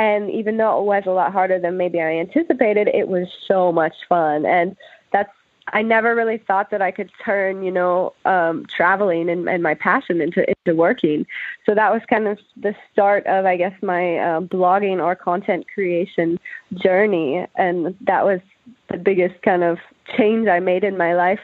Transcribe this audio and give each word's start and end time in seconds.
And 0.00 0.30
even 0.30 0.56
though 0.56 0.80
it 0.80 0.86
was 0.86 1.02
a 1.06 1.10
lot 1.10 1.30
harder 1.30 1.58
than 1.58 1.76
maybe 1.76 2.00
I 2.00 2.12
anticipated, 2.12 2.88
it 2.88 3.06
was 3.06 3.28
so 3.46 3.70
much 3.70 3.92
fun. 4.08 4.46
And 4.46 4.74
that's 5.12 5.30
I 5.74 5.82
never 5.82 6.14
really 6.14 6.38
thought 6.38 6.70
that 6.70 6.80
I 6.80 6.90
could 6.90 7.10
turn, 7.22 7.62
you 7.62 7.70
know, 7.70 8.14
um, 8.24 8.64
traveling 8.64 9.28
and, 9.28 9.46
and 9.46 9.62
my 9.62 9.74
passion 9.74 10.22
into 10.22 10.48
into 10.48 10.74
working. 10.74 11.26
So 11.66 11.74
that 11.74 11.92
was 11.92 12.00
kind 12.08 12.28
of 12.28 12.38
the 12.56 12.74
start 12.90 13.26
of, 13.26 13.44
I 13.44 13.58
guess, 13.58 13.74
my 13.82 14.16
uh, 14.16 14.40
blogging 14.40 15.04
or 15.04 15.14
content 15.14 15.66
creation 15.74 16.38
journey, 16.72 17.46
and 17.56 17.94
that 18.00 18.24
was 18.24 18.40
the 18.90 18.96
biggest 18.96 19.42
kind 19.42 19.62
of 19.62 19.78
change 20.16 20.48
I 20.48 20.60
made 20.60 20.82
in 20.82 20.96
my 20.96 21.12
life. 21.12 21.40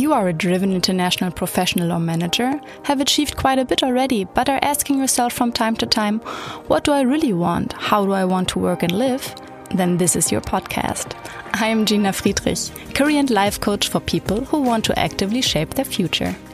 You 0.00 0.14
are 0.14 0.28
a 0.28 0.32
driven 0.32 0.72
international 0.72 1.30
professional 1.30 1.92
or 1.92 2.00
manager, 2.00 2.58
have 2.84 3.02
achieved 3.02 3.36
quite 3.36 3.58
a 3.58 3.66
bit 3.66 3.82
already, 3.82 4.24
but 4.24 4.48
are 4.48 4.58
asking 4.62 4.98
yourself 4.98 5.34
from 5.34 5.52
time 5.52 5.76
to 5.76 5.84
time, 5.84 6.20
what 6.68 6.84
do 6.84 6.92
I 6.92 7.02
really 7.02 7.34
want? 7.34 7.74
How 7.74 8.06
do 8.06 8.12
I 8.12 8.24
want 8.24 8.48
to 8.48 8.58
work 8.58 8.82
and 8.82 8.92
live? 8.92 9.34
Then 9.74 9.98
this 9.98 10.16
is 10.16 10.32
your 10.32 10.40
podcast. 10.40 11.12
I 11.52 11.66
am 11.66 11.84
Gina 11.84 12.14
Friedrich, 12.14 12.70
career 12.94 13.20
and 13.20 13.28
life 13.28 13.60
coach 13.60 13.88
for 13.88 14.00
people 14.00 14.42
who 14.46 14.62
want 14.62 14.86
to 14.86 14.98
actively 14.98 15.42
shape 15.42 15.74
their 15.74 15.84
future. 15.84 16.34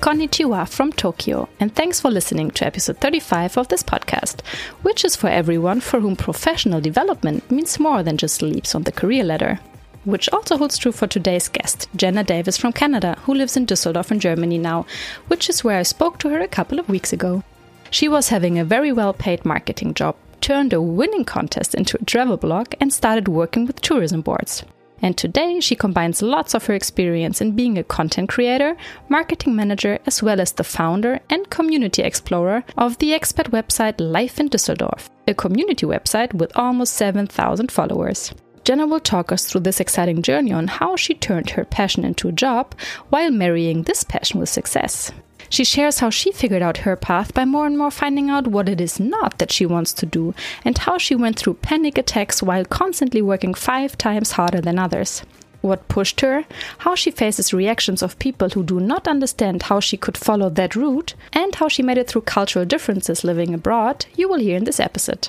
Konnichiwa 0.00 0.68
from 0.68 0.92
Tokyo, 0.92 1.48
and 1.58 1.74
thanks 1.74 2.00
for 2.00 2.08
listening 2.08 2.52
to 2.52 2.64
episode 2.64 2.98
35 2.98 3.58
of 3.58 3.66
this 3.66 3.82
podcast, 3.82 4.46
which 4.82 5.04
is 5.04 5.16
for 5.16 5.28
everyone 5.28 5.80
for 5.80 5.98
whom 5.98 6.14
professional 6.14 6.80
development 6.80 7.50
means 7.50 7.80
more 7.80 8.04
than 8.04 8.16
just 8.16 8.40
leaps 8.40 8.76
on 8.76 8.84
the 8.84 8.92
career 8.92 9.24
ladder. 9.24 9.58
Which 10.04 10.28
also 10.32 10.56
holds 10.56 10.78
true 10.78 10.92
for 10.92 11.08
today's 11.08 11.48
guest, 11.48 11.88
Jenna 11.96 12.22
Davis 12.22 12.56
from 12.56 12.72
Canada, 12.72 13.18
who 13.22 13.34
lives 13.34 13.56
in 13.56 13.66
Düsseldorf 13.66 14.12
in 14.12 14.20
Germany 14.20 14.56
now, 14.56 14.86
which 15.26 15.50
is 15.50 15.64
where 15.64 15.78
I 15.78 15.82
spoke 15.82 16.18
to 16.20 16.28
her 16.28 16.40
a 16.40 16.48
couple 16.48 16.78
of 16.78 16.88
weeks 16.88 17.12
ago. 17.12 17.42
She 17.90 18.08
was 18.08 18.28
having 18.28 18.56
a 18.58 18.64
very 18.64 18.92
well 18.92 19.12
paid 19.12 19.44
marketing 19.44 19.94
job, 19.94 20.14
turned 20.40 20.72
a 20.72 20.80
winning 20.80 21.24
contest 21.24 21.74
into 21.74 21.98
a 22.00 22.04
travel 22.04 22.36
blog, 22.36 22.72
and 22.80 22.92
started 22.92 23.26
working 23.26 23.66
with 23.66 23.80
tourism 23.80 24.20
boards. 24.20 24.62
And 25.00 25.16
today 25.16 25.60
she 25.60 25.76
combines 25.76 26.22
lots 26.22 26.54
of 26.54 26.66
her 26.66 26.74
experience 26.74 27.40
in 27.40 27.56
being 27.56 27.78
a 27.78 27.84
content 27.84 28.28
creator, 28.28 28.76
marketing 29.08 29.54
manager, 29.54 29.98
as 30.06 30.22
well 30.22 30.40
as 30.40 30.52
the 30.52 30.64
founder 30.64 31.20
and 31.30 31.50
community 31.50 32.02
explorer 32.02 32.64
of 32.76 32.98
the 32.98 33.12
expat 33.12 33.50
website 33.50 33.94
Life 33.98 34.40
in 34.40 34.48
Düsseldorf, 34.48 35.08
a 35.26 35.34
community 35.34 35.86
website 35.86 36.34
with 36.34 36.56
almost 36.56 36.94
7,000 36.94 37.70
followers. 37.70 38.32
Jenna 38.64 38.86
will 38.86 39.00
talk 39.00 39.32
us 39.32 39.46
through 39.46 39.62
this 39.62 39.80
exciting 39.80 40.20
journey 40.20 40.52
on 40.52 40.66
how 40.66 40.94
she 40.94 41.14
turned 41.14 41.50
her 41.50 41.64
passion 41.64 42.04
into 42.04 42.28
a 42.28 42.32
job 42.32 42.74
while 43.08 43.30
marrying 43.30 43.84
this 43.84 44.04
passion 44.04 44.40
with 44.40 44.50
success. 44.50 45.10
She 45.50 45.64
shares 45.64 46.00
how 46.00 46.10
she 46.10 46.32
figured 46.32 46.62
out 46.62 46.78
her 46.78 46.96
path 46.96 47.32
by 47.34 47.44
more 47.44 47.66
and 47.66 47.78
more 47.78 47.90
finding 47.90 48.28
out 48.28 48.46
what 48.46 48.68
it 48.68 48.80
is 48.80 49.00
not 49.00 49.38
that 49.38 49.52
she 49.52 49.64
wants 49.64 49.92
to 49.94 50.06
do, 50.06 50.34
and 50.64 50.76
how 50.76 50.98
she 50.98 51.14
went 51.14 51.38
through 51.38 51.54
panic 51.54 51.96
attacks 51.96 52.42
while 52.42 52.64
constantly 52.64 53.22
working 53.22 53.54
five 53.54 53.96
times 53.96 54.32
harder 54.32 54.60
than 54.60 54.78
others. 54.78 55.22
What 55.60 55.88
pushed 55.88 56.20
her, 56.20 56.44
how 56.78 56.94
she 56.94 57.10
faces 57.10 57.52
reactions 57.52 58.02
of 58.02 58.18
people 58.18 58.50
who 58.50 58.62
do 58.62 58.78
not 58.78 59.08
understand 59.08 59.64
how 59.64 59.80
she 59.80 59.96
could 59.96 60.16
follow 60.16 60.48
that 60.50 60.76
route, 60.76 61.14
and 61.32 61.54
how 61.54 61.68
she 61.68 61.82
made 61.82 61.98
it 61.98 62.08
through 62.08 62.22
cultural 62.22 62.64
differences 62.64 63.24
living 63.24 63.52
abroad, 63.52 64.06
you 64.16 64.28
will 64.28 64.38
hear 64.38 64.56
in 64.56 64.64
this 64.64 64.78
episode. 64.78 65.28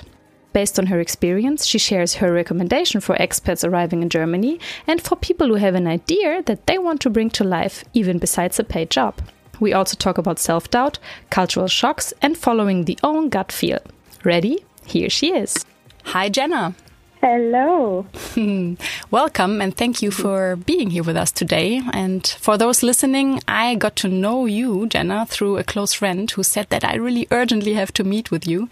Based 0.52 0.78
on 0.78 0.86
her 0.86 1.00
experience, 1.00 1.64
she 1.64 1.78
shares 1.78 2.16
her 2.16 2.32
recommendation 2.32 3.00
for 3.00 3.16
expats 3.16 3.66
arriving 3.66 4.02
in 4.02 4.08
Germany 4.08 4.58
and 4.86 5.00
for 5.00 5.16
people 5.16 5.48
who 5.48 5.54
have 5.54 5.76
an 5.76 5.86
idea 5.86 6.42
that 6.42 6.66
they 6.66 6.76
want 6.76 7.00
to 7.02 7.10
bring 7.10 7.30
to 7.30 7.44
life, 7.44 7.84
even 7.92 8.18
besides 8.18 8.58
a 8.58 8.64
paid 8.64 8.90
job. 8.90 9.20
We 9.60 9.74
also 9.74 9.96
talk 9.96 10.18
about 10.18 10.38
self 10.38 10.70
doubt, 10.70 10.98
cultural 11.28 11.68
shocks, 11.68 12.12
and 12.22 12.36
following 12.36 12.86
the 12.86 12.98
own 13.02 13.28
gut 13.28 13.52
feel. 13.52 13.80
Ready? 14.24 14.64
Here 14.86 15.10
she 15.10 15.34
is. 15.34 15.64
Hi, 16.04 16.28
Jenna. 16.30 16.74
Hello. 17.20 18.06
Welcome 19.10 19.60
and 19.60 19.76
thank 19.76 20.00
you 20.00 20.10
for 20.10 20.56
being 20.56 20.88
here 20.88 21.02
with 21.02 21.18
us 21.18 21.30
today. 21.30 21.82
And 21.92 22.26
for 22.26 22.56
those 22.56 22.82
listening, 22.82 23.42
I 23.46 23.74
got 23.74 23.94
to 23.96 24.08
know 24.08 24.46
you, 24.46 24.86
Jenna, 24.86 25.26
through 25.26 25.58
a 25.58 25.64
close 25.64 25.92
friend 25.92 26.30
who 26.30 26.42
said 26.42 26.70
that 26.70 26.82
I 26.82 26.94
really 26.94 27.28
urgently 27.30 27.74
have 27.74 27.92
to 27.94 28.04
meet 28.04 28.30
with 28.30 28.46
you. 28.46 28.70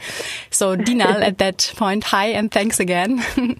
So, 0.50 0.76
Dinal, 0.76 1.22
at 1.22 1.36
that 1.36 1.74
point, 1.76 2.04
hi 2.04 2.28
and 2.28 2.50
thanks 2.50 2.80
again. 2.80 3.22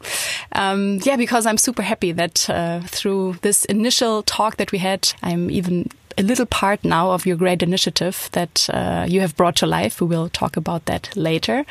um, 0.52 1.00
yeah, 1.02 1.16
because 1.16 1.44
I'm 1.44 1.58
super 1.58 1.82
happy 1.82 2.12
that 2.12 2.48
uh, 2.48 2.80
through 2.86 3.36
this 3.42 3.66
initial 3.66 4.22
talk 4.22 4.56
that 4.56 4.72
we 4.72 4.78
had, 4.78 5.12
I'm 5.22 5.50
even 5.50 5.90
a 6.18 6.22
little 6.22 6.46
part 6.46 6.84
now 6.84 7.12
of 7.12 7.24
your 7.24 7.36
great 7.36 7.62
initiative 7.62 8.28
that 8.32 8.68
uh, 8.72 9.06
you 9.08 9.20
have 9.20 9.36
brought 9.36 9.56
to 9.56 9.66
life. 9.66 10.00
We 10.00 10.08
will 10.08 10.28
talk 10.28 10.56
about 10.56 10.86
that 10.86 11.16
later. 11.16 11.64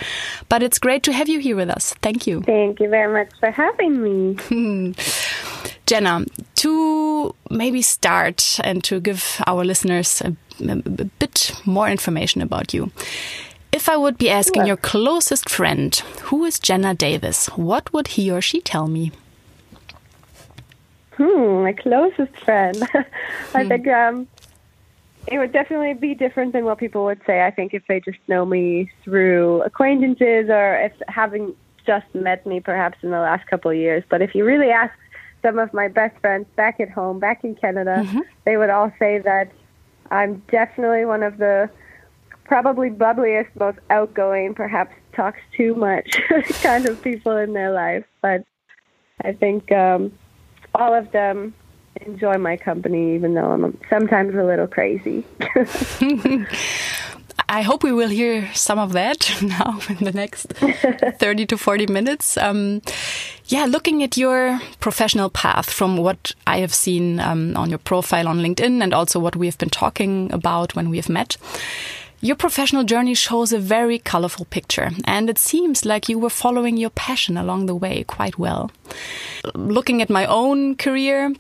But 0.48 0.64
it's 0.64 0.80
great 0.80 1.04
to 1.04 1.14
have 1.14 1.28
you 1.28 1.40
here 1.40 1.56
with 1.56 1.70
us. 1.70 1.94
Thank 2.02 2.26
you. 2.26 2.42
Thank 2.42 2.80
you 2.80 2.90
very 2.90 3.12
much 3.12 3.32
for 3.40 3.52
having 3.52 4.02
me. 4.02 4.96
Jenna, 5.86 6.26
to 6.56 7.36
maybe 7.50 7.82
start 7.82 8.60
and 8.64 8.84
to 8.86 9.00
give 9.00 9.42
our 9.46 9.64
listeners 9.64 10.22
a, 10.22 10.36
a 10.68 10.76
bit 10.76 11.52
more 11.66 11.90
information 11.90 12.42
about 12.42 12.74
you. 12.74 12.92
If 13.72 13.90
I 13.90 13.98
would 13.98 14.18
be 14.18 14.30
asking 14.30 14.66
your 14.66 14.78
closest 14.78 15.50
friend, 15.50 15.94
who 16.24 16.46
is 16.46 16.58
Jenna 16.58 16.94
Davis, 16.94 17.48
what 17.58 17.92
would 17.94 18.08
he 18.08 18.32
or 18.32 18.42
she 18.42 18.62
tell 18.62 18.88
me? 18.88 19.12
Hmm, 21.18 21.64
my 21.64 21.74
closest 21.74 22.36
friend. 22.38 22.78
I 23.54 23.64
hmm. 23.64 23.68
think 23.68 23.88
um, 23.88 24.28
it 25.28 25.38
would 25.38 25.52
definitely 25.52 25.94
be 25.94 26.16
different 26.16 26.54
than 26.54 26.66
what 26.66 26.78
people 26.78 27.04
would 27.06 27.22
say. 27.28 27.46
I 27.46 27.52
think 27.52 27.74
if 27.74 27.84
they 27.88 28.00
just 28.00 28.20
know 28.28 28.46
me 28.46 28.90
through 29.04 29.62
acquaintances 29.64 30.50
or 30.50 30.78
if 30.78 30.94
having 31.08 31.54
just 31.86 32.06
met 32.14 32.46
me 32.46 32.60
perhaps 32.60 32.98
in 33.02 33.12
the 33.12 33.20
last 33.20 33.48
couple 33.48 33.72
of 33.72 33.78
years. 33.78 34.04
But 34.10 34.22
if 34.22 34.34
you 34.36 34.46
really 34.46 34.70
ask 34.70 34.94
some 35.42 35.60
of 35.60 35.74
my 35.74 35.88
best 35.88 36.20
friends 36.20 36.46
back 36.56 36.80
at 36.80 36.90
home, 36.90 37.20
back 37.20 37.44
in 37.44 37.56
Canada, 37.56 38.04
mm-hmm. 38.06 38.20
they 38.46 38.58
would 38.58 38.70
all 38.70 38.92
say 39.00 39.20
that 39.20 39.52
I'm 40.12 40.42
definitely 40.50 41.06
one 41.06 41.24
of 41.24 41.38
the 41.38 41.70
probably 42.46 42.90
bubbliest, 42.90 43.48
most 43.60 43.80
outgoing, 43.90 44.54
perhaps 44.54 44.94
talks 45.14 45.40
too 45.56 45.76
much 45.76 46.22
kind 46.62 46.86
of 46.86 47.02
people 47.02 47.36
in 47.38 47.54
their 47.54 47.72
life. 47.72 48.06
But 48.22 48.46
I 49.24 49.34
think 49.34 49.72
um, 49.72 50.14
all 50.74 50.94
of 50.94 51.12
them 51.12 51.54
enjoy 52.06 52.38
my 52.38 52.58
company, 52.58 53.16
even 53.16 53.34
though 53.34 53.52
I'm 53.52 53.78
sometimes 53.90 54.36
a 54.36 54.44
little 54.44 54.68
crazy. 54.68 55.26
I 57.50 57.62
hope 57.62 57.84
we 57.84 57.94
will 57.94 58.10
hear 58.10 58.50
some 58.54 58.78
of 58.78 58.92
that 58.94 59.32
now 59.42 59.80
in 59.90 60.04
the 60.04 60.12
next 60.12 60.48
30 61.20 61.46
to 61.46 61.58
40 61.58 61.88
minutes. 61.88 62.38
Um, 62.38 62.82
yeah, 63.46 63.66
looking 63.66 64.04
at 64.04 64.18
your 64.18 64.60
professional 64.80 65.30
path 65.30 65.70
from 65.70 65.98
what 65.98 66.34
I 66.46 66.60
have 66.60 66.74
seen 66.74 67.20
um, 67.22 67.56
on 67.56 67.70
your 67.70 67.80
profile 67.80 68.28
on 68.28 68.40
LinkedIn 68.40 68.84
and 68.84 68.94
also 68.94 69.20
what 69.20 69.38
we 69.38 69.46
have 69.46 69.58
been 69.58 69.70
talking 69.70 70.32
about 70.34 70.76
when 70.76 70.90
we 70.90 70.98
have 70.98 71.10
met. 71.10 71.38
Your 72.20 72.36
professional 72.36 72.84
journey 72.84 73.14
shows 73.14 73.54
a 73.54 73.60
very 73.60 74.00
colorful 74.00 74.46
picture, 74.46 74.90
and 75.06 75.30
it 75.30 75.38
seems 75.38 75.86
like 75.86 76.10
you 76.10 76.18
were 76.18 76.32
following 76.32 76.76
your 76.76 76.90
passion 76.90 77.38
along 77.38 77.68
the 77.68 77.76
way 77.76 78.04
quite 78.06 78.40
well. 78.40 78.72
Looking 79.54 80.02
at 80.02 80.10
my 80.10 80.26
own 80.26 80.76
career, 80.76 81.32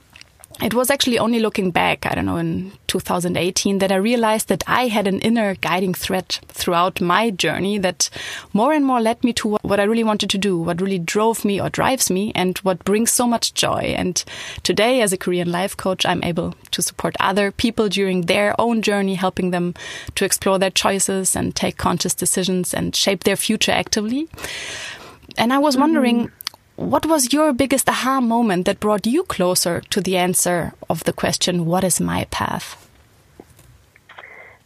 it 0.61 0.73
was 0.73 0.89
actually 0.89 1.19
only 1.19 1.39
looking 1.39 1.71
back, 1.71 2.05
I 2.05 2.15
don't 2.15 2.25
know, 2.25 2.37
in 2.37 2.71
2018 2.87 3.77
that 3.77 3.91
I 3.91 3.95
realized 3.95 4.47
that 4.47 4.63
I 4.65 4.87
had 4.87 5.05
an 5.05 5.19
inner 5.19 5.55
guiding 5.55 5.93
thread 5.93 6.39
throughout 6.47 6.99
my 6.99 7.29
journey 7.29 7.77
that 7.77 8.09
more 8.53 8.73
and 8.73 8.85
more 8.85 8.99
led 8.99 9.23
me 9.23 9.33
to 9.33 9.57
what 9.61 9.79
I 9.79 9.83
really 9.83 10.03
wanted 10.03 10.29
to 10.31 10.37
do, 10.37 10.57
what 10.57 10.81
really 10.81 10.97
drove 10.99 11.45
me 11.45 11.61
or 11.61 11.69
drives 11.69 12.09
me 12.09 12.31
and 12.33 12.57
what 12.59 12.83
brings 12.85 13.11
so 13.11 13.27
much 13.27 13.53
joy. 13.53 13.93
And 13.97 14.23
today 14.63 15.01
as 15.01 15.13
a 15.13 15.17
career 15.17 15.43
and 15.43 15.51
life 15.51 15.77
coach, 15.77 16.05
I'm 16.05 16.23
able 16.23 16.55
to 16.71 16.81
support 16.81 17.15
other 17.19 17.51
people 17.51 17.87
during 17.87 18.21
their 18.21 18.59
own 18.59 18.81
journey, 18.81 19.15
helping 19.15 19.51
them 19.51 19.75
to 20.15 20.25
explore 20.25 20.57
their 20.57 20.71
choices 20.71 21.35
and 21.35 21.55
take 21.55 21.77
conscious 21.77 22.15
decisions 22.15 22.73
and 22.73 22.95
shape 22.95 23.25
their 23.25 23.35
future 23.35 23.71
actively. 23.71 24.27
And 25.37 25.53
I 25.53 25.59
was 25.59 25.77
wondering, 25.77 26.27
mm 26.27 26.31
what 26.77 27.07
was 27.07 27.33
your 27.33 27.53
biggest 27.53 27.89
aha 27.89 28.21
moment 28.21 28.65
that 28.65 28.79
brought 28.79 29.05
you 29.05 29.23
closer 29.23 29.81
to 29.89 29.99
the 29.99 30.15
answer 30.15 30.73
of 30.89 31.03
the 31.03 31.11
question, 31.11 31.65
What 31.65 31.83
is 31.83 31.99
my 31.99 32.25
path? 32.25 32.87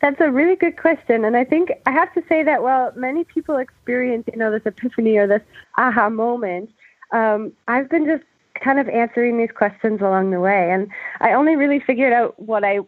That's 0.01 0.19
a 0.19 0.29
really 0.29 0.55
good 0.55 0.77
question. 0.77 1.23
And 1.23 1.37
I 1.37 1.45
think 1.45 1.71
I 1.85 1.91
have 1.91 2.13
to 2.13 2.23
say 2.27 2.43
that 2.43 2.63
while 2.63 2.91
many 2.95 3.23
people 3.23 3.57
experience, 3.57 4.27
you 4.31 4.37
know, 4.37 4.51
this 4.51 4.65
epiphany 4.65 5.17
or 5.17 5.27
this 5.27 5.41
aha 5.77 6.09
moment, 6.09 6.69
um, 7.11 7.53
I've 7.67 7.89
been 7.89 8.05
just 8.05 8.23
kind 8.55 8.79
of 8.79 8.89
answering 8.89 9.37
these 9.37 9.51
questions 9.51 10.01
along 10.01 10.31
the 10.31 10.39
way. 10.39 10.71
And 10.71 10.89
I 11.21 11.33
only 11.33 11.55
really 11.55 11.79
figured 11.79 12.13
out 12.13 12.37
what 12.39 12.63
I 12.63 12.79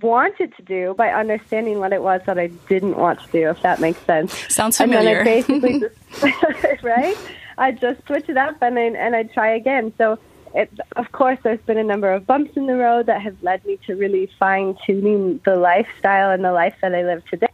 wanted 0.00 0.56
to 0.56 0.62
do 0.62 0.94
by 0.94 1.10
understanding 1.10 1.78
what 1.78 1.92
it 1.92 2.02
was 2.02 2.20
that 2.26 2.38
I 2.38 2.48
didn't 2.68 2.96
want 2.96 3.20
to 3.20 3.30
do, 3.30 3.48
if 3.50 3.62
that 3.62 3.78
makes 3.78 4.00
sense. 4.00 4.34
Sounds 4.52 4.76
familiar. 4.76 5.20
And 5.20 5.26
then 5.26 5.38
I 5.38 5.40
basically 5.40 5.80
just, 6.20 6.82
right? 6.82 7.16
I 7.58 7.72
just 7.72 8.04
switch 8.06 8.28
it 8.28 8.36
up 8.36 8.60
and 8.62 8.78
I, 8.78 8.82
and 8.82 9.14
I 9.16 9.24
try 9.24 9.50
again. 9.50 9.92
So 9.98 10.18
it, 10.54 10.70
of 10.96 11.12
course, 11.12 11.38
there's 11.42 11.60
been 11.60 11.78
a 11.78 11.84
number 11.84 12.12
of 12.12 12.26
bumps 12.26 12.56
in 12.56 12.66
the 12.66 12.76
road 12.76 13.06
that 13.06 13.22
have 13.22 13.36
led 13.42 13.64
me 13.64 13.78
to 13.86 13.94
really 13.94 14.30
fine 14.38 14.76
tuning 14.86 15.40
the 15.44 15.56
lifestyle 15.56 16.30
and 16.30 16.44
the 16.44 16.52
life 16.52 16.74
that 16.82 16.94
I 16.94 17.02
live 17.02 17.24
today. 17.26 17.48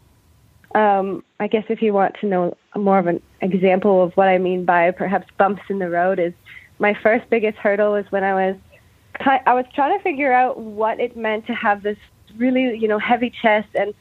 Um, 0.75 1.25
I 1.41 1.47
guess 1.47 1.65
if 1.69 1.81
you 1.81 1.93
want 1.93 2.17
to 2.21 2.27
know 2.27 2.57
more 2.77 2.99
of 2.99 3.07
an 3.07 3.23
example 3.41 4.03
of 4.03 4.13
what 4.17 4.29
I 4.29 4.39
mean 4.39 4.65
by 4.65 4.91
perhaps 4.91 5.27
bumps 5.39 5.63
in 5.69 5.79
the 5.79 5.89
road, 5.89 6.19
is 6.19 6.33
my 6.79 6.95
first 6.95 7.29
biggest 7.31 7.59
hurdle 7.59 7.93
was 7.93 8.05
when 8.11 8.25
I 8.25 8.35
was 8.35 8.57
I 9.21 9.55
was 9.55 9.65
trying 9.75 9.97
to 9.97 10.03
figure 10.03 10.33
out 10.33 10.61
what 10.61 11.01
it 11.01 11.17
meant 11.17 11.47
to 11.47 11.55
have 11.55 11.83
this 11.83 11.99
really 12.37 12.77
you 12.77 12.87
know 12.87 12.99
heavy 12.99 13.31
chest 13.31 13.69
and 13.75 13.95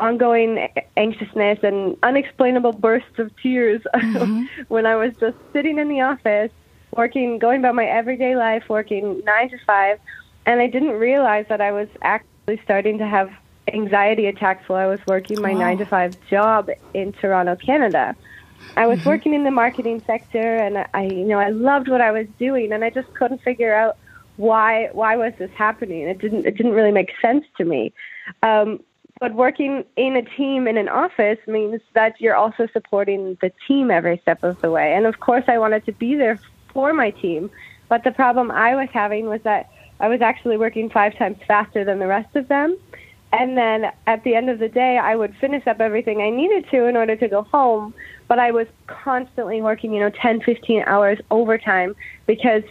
ongoing 0.00 0.68
anxiousness 0.96 1.58
and 1.62 1.96
unexplainable 2.02 2.72
bursts 2.72 3.18
of 3.18 3.30
tears 3.42 3.82
mm-hmm. 3.94 4.44
when 4.68 4.86
I 4.86 4.96
was 4.96 5.14
just 5.20 5.36
sitting 5.52 5.78
in 5.78 5.88
the 5.88 6.00
office 6.00 6.50
working, 6.96 7.38
going 7.38 7.60
about 7.60 7.74
my 7.74 7.86
everyday 7.86 8.36
life, 8.36 8.64
working 8.68 9.22
nine 9.24 9.50
to 9.50 9.58
five, 9.66 9.98
and 10.46 10.60
I 10.60 10.66
didn't 10.66 10.92
realize 10.92 11.46
that 11.48 11.60
I 11.60 11.72
was 11.72 11.88
actually 12.02 12.60
starting 12.64 12.98
to 12.98 13.06
have 13.06 13.30
anxiety 13.72 14.26
attacks 14.26 14.68
while 14.68 14.78
I 14.78 14.86
was 14.86 15.00
working 15.06 15.40
my 15.40 15.52
nine 15.52 15.78
to 15.78 15.86
five 15.86 16.16
job 16.28 16.68
in 16.94 17.12
Toronto, 17.12 17.56
Canada. 17.56 18.16
I 18.76 18.86
was 18.86 19.00
mm-hmm. 19.00 19.08
working 19.08 19.34
in 19.34 19.44
the 19.44 19.50
marketing 19.50 20.02
sector, 20.06 20.56
and 20.56 20.86
I, 20.94 21.04
you 21.04 21.24
know, 21.24 21.38
I 21.38 21.50
loved 21.50 21.88
what 21.88 22.00
I 22.00 22.10
was 22.10 22.26
doing, 22.38 22.72
and 22.72 22.84
I 22.84 22.90
just 22.90 23.12
couldn't 23.14 23.42
figure 23.42 23.74
out 23.74 23.96
why 24.36 24.88
why 24.92 25.16
was 25.16 25.32
this 25.38 25.50
happening. 25.52 26.02
It 26.02 26.18
didn't 26.18 26.46
it 26.46 26.56
didn't 26.56 26.72
really 26.72 26.92
make 26.92 27.10
sense 27.20 27.44
to 27.58 27.64
me. 27.64 27.92
Um, 28.42 28.80
but 29.22 29.34
working 29.34 29.84
in 29.94 30.16
a 30.16 30.22
team 30.22 30.66
in 30.66 30.76
an 30.76 30.88
office 30.88 31.38
means 31.46 31.80
that 31.92 32.20
you're 32.20 32.34
also 32.34 32.66
supporting 32.72 33.38
the 33.40 33.52
team 33.68 33.88
every 33.88 34.18
step 34.18 34.42
of 34.42 34.60
the 34.62 34.68
way. 34.68 34.94
And 34.94 35.06
of 35.06 35.20
course, 35.20 35.44
I 35.46 35.58
wanted 35.58 35.86
to 35.86 35.92
be 35.92 36.16
there 36.16 36.40
for 36.72 36.92
my 36.92 37.10
team. 37.10 37.48
But 37.88 38.02
the 38.02 38.10
problem 38.10 38.50
I 38.50 38.74
was 38.74 38.88
having 38.92 39.26
was 39.26 39.40
that 39.42 39.70
I 40.00 40.08
was 40.08 40.22
actually 40.22 40.56
working 40.56 40.90
five 40.90 41.16
times 41.16 41.38
faster 41.46 41.84
than 41.84 42.00
the 42.00 42.08
rest 42.08 42.34
of 42.34 42.48
them. 42.48 42.76
And 43.32 43.56
then 43.56 43.92
at 44.08 44.24
the 44.24 44.34
end 44.34 44.50
of 44.50 44.58
the 44.58 44.68
day, 44.68 44.98
I 44.98 45.14
would 45.14 45.36
finish 45.36 45.68
up 45.68 45.80
everything 45.80 46.20
I 46.20 46.30
needed 46.30 46.68
to 46.70 46.86
in 46.86 46.96
order 46.96 47.14
to 47.14 47.28
go 47.28 47.42
home. 47.42 47.94
But 48.26 48.40
I 48.40 48.50
was 48.50 48.66
constantly 48.88 49.62
working, 49.62 49.92
you 49.92 50.00
know, 50.00 50.10
10, 50.10 50.40
15 50.40 50.82
hours 50.84 51.20
overtime 51.30 51.94
because 52.26 52.64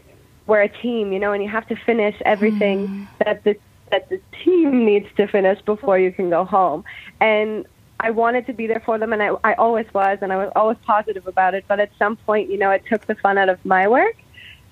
we're 0.47 0.63
a 0.63 0.81
team, 0.81 1.13
you 1.13 1.19
know, 1.19 1.31
and 1.31 1.41
you 1.41 1.47
have 1.47 1.69
to 1.69 1.77
finish 1.77 2.21
everything 2.25 2.89
mm. 2.89 3.07
that 3.23 3.41
the 3.45 3.55
that 3.91 4.09
the 4.09 4.19
team 4.43 4.85
needs 4.85 5.07
to 5.17 5.27
finish 5.27 5.61
before 5.61 5.99
you 5.99 6.11
can 6.11 6.29
go 6.29 6.43
home. 6.43 6.83
And 7.19 7.65
I 7.99 8.09
wanted 8.09 8.47
to 8.47 8.53
be 8.53 8.65
there 8.65 8.81
for 8.83 8.97
them, 8.97 9.13
and 9.13 9.21
I, 9.21 9.29
I 9.43 9.53
always 9.53 9.85
was, 9.93 10.17
and 10.21 10.33
I 10.33 10.37
was 10.37 10.51
always 10.55 10.77
positive 10.85 11.27
about 11.27 11.53
it. 11.53 11.65
But 11.67 11.79
at 11.79 11.91
some 11.99 12.15
point, 12.15 12.49
you 12.49 12.57
know, 12.57 12.71
it 12.71 12.83
took 12.89 13.05
the 13.05 13.15
fun 13.15 13.37
out 13.37 13.49
of 13.49 13.63
my 13.63 13.87
work, 13.87 14.15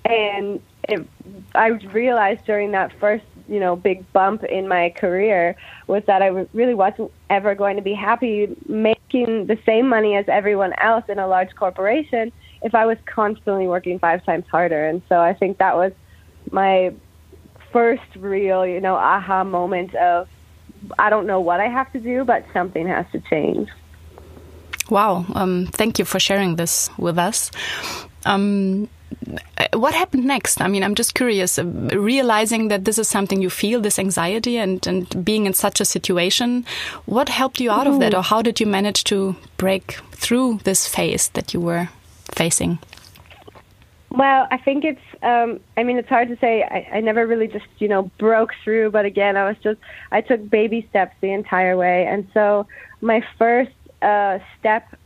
and 0.04 0.60
it, 0.88 1.06
I 1.54 1.68
realized 1.68 2.44
during 2.44 2.72
that 2.72 2.92
first, 2.98 3.24
you 3.48 3.60
know, 3.60 3.76
big 3.76 4.10
bump 4.12 4.42
in 4.44 4.66
my 4.66 4.90
career 4.90 5.56
was 5.86 6.02
that 6.06 6.22
I 6.22 6.28
really 6.52 6.74
wasn't 6.74 7.12
ever 7.28 7.54
going 7.54 7.76
to 7.76 7.82
be 7.82 7.94
happy 7.94 8.56
making 8.66 9.46
the 9.46 9.58
same 9.66 9.88
money 9.88 10.16
as 10.16 10.28
everyone 10.28 10.72
else 10.78 11.04
in 11.08 11.18
a 11.18 11.26
large 11.26 11.54
corporation 11.54 12.32
if 12.62 12.74
I 12.74 12.86
was 12.86 12.98
constantly 13.06 13.66
working 13.66 13.98
five 13.98 14.24
times 14.24 14.46
harder. 14.50 14.86
And 14.86 15.02
so 15.08 15.20
I 15.20 15.34
think 15.34 15.58
that 15.58 15.76
was 15.76 15.92
my 16.50 16.92
first 17.72 18.02
real, 18.16 18.66
you 18.66 18.80
know, 18.80 18.96
aha 18.96 19.44
moment 19.44 19.94
of 19.94 20.28
I 20.98 21.10
don't 21.10 21.26
know 21.26 21.40
what 21.40 21.60
I 21.60 21.68
have 21.68 21.92
to 21.92 22.00
do, 22.00 22.24
but 22.24 22.44
something 22.52 22.86
has 22.86 23.06
to 23.12 23.20
change. 23.20 23.68
Wow. 24.88 25.24
Um, 25.34 25.66
thank 25.66 25.98
you 25.98 26.04
for 26.04 26.18
sharing 26.18 26.56
this 26.56 26.90
with 26.98 27.18
us. 27.18 27.50
Um, 28.24 28.88
what 29.72 29.94
happened 29.94 30.24
next? 30.24 30.60
I 30.60 30.68
mean, 30.68 30.82
I'm 30.82 30.94
just 30.94 31.14
curious, 31.14 31.58
uh, 31.58 31.64
realizing 31.64 32.68
that 32.68 32.84
this 32.84 32.98
is 32.98 33.08
something 33.08 33.40
you 33.42 33.50
feel, 33.50 33.80
this 33.80 33.98
anxiety 33.98 34.56
and, 34.56 34.84
and 34.86 35.24
being 35.24 35.46
in 35.46 35.54
such 35.54 35.80
a 35.80 35.84
situation, 35.84 36.64
what 37.06 37.28
helped 37.28 37.60
you 37.60 37.70
out 37.70 37.86
mm. 37.86 37.94
of 37.94 38.00
that? 38.00 38.12
Mm-hmm. 38.12 38.20
Or 38.20 38.22
how 38.22 38.42
did 38.42 38.60
you 38.60 38.66
manage 38.66 39.04
to 39.04 39.36
break 39.56 39.98
through 40.12 40.60
this 40.64 40.86
phase 40.86 41.28
that 41.30 41.54
you 41.54 41.60
were 41.60 41.88
facing? 42.32 42.78
Well, 44.10 44.46
I 44.50 44.56
think 44.56 44.84
it's. 44.84 45.00
Um, 45.22 45.60
I 45.76 45.82
mean, 45.82 45.98
it's 45.98 46.08
hard 46.08 46.28
to 46.28 46.38
say. 46.38 46.62
I, 46.62 46.96
I 46.96 47.00
never 47.00 47.26
really 47.26 47.48
just 47.48 47.66
you 47.78 47.88
know 47.88 48.10
broke 48.18 48.52
through, 48.64 48.90
but 48.90 49.04
again, 49.04 49.36
I 49.36 49.46
was 49.48 49.56
just. 49.62 49.80
I 50.10 50.20
took 50.20 50.48
baby 50.48 50.86
steps 50.90 51.14
the 51.20 51.32
entire 51.32 51.76
way, 51.76 52.06
and 52.06 52.28
so 52.32 52.66
my 53.00 53.24
first 53.38 53.72
uh, 54.02 54.38
step 54.58 54.96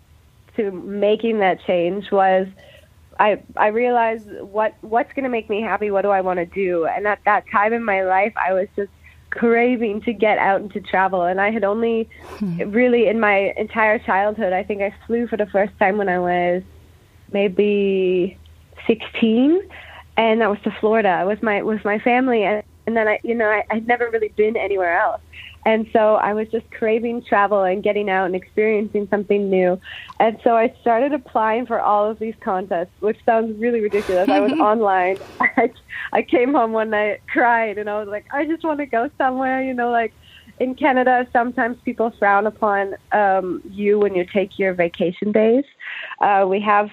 to 0.57 0.71
making 0.71 1.39
that 1.39 1.65
change 1.65 2.11
was. 2.11 2.47
I 3.17 3.41
I 3.57 3.69
realized 3.69 4.29
what 4.41 4.75
what's 4.81 5.13
going 5.13 5.23
to 5.23 5.31
make 5.31 5.49
me 5.49 5.61
happy. 5.63 5.93
What 5.93 6.03
do 6.03 6.11
I 6.11 6.21
want 6.21 6.39
to 6.39 6.47
do? 6.47 6.85
And 6.85 7.07
at 7.07 7.21
that 7.25 7.45
time 7.49 7.73
in 7.73 7.85
my 7.85 8.03
life, 8.03 8.33
I 8.37 8.53
was 8.53 8.67
just 8.75 8.91
craving 9.35 10.01
to 10.03 10.13
get 10.13 10.39
out 10.39 10.61
and 10.61 10.73
to 10.73 10.81
travel. 10.81 11.23
And 11.23 11.41
I 11.41 11.51
had 11.51 11.65
only 11.65 12.09
hmm. 12.39 12.71
really 12.71 13.09
in 13.09 13.21
my 13.21 13.53
entire 13.57 13.99
childhood. 13.99 14.53
I 14.53 14.63
think 14.63 14.83
I 14.83 14.95
flew 15.07 15.27
for 15.27 15.37
the 15.37 15.47
first 15.47 15.73
time 15.79 15.99
when 15.99 16.09
I 16.09 16.19
was 16.19 16.63
maybe 17.33 18.39
16, 18.87 19.61
and 20.17 20.41
that 20.41 20.51
was 20.51 20.59
to 20.65 20.71
Florida 20.81 21.25
with 21.27 21.43
my 21.43 21.63
with 21.63 21.85
my 21.85 21.99
family, 21.99 22.45
and 22.45 22.63
and 22.87 22.97
then 22.97 23.09
I, 23.09 23.19
you 23.23 23.35
know, 23.35 23.49
I, 23.49 23.65
I'd 23.71 23.87
never 23.87 24.11
really 24.11 24.33
been 24.37 24.57
anywhere 24.57 24.99
else. 24.99 25.21
And 25.67 25.87
so 25.93 26.17
I 26.17 26.35
was 26.35 26.49
just 26.49 26.71
craving 26.71 27.25
travel 27.25 27.63
and 27.63 27.83
getting 27.83 28.11
out 28.11 28.27
and 28.27 28.37
experiencing 28.37 29.09
something 29.11 29.49
new. 29.49 29.81
And 30.21 30.39
so 30.45 30.57
I 30.57 30.75
started 30.83 31.15
applying 31.15 31.65
for 31.65 31.81
all 31.81 32.11
of 32.11 32.19
these 32.19 32.35
contests, 32.41 32.91
which 33.01 33.17
sounds 33.25 33.59
really 33.59 33.81
ridiculous. 33.81 34.29
I 34.29 34.41
was 34.41 34.53
online. 34.61 35.17
I, 35.41 35.71
I 36.13 36.23
came 36.23 36.53
home 36.53 36.73
one 36.73 36.91
night, 36.91 37.23
cried, 37.29 37.79
and 37.79 37.89
I 37.89 37.99
was 37.99 38.09
like, 38.09 38.27
I 38.33 38.45
just 38.45 38.63
want 38.63 38.81
to 38.81 38.87
go 38.87 39.09
somewhere, 39.17 39.63
you 39.63 39.73
know, 39.73 39.91
like 39.91 40.13
in 40.61 40.75
Canada, 40.75 41.27
sometimes 41.33 41.79
people 41.83 42.13
frown 42.19 42.47
upon 42.47 42.95
um, 43.13 43.63
you 43.71 43.99
when 43.99 44.15
you 44.15 44.27
take 44.27 44.59
your 44.59 44.75
vacation 44.75 45.33
days. 45.33 45.65
Uh, 46.21 46.45
we 46.47 46.61
have 46.61 46.91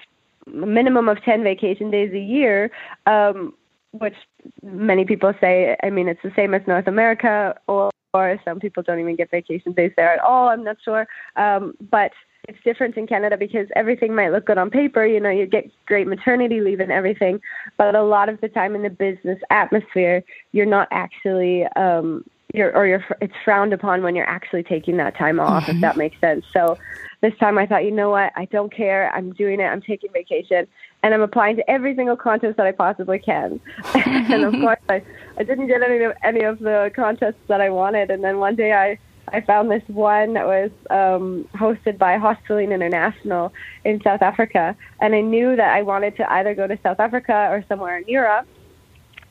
minimum 0.48 1.10
of 1.10 1.22
10 1.24 1.44
vacation 1.44 1.92
days 1.92 2.14
a 2.14 2.20
year, 2.20 2.72
um, 3.06 3.54
which 3.92 4.16
many 4.64 5.06
people 5.06 5.34
say, 5.42 5.76
I 5.84 5.90
mean, 5.90 6.08
it's 6.08 6.22
the 6.24 6.32
same 6.36 6.54
as 6.54 6.62
North 6.68 6.88
America, 6.88 7.56
or, 7.68 7.92
or 8.14 8.40
some 8.46 8.60
people 8.60 8.84
don't 8.84 9.00
even 9.00 9.16
get 9.16 9.32
vacation 9.32 9.74
days 9.74 9.92
there 9.98 10.14
at 10.14 10.20
all. 10.20 10.50
I'm 10.50 10.64
not 10.64 10.78
sure. 10.84 11.08
Um, 11.36 11.74
but 11.90 12.12
it's 12.48 12.58
different 12.64 12.98
in 12.98 13.08
Canada 13.08 13.38
because 13.38 13.68
everything 13.76 14.16
might 14.16 14.32
look 14.32 14.46
good 14.46 14.58
on 14.58 14.70
paper. 14.70 15.06
You 15.06 15.20
know, 15.20 15.30
you 15.30 15.46
get 15.46 15.70
great 15.86 16.08
maternity 16.08 16.60
leave 16.60 16.80
and 16.80 16.92
everything, 16.92 17.40
but 17.78 17.96
a 17.96 18.04
lot 18.04 18.30
of 18.30 18.42
the 18.42 18.50
time 18.50 18.76
in 18.76 18.84
the 18.84 18.90
business 18.90 19.40
atmosphere, 19.50 20.24
you're 20.52 20.66
not 20.66 20.88
actually 20.92 21.66
um, 21.76 22.26
you're 22.54 22.76
or 22.76 22.86
you're 22.88 23.06
it's 23.22 23.34
frowned 23.44 23.74
upon 23.74 24.04
when 24.04 24.16
you're 24.16 24.30
actually 24.30 24.64
taking 24.64 24.98
that 24.98 25.16
time 25.18 25.40
off 25.40 25.64
mm-hmm. 25.64 25.76
if 25.76 25.82
that 25.82 25.98
makes 25.98 26.20
sense. 26.20 26.46
So 26.54 26.78
this 27.22 27.38
time 27.38 27.58
i 27.58 27.66
thought 27.66 27.86
you 27.86 27.92
know 27.92 28.10
what? 28.10 28.32
I 28.36 28.46
don't 28.46 28.74
care. 28.74 29.12
I'm 29.14 29.34
doing 29.34 29.60
it. 29.60 29.66
I'm 29.66 29.82
taking 29.82 30.12
vacation. 30.12 30.68
And 31.04 31.14
i'm 31.14 31.22
applying 31.22 31.56
to 31.58 31.70
every 31.70 31.96
single 31.96 32.16
contest 32.16 32.58
that 32.58 32.66
i 32.66 32.72
possibly 32.72 33.20
can. 33.20 33.60
And 33.96 34.44
of 34.44 34.54
course 34.54 34.80
i 34.90 35.02
i 35.38 35.44
didn't 35.44 35.68
get 35.68 35.82
any 35.82 36.04
of 36.04 36.14
any 36.24 36.42
of 36.42 36.60
the 36.60 36.92
contests 36.96 37.42
that 37.48 37.62
i 37.62 37.70
wanted. 37.70 38.12
And 38.12 38.24
then 38.24 38.40
one 38.40 38.56
day 38.56 38.74
i 38.74 38.98
I 39.34 39.40
found 39.40 39.72
this 39.72 39.84
one 39.88 40.34
that 40.34 40.46
was 40.46 40.72
um, 40.90 41.48
hosted 41.54 41.98
by 41.98 42.18
Hostelling 42.18 42.72
International 42.72 43.54
in 43.86 44.02
South 44.02 44.22
Africa, 44.22 44.76
and 45.00 45.16
I 45.16 45.22
knew 45.22 45.56
that 45.56 45.74
I 45.74 45.84
wanted 45.84 46.18
to 46.18 46.30
either 46.34 46.54
go 46.54 46.68
to 46.68 46.78
South 46.84 47.00
Africa 47.00 47.48
or 47.50 47.64
somewhere 47.70 47.98
in 47.98 48.04
Europe, 48.08 48.46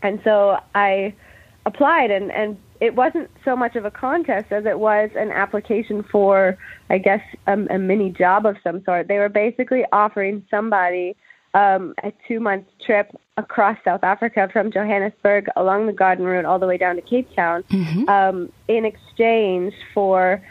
and 0.00 0.20
so 0.24 0.58
I 0.74 1.14
applied 1.66 2.10
and 2.10 2.30
and 2.32 2.56
it 2.80 2.94
wasn't 2.96 3.30
so 3.44 3.54
much 3.54 3.76
of 3.76 3.84
a 3.84 3.90
contest 3.90 4.50
as 4.50 4.64
it 4.64 4.78
was 4.78 5.10
an 5.14 5.30
application 5.30 6.02
for, 6.02 6.56
I 6.88 6.96
guess, 6.96 7.20
a, 7.46 7.52
a 7.52 7.78
mini 7.78 8.10
job 8.10 8.46
of 8.46 8.56
some 8.64 8.82
sort. 8.84 9.06
They 9.06 9.18
were 9.18 9.28
basically 9.28 9.84
offering 9.92 10.46
somebody 10.50 11.14
um, 11.52 11.94
a 12.02 12.12
two 12.26 12.40
month 12.40 12.66
trip 12.84 13.14
across 13.36 13.76
South 13.84 14.02
Africa 14.02 14.48
from 14.52 14.72
Johannesburg 14.72 15.48
along 15.56 15.86
the 15.86 15.92
Garden 15.92 16.24
Route 16.24 16.44
all 16.44 16.58
the 16.58 16.66
way 16.66 16.78
down 16.78 16.96
to 16.96 17.02
Cape 17.02 17.28
Town 17.34 17.62
mm-hmm. 17.64 18.08
um, 18.08 18.50
in 18.68 18.84
exchange 18.84 19.74
for 19.92 20.42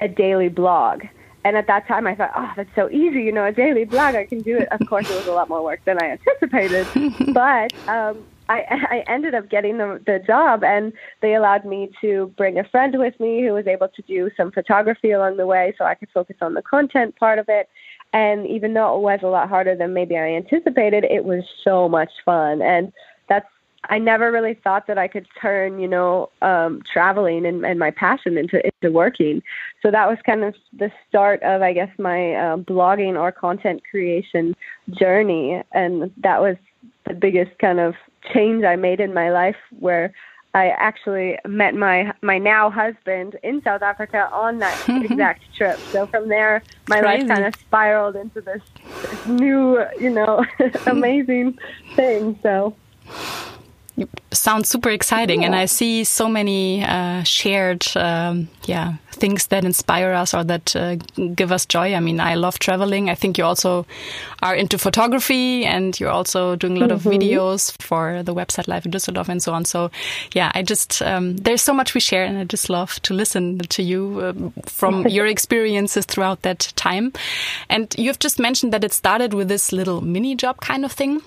a 0.00 0.08
daily 0.08 0.48
blog. 0.48 1.04
And 1.44 1.56
at 1.56 1.68
that 1.68 1.86
time, 1.86 2.08
I 2.08 2.16
thought, 2.16 2.32
oh, 2.34 2.52
that's 2.56 2.74
so 2.74 2.90
easy, 2.90 3.22
you 3.22 3.30
know, 3.30 3.44
a 3.44 3.52
daily 3.52 3.84
blog, 3.84 4.16
I 4.16 4.26
can 4.26 4.40
do 4.42 4.56
it. 4.56 4.66
Of 4.72 4.80
course, 4.88 5.08
it 5.08 5.14
was 5.14 5.28
a 5.28 5.32
lot 5.32 5.48
more 5.48 5.62
work 5.62 5.84
than 5.84 5.96
I 6.02 6.18
anticipated, 6.18 6.88
but 7.32 7.72
um, 7.88 8.24
I, 8.48 8.64
I 8.90 9.04
ended 9.12 9.34
up 9.34 9.48
getting 9.48 9.78
the, 9.78 10.00
the 10.06 10.18
job, 10.26 10.64
and 10.64 10.92
they 11.20 11.34
allowed 11.34 11.64
me 11.64 11.90
to 12.00 12.32
bring 12.36 12.58
a 12.58 12.64
friend 12.64 12.98
with 12.98 13.18
me 13.20 13.42
who 13.42 13.52
was 13.52 13.66
able 13.66 13.88
to 13.88 14.02
do 14.02 14.30
some 14.36 14.50
photography 14.50 15.10
along 15.10 15.36
the 15.36 15.46
way, 15.46 15.74
so 15.78 15.84
I 15.84 15.94
could 15.94 16.10
focus 16.10 16.36
on 16.40 16.54
the 16.54 16.62
content 16.62 17.16
part 17.16 17.38
of 17.38 17.48
it. 17.48 17.68
And 18.12 18.46
even 18.46 18.74
though 18.74 18.96
it 18.96 19.02
was 19.02 19.20
a 19.22 19.28
lot 19.28 19.48
harder 19.48 19.74
than 19.74 19.92
maybe 19.92 20.16
I 20.16 20.28
anticipated, 20.28 21.04
it 21.04 21.24
was 21.24 21.44
so 21.62 21.88
much 21.88 22.10
fun. 22.24 22.62
And 22.62 22.92
that's 23.28 23.48
I 23.88 23.98
never 23.98 24.32
really 24.32 24.54
thought 24.54 24.86
that 24.86 24.98
I 24.98 25.08
could 25.08 25.26
turn, 25.40 25.78
you 25.78 25.88
know, 25.88 26.30
um, 26.42 26.82
traveling 26.90 27.46
and, 27.46 27.64
and 27.64 27.78
my 27.78 27.90
passion 27.90 28.38
into 28.38 28.64
into 28.64 28.92
working. 28.92 29.42
So 29.82 29.90
that 29.90 30.08
was 30.08 30.18
kind 30.24 30.44
of 30.44 30.54
the 30.72 30.90
start 31.08 31.42
of, 31.42 31.62
I 31.62 31.72
guess, 31.72 31.90
my 31.98 32.34
uh, 32.34 32.56
blogging 32.56 33.18
or 33.20 33.32
content 33.32 33.82
creation 33.88 34.56
journey, 34.90 35.62
and 35.72 36.12
that 36.18 36.40
was 36.40 36.56
the 37.06 37.14
biggest 37.14 37.58
kind 37.58 37.80
of 37.80 37.94
change 38.32 38.64
I 38.64 38.76
made 38.76 39.00
in 39.00 39.14
my 39.14 39.30
life, 39.30 39.56
where 39.78 40.12
I 40.54 40.68
actually 40.68 41.38
met 41.46 41.74
my 41.74 42.12
my 42.22 42.38
now 42.38 42.70
husband 42.70 43.36
in 43.42 43.60
South 43.62 43.82
Africa 43.82 44.28
on 44.32 44.58
that 44.60 44.88
exact 44.88 45.42
trip. 45.54 45.78
So 45.92 46.06
from 46.06 46.28
there, 46.28 46.62
my 46.88 47.00
Crazy. 47.00 47.24
life 47.24 47.28
kind 47.28 47.44
of 47.44 47.60
spiraled 47.60 48.16
into 48.16 48.40
this, 48.40 48.62
this 49.02 49.26
new, 49.26 49.84
you 50.00 50.10
know, 50.10 50.44
amazing 50.86 51.58
thing. 51.94 52.38
So 52.42 52.74
sounds 54.30 54.68
super 54.68 54.90
exciting 54.90 55.40
yeah. 55.40 55.46
and 55.46 55.56
i 55.56 55.64
see 55.64 56.04
so 56.04 56.28
many 56.28 56.84
uh, 56.84 57.22
shared 57.22 57.86
um, 57.96 58.48
yeah 58.64 58.94
things 59.10 59.46
that 59.46 59.64
inspire 59.64 60.12
us 60.12 60.34
or 60.34 60.44
that 60.44 60.76
uh, 60.76 60.96
give 61.34 61.50
us 61.50 61.64
joy 61.64 61.94
i 61.94 62.00
mean 62.00 62.20
i 62.20 62.34
love 62.34 62.58
traveling 62.58 63.08
i 63.08 63.14
think 63.14 63.38
you 63.38 63.44
also 63.44 63.86
are 64.42 64.54
into 64.54 64.76
photography 64.76 65.64
and 65.64 65.98
you're 65.98 66.10
also 66.10 66.56
doing 66.56 66.76
a 66.76 66.80
lot 66.80 66.90
mm 66.90 66.92
-hmm. 66.92 66.96
of 66.96 67.02
mm-hmm. 67.02 67.22
videos 67.22 67.72
for 67.80 68.22
the 68.22 68.34
website 68.34 68.68
life 68.68 68.84
in 68.84 68.92
düsseldorf 68.92 69.28
and 69.28 69.42
so 69.42 69.52
on 69.52 69.64
so 69.64 69.90
yeah 70.34 70.50
i 70.54 70.62
just 70.62 71.02
um, 71.02 71.36
there's 71.36 71.62
so 71.62 71.72
much 71.72 71.94
we 71.94 72.00
share 72.00 72.26
and 72.26 72.38
i 72.38 72.44
just 72.44 72.68
love 72.68 73.00
to 73.00 73.14
listen 73.14 73.58
to 73.58 73.82
you 73.82 74.20
uh, 74.20 74.34
from 74.66 75.06
your 75.16 75.26
experiences 75.26 76.04
throughout 76.06 76.42
that 76.42 76.72
time 76.74 77.10
and 77.68 77.94
you've 77.96 78.18
just 78.20 78.38
mentioned 78.38 78.72
that 78.72 78.84
it 78.84 78.92
started 78.92 79.32
with 79.32 79.48
this 79.48 79.72
little 79.72 80.00
mini 80.00 80.34
job 80.36 80.56
kind 80.60 80.84
of 80.84 80.92
thing 80.92 81.22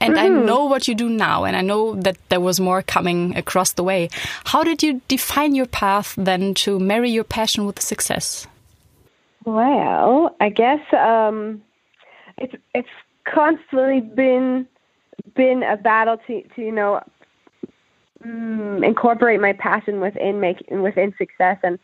and 0.00 0.14
mm 0.14 0.18
-hmm. 0.18 0.24
I 0.24 0.28
mm-hmm. 0.28 0.46
know 0.46 0.68
what 0.68 0.88
you 0.88 0.94
do 0.94 1.08
now, 1.08 1.44
and 1.44 1.56
I 1.56 1.62
know 1.62 2.00
that 2.02 2.16
there 2.28 2.40
was 2.40 2.60
more 2.60 2.82
coming 2.82 3.36
across 3.36 3.72
the 3.74 3.82
way. 3.82 4.08
How 4.52 4.64
did 4.64 4.82
you 4.82 5.00
define 5.08 5.54
your 5.54 5.68
path 5.68 6.14
then 6.24 6.54
to 6.64 6.78
marry 6.78 7.10
your 7.10 7.24
passion 7.24 7.66
with 7.66 7.80
success? 7.80 8.46
Well, 9.44 10.34
I 10.40 10.48
guess 10.48 10.82
um, 10.92 11.62
it's 12.36 12.54
it's 12.74 12.96
constantly 13.24 14.00
been 14.00 14.66
been 15.34 15.62
a 15.62 15.76
battle 15.76 16.16
to 16.26 16.42
to 16.54 16.60
you 16.62 16.72
know 16.72 17.00
um, 18.24 18.82
incorporate 18.82 19.40
my 19.40 19.52
passion 19.52 20.00
within 20.00 20.40
making 20.40 20.82
within 20.82 21.14
success, 21.16 21.58
and 21.62 21.78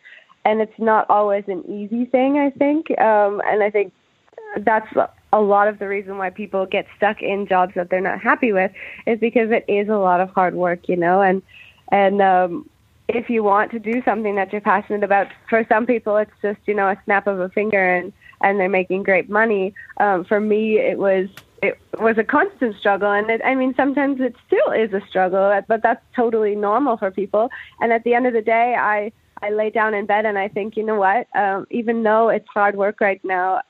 and 0.44 0.60
it's 0.60 0.78
not 0.78 1.08
always 1.08 1.44
an 1.46 1.62
easy 1.68 2.04
thing. 2.04 2.38
I 2.38 2.50
think, 2.50 2.90
um, 3.00 3.40
and 3.46 3.62
I 3.62 3.70
think 3.70 3.92
that's 4.58 4.92
a 5.32 5.40
lot 5.40 5.68
of 5.68 5.78
the 5.78 5.88
reason 5.88 6.18
why 6.18 6.30
people 6.30 6.66
get 6.66 6.86
stuck 6.96 7.22
in 7.22 7.46
jobs 7.46 7.72
that 7.74 7.88
they're 7.90 8.00
not 8.00 8.20
happy 8.20 8.52
with 8.52 8.70
is 9.06 9.18
because 9.18 9.50
it 9.50 9.64
is 9.66 9.88
a 9.88 9.96
lot 9.96 10.20
of 10.20 10.30
hard 10.30 10.54
work, 10.54 10.88
you 10.88 10.96
know, 10.96 11.22
and 11.22 11.42
and 11.90 12.20
um 12.20 12.68
if 13.08 13.28
you 13.28 13.42
want 13.42 13.70
to 13.72 13.78
do 13.78 14.02
something 14.04 14.36
that 14.36 14.52
you're 14.52 14.60
passionate 14.60 15.04
about, 15.04 15.26
for 15.48 15.66
some 15.68 15.86
people 15.86 16.16
it's 16.16 16.30
just, 16.40 16.60
you 16.66 16.74
know, 16.74 16.88
a 16.88 16.96
snap 17.04 17.26
of 17.26 17.40
a 17.40 17.48
finger 17.48 17.94
and 17.96 18.12
and 18.42 18.58
they're 18.60 18.68
making 18.68 19.02
great 19.02 19.30
money. 19.30 19.74
Um 19.98 20.24
for 20.24 20.40
me 20.40 20.78
it 20.78 20.98
was 20.98 21.28
it 21.62 21.78
was 21.98 22.18
a 22.18 22.24
constant 22.24 22.76
struggle 22.76 23.10
and 23.10 23.30
it, 23.30 23.40
I 23.44 23.54
mean 23.54 23.72
sometimes 23.76 24.20
it 24.20 24.34
still 24.46 24.72
is 24.72 24.92
a 24.92 25.00
struggle, 25.08 25.60
but 25.68 25.82
that's 25.82 26.04
totally 26.14 26.54
normal 26.56 26.96
for 26.96 27.10
people. 27.10 27.48
And 27.80 27.92
at 27.92 28.04
the 28.04 28.14
end 28.14 28.26
of 28.26 28.34
the 28.34 28.42
day, 28.42 28.74
I 28.78 29.12
I 29.42 29.50
lay 29.50 29.70
down 29.70 29.94
in 29.94 30.06
bed 30.06 30.24
and 30.24 30.38
I 30.38 30.48
think, 30.48 30.76
you 30.76 30.84
know 30.84 30.94
what? 30.96 31.26
Um, 31.36 31.66
even 31.70 32.02
though 32.04 32.28
it's 32.28 32.46
hard 32.48 32.76
work 32.76 33.00
right 33.00 33.20
now, 33.24 33.60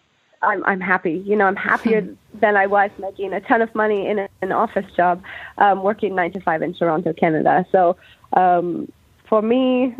I'm 0.42 0.64
I'm 0.64 0.80
happy. 0.80 1.22
You 1.24 1.36
know, 1.36 1.46
I'm 1.46 1.56
happier 1.56 2.02
hmm. 2.02 2.14
than 2.38 2.56
I 2.56 2.66
was 2.66 2.90
making 2.98 3.32
a 3.32 3.40
ton 3.40 3.62
of 3.62 3.74
money 3.74 4.08
in 4.08 4.28
an 4.40 4.52
office 4.52 4.90
job, 4.96 5.22
um, 5.58 5.82
working 5.82 6.14
nine 6.14 6.32
to 6.32 6.40
five 6.40 6.62
in 6.62 6.74
Toronto, 6.74 7.12
Canada. 7.12 7.64
So 7.70 7.96
um, 8.34 8.90
for 9.28 9.42
me, 9.42 9.94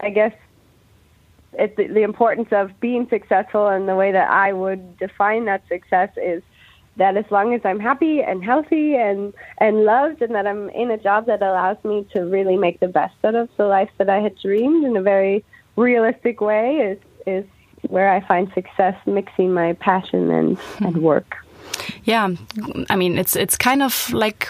I 0.00 0.10
guess 0.10 0.32
it's 1.54 1.76
the, 1.76 1.86
the 1.86 2.02
importance 2.02 2.48
of 2.52 2.78
being 2.80 3.08
successful 3.08 3.68
and 3.68 3.88
the 3.88 3.96
way 3.96 4.12
that 4.12 4.30
I 4.30 4.52
would 4.52 4.98
define 4.98 5.46
that 5.46 5.66
success 5.68 6.10
is 6.16 6.42
that 6.96 7.16
as 7.16 7.24
long 7.30 7.54
as 7.54 7.60
I'm 7.64 7.80
happy 7.80 8.20
and 8.22 8.44
healthy 8.44 8.94
and 8.94 9.32
and 9.58 9.84
loved 9.84 10.20
and 10.20 10.34
that 10.34 10.46
I'm 10.46 10.68
in 10.70 10.90
a 10.90 10.98
job 10.98 11.26
that 11.26 11.42
allows 11.42 11.82
me 11.84 12.06
to 12.12 12.22
really 12.22 12.56
make 12.56 12.80
the 12.80 12.88
best 12.88 13.14
out 13.24 13.34
of 13.34 13.48
the 13.56 13.66
life 13.66 13.90
that 13.98 14.10
I 14.10 14.20
had 14.20 14.36
dreamed 14.38 14.84
in 14.84 14.96
a 14.96 15.02
very 15.02 15.44
realistic 15.76 16.40
way 16.40 16.76
is 16.76 16.98
is 17.26 17.44
where 17.88 18.10
I 18.10 18.20
find 18.20 18.50
success 18.52 18.96
mixing 19.06 19.52
my 19.52 19.74
passion 19.74 20.30
and, 20.30 20.58
hmm. 20.58 20.84
and 20.84 20.96
work. 20.98 21.36
Yeah, 22.04 22.30
I 22.88 22.96
mean 22.96 23.18
it's 23.18 23.36
it's 23.36 23.56
kind 23.56 23.82
of 23.82 24.10
like 24.12 24.48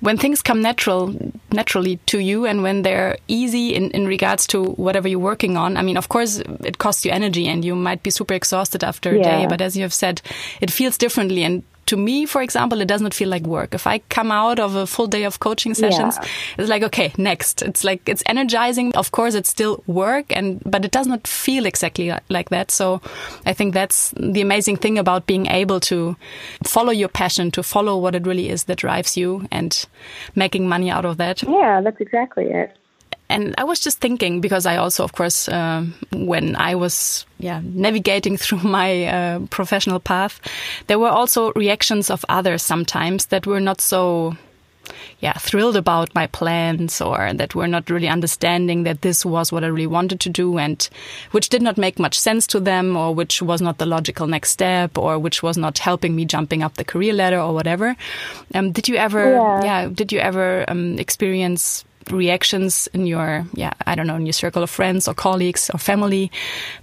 when 0.00 0.16
things 0.16 0.42
come 0.42 0.62
natural 0.62 1.14
naturally 1.52 1.96
to 2.06 2.18
you 2.18 2.46
and 2.46 2.62
when 2.62 2.82
they're 2.82 3.18
easy 3.28 3.74
in, 3.74 3.90
in 3.90 4.06
regards 4.06 4.46
to 4.48 4.64
whatever 4.64 5.08
you're 5.08 5.18
working 5.18 5.56
on. 5.56 5.76
I 5.76 5.82
mean, 5.82 5.96
of 5.96 6.08
course, 6.08 6.38
it 6.64 6.78
costs 6.78 7.04
you 7.04 7.10
energy 7.10 7.48
and 7.48 7.64
you 7.64 7.74
might 7.74 8.02
be 8.02 8.10
super 8.10 8.34
exhausted 8.34 8.84
after 8.84 9.10
a 9.10 9.18
yeah. 9.18 9.22
day, 9.22 9.46
but 9.46 9.60
as 9.60 9.76
you 9.76 9.82
have 9.82 9.92
said, 9.92 10.22
it 10.60 10.70
feels 10.70 10.96
differently 10.96 11.42
and 11.42 11.62
to 11.86 11.96
me, 11.96 12.26
for 12.26 12.42
example, 12.42 12.80
it 12.80 12.88
does 12.88 13.00
not 13.00 13.14
feel 13.14 13.28
like 13.28 13.42
work. 13.42 13.74
If 13.74 13.86
I 13.86 13.98
come 14.08 14.30
out 14.30 14.58
of 14.58 14.74
a 14.76 14.86
full 14.86 15.06
day 15.06 15.24
of 15.24 15.40
coaching 15.40 15.74
sessions, 15.74 16.16
yeah. 16.20 16.28
it's 16.58 16.68
like, 16.68 16.82
okay, 16.82 17.12
next. 17.18 17.62
It's 17.62 17.84
like, 17.84 18.08
it's 18.08 18.22
energizing. 18.26 18.94
Of 18.94 19.12
course, 19.12 19.34
it's 19.34 19.50
still 19.50 19.82
work 19.86 20.26
and, 20.30 20.62
but 20.64 20.84
it 20.84 20.90
does 20.90 21.06
not 21.06 21.26
feel 21.26 21.66
exactly 21.66 22.12
like 22.28 22.50
that. 22.50 22.70
So 22.70 23.00
I 23.46 23.52
think 23.52 23.74
that's 23.74 24.14
the 24.16 24.40
amazing 24.40 24.76
thing 24.76 24.98
about 24.98 25.26
being 25.26 25.46
able 25.46 25.80
to 25.80 26.16
follow 26.64 26.92
your 26.92 27.08
passion, 27.08 27.50
to 27.52 27.62
follow 27.62 27.98
what 27.98 28.14
it 28.14 28.26
really 28.26 28.48
is 28.48 28.64
that 28.64 28.78
drives 28.78 29.16
you 29.16 29.46
and 29.50 29.86
making 30.34 30.68
money 30.68 30.90
out 30.90 31.04
of 31.04 31.16
that. 31.16 31.42
Yeah, 31.42 31.80
that's 31.80 32.00
exactly 32.00 32.44
it. 32.46 32.76
And 33.28 33.54
I 33.56 33.64
was 33.64 33.80
just 33.80 33.98
thinking 33.98 34.40
because 34.40 34.66
I 34.66 34.76
also, 34.76 35.04
of 35.04 35.12
course, 35.12 35.48
uh, 35.48 35.86
when 36.12 36.54
I 36.56 36.74
was 36.74 37.24
yeah 37.38 37.60
navigating 37.64 38.36
through 38.42 38.62
my 38.62 39.06
uh, 39.06 39.38
professional 39.50 40.00
path, 40.00 40.40
there 40.86 40.98
were 40.98 41.08
also 41.08 41.52
reactions 41.52 42.10
of 42.10 42.24
others 42.28 42.62
sometimes 42.62 43.26
that 43.26 43.46
were 43.46 43.60
not 43.60 43.80
so 43.80 44.36
yeah, 45.20 45.32
thrilled 45.34 45.76
about 45.76 46.14
my 46.14 46.26
plans 46.26 47.00
or 47.00 47.32
that 47.32 47.54
were 47.54 47.68
not 47.68 47.88
really 47.88 48.08
understanding 48.08 48.82
that 48.82 49.02
this 49.02 49.24
was 49.24 49.52
what 49.52 49.64
I 49.64 49.68
really 49.68 49.86
wanted 49.86 50.20
to 50.20 50.28
do 50.28 50.58
and 50.58 50.88
which 51.30 51.48
did 51.48 51.62
not 51.62 51.78
make 51.78 51.98
much 51.98 52.18
sense 52.18 52.46
to 52.48 52.60
them 52.60 52.96
or 52.96 53.14
which 53.14 53.40
was 53.40 53.62
not 53.62 53.78
the 53.78 53.86
logical 53.86 54.26
next 54.26 54.50
step 54.50 54.98
or 54.98 55.18
which 55.18 55.42
was 55.42 55.56
not 55.56 55.78
helping 55.78 56.16
me 56.16 56.24
jumping 56.24 56.62
up 56.62 56.74
the 56.74 56.84
career 56.84 57.12
ladder 57.12 57.38
or 57.38 57.54
whatever. 57.54 57.96
Um, 58.54 58.72
did 58.72 58.88
you 58.88 58.96
ever, 58.96 59.30
yeah, 59.30 59.64
yeah 59.64 59.88
did 59.88 60.12
you 60.12 60.18
ever 60.18 60.64
um, 60.68 60.98
experience 60.98 61.84
reactions 62.10 62.88
in 62.92 63.06
your, 63.06 63.46
yeah, 63.54 63.72
I 63.86 63.94
don't 63.94 64.06
know, 64.06 64.16
in 64.16 64.26
your 64.26 64.32
circle 64.32 64.62
of 64.62 64.70
friends 64.70 65.08
or 65.08 65.14
colleagues 65.14 65.70
or 65.70 65.78
family 65.78 66.30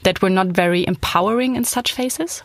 that 0.03 0.21
were 0.21 0.29
not 0.29 0.47
very 0.47 0.85
empowering 0.87 1.55
in 1.55 1.63
such 1.63 1.93
phases? 1.93 2.43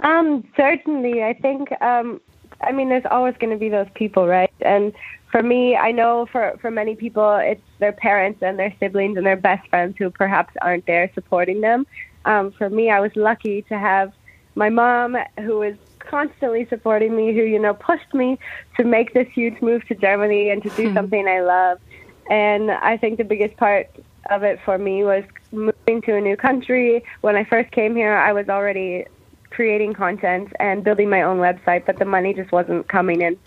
Um, 0.00 0.46
certainly. 0.56 1.22
I 1.22 1.32
think, 1.32 1.70
um, 1.80 2.20
I 2.60 2.72
mean, 2.72 2.88
there's 2.88 3.06
always 3.10 3.34
going 3.38 3.50
to 3.52 3.58
be 3.58 3.68
those 3.68 3.88
people, 3.94 4.26
right? 4.26 4.52
And 4.60 4.92
for 5.30 5.42
me, 5.42 5.76
I 5.76 5.92
know 5.92 6.26
for, 6.30 6.56
for 6.60 6.70
many 6.70 6.94
people, 6.94 7.36
it's 7.36 7.62
their 7.78 7.92
parents 7.92 8.42
and 8.42 8.58
their 8.58 8.74
siblings 8.78 9.16
and 9.16 9.26
their 9.26 9.36
best 9.36 9.68
friends 9.68 9.96
who 9.98 10.10
perhaps 10.10 10.54
aren't 10.62 10.86
there 10.86 11.10
supporting 11.14 11.60
them. 11.60 11.86
Um, 12.24 12.52
for 12.52 12.68
me, 12.68 12.90
I 12.90 13.00
was 13.00 13.14
lucky 13.16 13.62
to 13.62 13.78
have 13.78 14.12
my 14.54 14.70
mom, 14.70 15.16
who 15.38 15.58
was 15.58 15.74
constantly 16.06 16.66
supporting 16.66 17.16
me, 17.16 17.34
who, 17.34 17.42
you 17.42 17.58
know, 17.58 17.74
pushed 17.74 18.12
me 18.14 18.38
to 18.76 18.84
make 18.84 19.14
this 19.14 19.28
huge 19.28 19.60
move 19.60 19.86
to 19.88 19.94
Germany 19.94 20.50
and 20.50 20.62
to 20.62 20.70
do 20.70 20.88
hmm. 20.88 20.94
something 20.94 21.26
I 21.26 21.40
love. 21.40 21.80
And 22.30 22.70
I 22.70 22.96
think 22.96 23.18
the 23.18 23.24
biggest 23.24 23.56
part 23.56 23.88
of 24.30 24.42
it 24.42 24.58
for 24.64 24.78
me 24.78 25.04
was 25.04 25.24
moving 25.52 26.02
to 26.02 26.16
a 26.16 26.20
new 26.20 26.36
country. 26.36 27.04
When 27.20 27.36
I 27.36 27.44
first 27.44 27.70
came 27.70 27.94
here, 27.94 28.16
I 28.16 28.32
was 28.32 28.48
already 28.48 29.06
creating 29.50 29.94
content 29.94 30.52
and 30.58 30.82
building 30.82 31.08
my 31.08 31.22
own 31.22 31.38
website, 31.38 31.86
but 31.86 31.98
the 31.98 32.04
money 32.04 32.34
just 32.34 32.52
wasn't 32.52 32.88
coming 32.88 33.22
in 33.22 33.38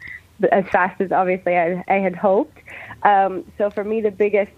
as 0.51 0.65
fast 0.69 0.99
as 1.01 1.11
obviously 1.11 1.57
I, 1.57 1.83
I 1.87 1.95
had 1.95 2.15
hoped. 2.15 2.57
Um, 3.03 3.49
so 3.57 3.69
for 3.69 3.83
me, 3.83 4.01
the 4.01 4.11
biggest 4.11 4.51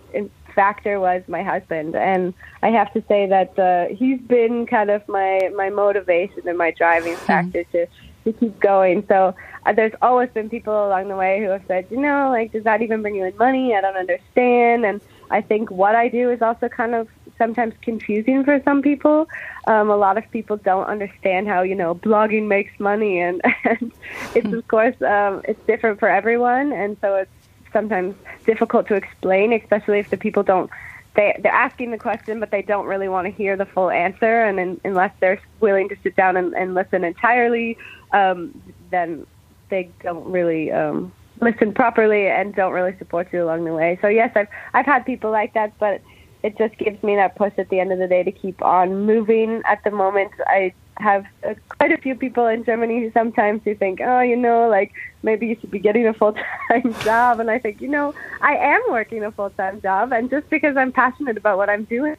factor 0.53 0.99
was 0.99 1.23
my 1.27 1.43
husband, 1.43 1.95
and 1.95 2.33
I 2.61 2.69
have 2.69 2.91
to 2.93 3.03
say 3.07 3.27
that 3.27 3.57
uh, 3.57 3.93
he's 3.93 4.19
been 4.19 4.65
kind 4.65 4.89
of 4.89 5.07
my 5.07 5.49
my 5.55 5.69
motivation 5.69 6.47
and 6.47 6.57
my 6.57 6.71
driving 6.71 7.15
hmm. 7.15 7.25
factor 7.25 7.63
to 7.65 7.87
to 8.23 8.33
keep 8.33 8.59
going. 8.59 9.05
So 9.07 9.35
uh, 9.65 9.73
there's 9.73 9.93
always 10.01 10.29
been 10.29 10.49
people 10.49 10.73
along 10.73 11.07
the 11.07 11.15
way 11.15 11.39
who 11.39 11.49
have 11.49 11.63
said, 11.67 11.87
you 11.89 11.99
know, 11.99 12.29
like, 12.29 12.51
does 12.51 12.63
that 12.63 12.81
even 12.81 13.01
bring 13.01 13.15
you 13.15 13.25
in 13.25 13.35
money? 13.37 13.75
I 13.75 13.81
don't 13.81 13.95
understand. 13.95 14.85
And 14.85 15.01
I 15.29 15.41
think 15.41 15.71
what 15.71 15.95
I 15.95 16.07
do 16.07 16.29
is 16.29 16.41
also 16.41 16.69
kind 16.69 16.93
of 16.93 17.07
sometimes 17.37 17.73
confusing 17.81 18.43
for 18.43 18.61
some 18.63 18.81
people. 18.81 19.27
Um, 19.65 19.89
a 19.89 19.97
lot 19.97 20.17
of 20.17 20.29
people 20.31 20.57
don't 20.57 20.85
understand 20.85 21.47
how 21.47 21.61
you 21.61 21.75
know 21.75 21.95
blogging 21.95 22.47
makes 22.47 22.79
money, 22.79 23.19
and, 23.19 23.41
and 23.63 23.91
it's 24.35 24.53
of 24.53 24.67
course 24.67 24.99
um, 25.01 25.41
it's 25.45 25.63
different 25.65 25.99
for 25.99 26.09
everyone, 26.09 26.71
and 26.71 26.97
so 27.01 27.15
it's 27.15 27.31
sometimes 27.73 28.15
difficult 28.45 28.87
to 28.87 28.95
explain, 28.95 29.53
especially 29.53 29.99
if 29.99 30.09
the 30.09 30.17
people 30.17 30.43
don't 30.43 30.69
they 31.15 31.37
they're 31.41 31.51
asking 31.51 31.91
the 31.91 31.97
question, 31.97 32.39
but 32.39 32.51
they 32.51 32.61
don't 32.61 32.85
really 32.85 33.09
want 33.09 33.25
to 33.25 33.31
hear 33.31 33.57
the 33.57 33.65
full 33.65 33.89
answer, 33.89 34.43
and 34.43 34.59
in, 34.59 34.81
unless 34.83 35.13
they're 35.19 35.41
willing 35.59 35.89
to 35.89 35.95
sit 36.03 36.15
down 36.15 36.37
and, 36.37 36.53
and 36.53 36.73
listen 36.73 37.03
entirely, 37.03 37.77
um, 38.11 38.61
then 38.91 39.25
they 39.69 39.89
don't 40.01 40.25
really 40.25 40.71
um, 40.71 41.11
listen 41.41 41.73
properly 41.73 42.27
and 42.27 42.55
don't 42.55 42.71
really 42.71 42.95
support 42.97 43.27
you 43.33 43.43
along 43.43 43.65
the 43.65 43.73
way. 43.73 43.97
So 44.01 44.07
yes, 44.07 44.31
I've 44.35 44.47
I've 44.73 44.85
had 44.85 45.05
people 45.05 45.31
like 45.31 45.53
that, 45.53 45.77
but 45.79 46.01
it 46.43 46.57
just 46.57 46.77
gives 46.77 47.01
me 47.03 47.15
that 47.15 47.35
push 47.35 47.53
at 47.57 47.69
the 47.69 47.79
end 47.79 47.91
of 47.91 47.99
the 47.99 48.07
day 48.07 48.23
to 48.23 48.31
keep 48.31 48.61
on 48.63 49.05
moving. 49.05 49.61
At 49.65 49.83
the 49.83 49.91
moment, 49.91 50.31
I 50.47 50.73
have 51.01 51.25
uh, 51.47 51.55
quite 51.69 51.91
a 51.91 51.97
few 51.97 52.15
people 52.15 52.47
in 52.47 52.63
Germany 52.63 53.01
who 53.01 53.11
sometimes 53.11 53.61
who 53.65 53.75
think, 53.75 53.99
oh, 54.01 54.21
you 54.21 54.35
know, 54.35 54.69
like 54.69 54.93
maybe 55.23 55.47
you 55.47 55.57
should 55.59 55.71
be 55.71 55.79
getting 55.79 56.07
a 56.07 56.13
full 56.13 56.33
time 56.69 56.93
job. 57.03 57.39
And 57.39 57.49
I 57.49 57.59
think, 57.59 57.81
you 57.81 57.87
know, 57.87 58.13
I 58.41 58.55
am 58.55 58.81
working 58.89 59.23
a 59.23 59.31
full 59.31 59.49
time 59.51 59.81
job, 59.81 60.13
and 60.13 60.29
just 60.29 60.49
because 60.49 60.77
I'm 60.77 60.91
passionate 60.91 61.37
about 61.37 61.57
what 61.57 61.69
I'm 61.69 61.83
doing 61.85 62.17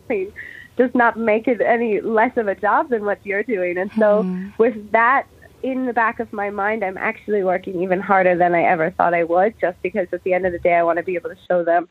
does 0.77 0.95
not 0.95 1.19
make 1.19 1.49
it 1.49 1.61
any 1.61 2.01
less 2.01 2.37
of 2.37 2.49
a 2.49 2.55
job 2.55 2.89
than 2.91 3.05
what 3.05 3.25
you're 3.25 3.43
doing. 3.43 3.79
And 3.79 3.91
so, 3.93 4.23
mm. 4.23 4.57
with 4.59 4.93
that 4.93 5.27
in 5.63 5.87
the 5.87 5.93
back 5.93 6.19
of 6.19 6.33
my 6.33 6.51
mind, 6.51 6.85
I'm 6.85 6.99
actually 6.99 7.45
working 7.45 7.83
even 7.83 8.01
harder 8.01 8.37
than 8.37 8.55
I 8.55 8.65
ever 8.65 8.91
thought 8.91 9.15
I 9.15 9.25
would, 9.25 9.55
just 9.61 9.81
because 9.83 10.09
at 10.13 10.23
the 10.25 10.35
end 10.35 10.47
of 10.47 10.53
the 10.53 10.59
day, 10.59 10.75
I 10.75 10.83
want 10.83 10.99
to 10.99 11.03
be 11.03 11.15
able 11.15 11.31
to 11.31 11.39
show 11.49 11.63
them 11.63 11.89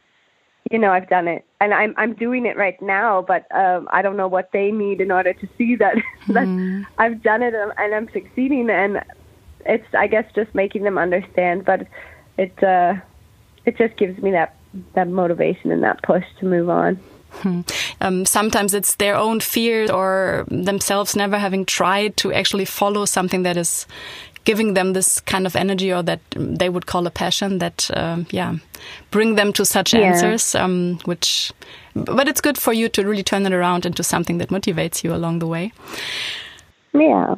you 0.69 0.77
know 0.77 0.91
I've 0.91 1.09
done 1.09 1.27
it 1.27 1.45
and 1.59 1.73
I'm 1.73 1.93
I'm 1.97 2.13
doing 2.13 2.45
it 2.45 2.57
right 2.57 2.79
now 2.81 3.21
but 3.21 3.45
um 3.55 3.87
I 3.91 4.01
don't 4.01 4.17
know 4.17 4.27
what 4.27 4.51
they 4.51 4.71
need 4.71 5.01
in 5.01 5.11
order 5.11 5.33
to 5.33 5.49
see 5.57 5.75
that 5.77 5.95
that 6.27 6.47
mm. 6.47 6.85
I've 6.97 7.23
done 7.23 7.41
it 7.41 7.53
and, 7.53 7.71
and 7.77 7.95
I'm 7.95 8.09
succeeding 8.11 8.69
and 8.69 9.03
it's 9.65 9.93
I 9.93 10.07
guess 10.07 10.25
just 10.35 10.53
making 10.53 10.83
them 10.83 10.97
understand 10.97 11.65
but 11.65 11.87
it 12.37 12.63
uh 12.63 12.95
it 13.65 13.77
just 13.77 13.97
gives 13.97 14.21
me 14.21 14.31
that 14.31 14.55
that 14.93 15.07
motivation 15.07 15.71
and 15.71 15.83
that 15.83 16.01
push 16.03 16.25
to 16.39 16.45
move 16.45 16.69
on 16.69 16.99
Hmm. 17.33 17.61
Um, 18.01 18.25
sometimes 18.25 18.73
it's 18.73 18.95
their 18.95 19.15
own 19.15 19.39
fears 19.39 19.89
or 19.89 20.45
themselves 20.49 21.15
never 21.15 21.37
having 21.37 21.65
tried 21.65 22.17
to 22.17 22.33
actually 22.33 22.65
follow 22.65 23.05
something 23.05 23.43
that 23.43 23.55
is 23.55 23.87
giving 24.43 24.74
them 24.74 24.93
this 24.93 25.19
kind 25.19 25.45
of 25.45 25.55
energy 25.55 25.93
or 25.93 26.03
that 26.03 26.19
they 26.31 26.69
would 26.69 26.86
call 26.86 27.05
a 27.05 27.12
passion 27.12 27.60
that 27.60 27.89
uh, 27.93 28.24
yeah 28.31 28.55
bring 29.12 29.36
them 29.36 29.53
to 29.53 29.63
such 29.65 29.93
yeah. 29.93 30.00
answers 30.00 30.55
um, 30.55 31.00
which 31.05 31.51
but 31.93 32.27
it's 32.27 32.41
good 32.41 32.57
for 32.57 32.74
you 32.74 32.89
to 32.89 33.05
really 33.05 33.24
turn 33.24 33.45
it 33.45 33.53
around 33.53 33.86
into 33.86 34.03
something 34.03 34.38
that 34.38 34.50
motivates 34.50 35.03
you 35.03 35.13
along 35.13 35.39
the 35.39 35.48
way. 35.48 35.71
Yeah. 36.93 37.36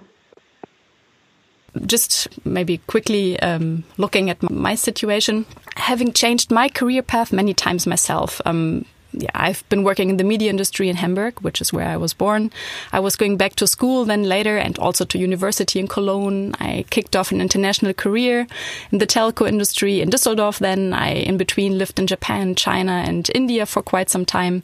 Just 1.86 2.28
maybe 2.46 2.78
quickly 2.80 3.40
um, 3.40 3.84
looking 3.98 4.30
at 4.30 4.44
my 4.44 4.76
situation. 4.76 5.46
Having 5.76 6.14
changed 6.14 6.52
my 6.52 6.70
career 6.70 7.02
path 7.02 7.34
many 7.34 7.54
times 7.54 7.88
myself 7.88 8.42
um, 8.46 8.86
yeah, 9.14 9.30
I've 9.34 9.68
been 9.70 9.84
working 9.84 10.10
in 10.10 10.18
the 10.18 10.24
media 10.24 10.50
industry 10.50 10.90
in 10.90 10.96
Hamburg, 10.96 11.40
which 11.42 11.62
is 11.62 11.72
where 11.72 11.88
I 11.88 11.98
was 11.98 12.14
born. 12.14 12.52
I 12.92 13.00
was 13.00 13.16
going 13.16 13.38
back 13.38 13.56
to 13.56 13.68
school 13.68 14.06
then 14.06 14.24
later 14.24 14.58
and 14.58 14.78
also 14.80 15.06
to 15.06 15.18
university 15.18 15.80
in 15.80 15.88
Cologne. 15.88 16.56
I 16.60 16.86
kicked 16.90 17.16
off 17.16 17.32
an 17.32 17.42
international 17.42 17.94
career 17.94 18.48
in 18.92 18.98
the 18.98 19.08
telco 19.08 19.48
industry 19.48 20.02
in 20.02 20.10
Düsseldorf. 20.10 20.60
Then 20.60 20.94
I, 20.94 21.10
in 21.12 21.38
between, 21.38 21.78
lived 21.78 22.00
in 22.00 22.08
Japan, 22.08 22.56
China, 22.56 23.04
and 23.06 23.30
India 23.36 23.66
for 23.66 23.82
quite 23.82 24.10
some 24.10 24.26
time. 24.26 24.64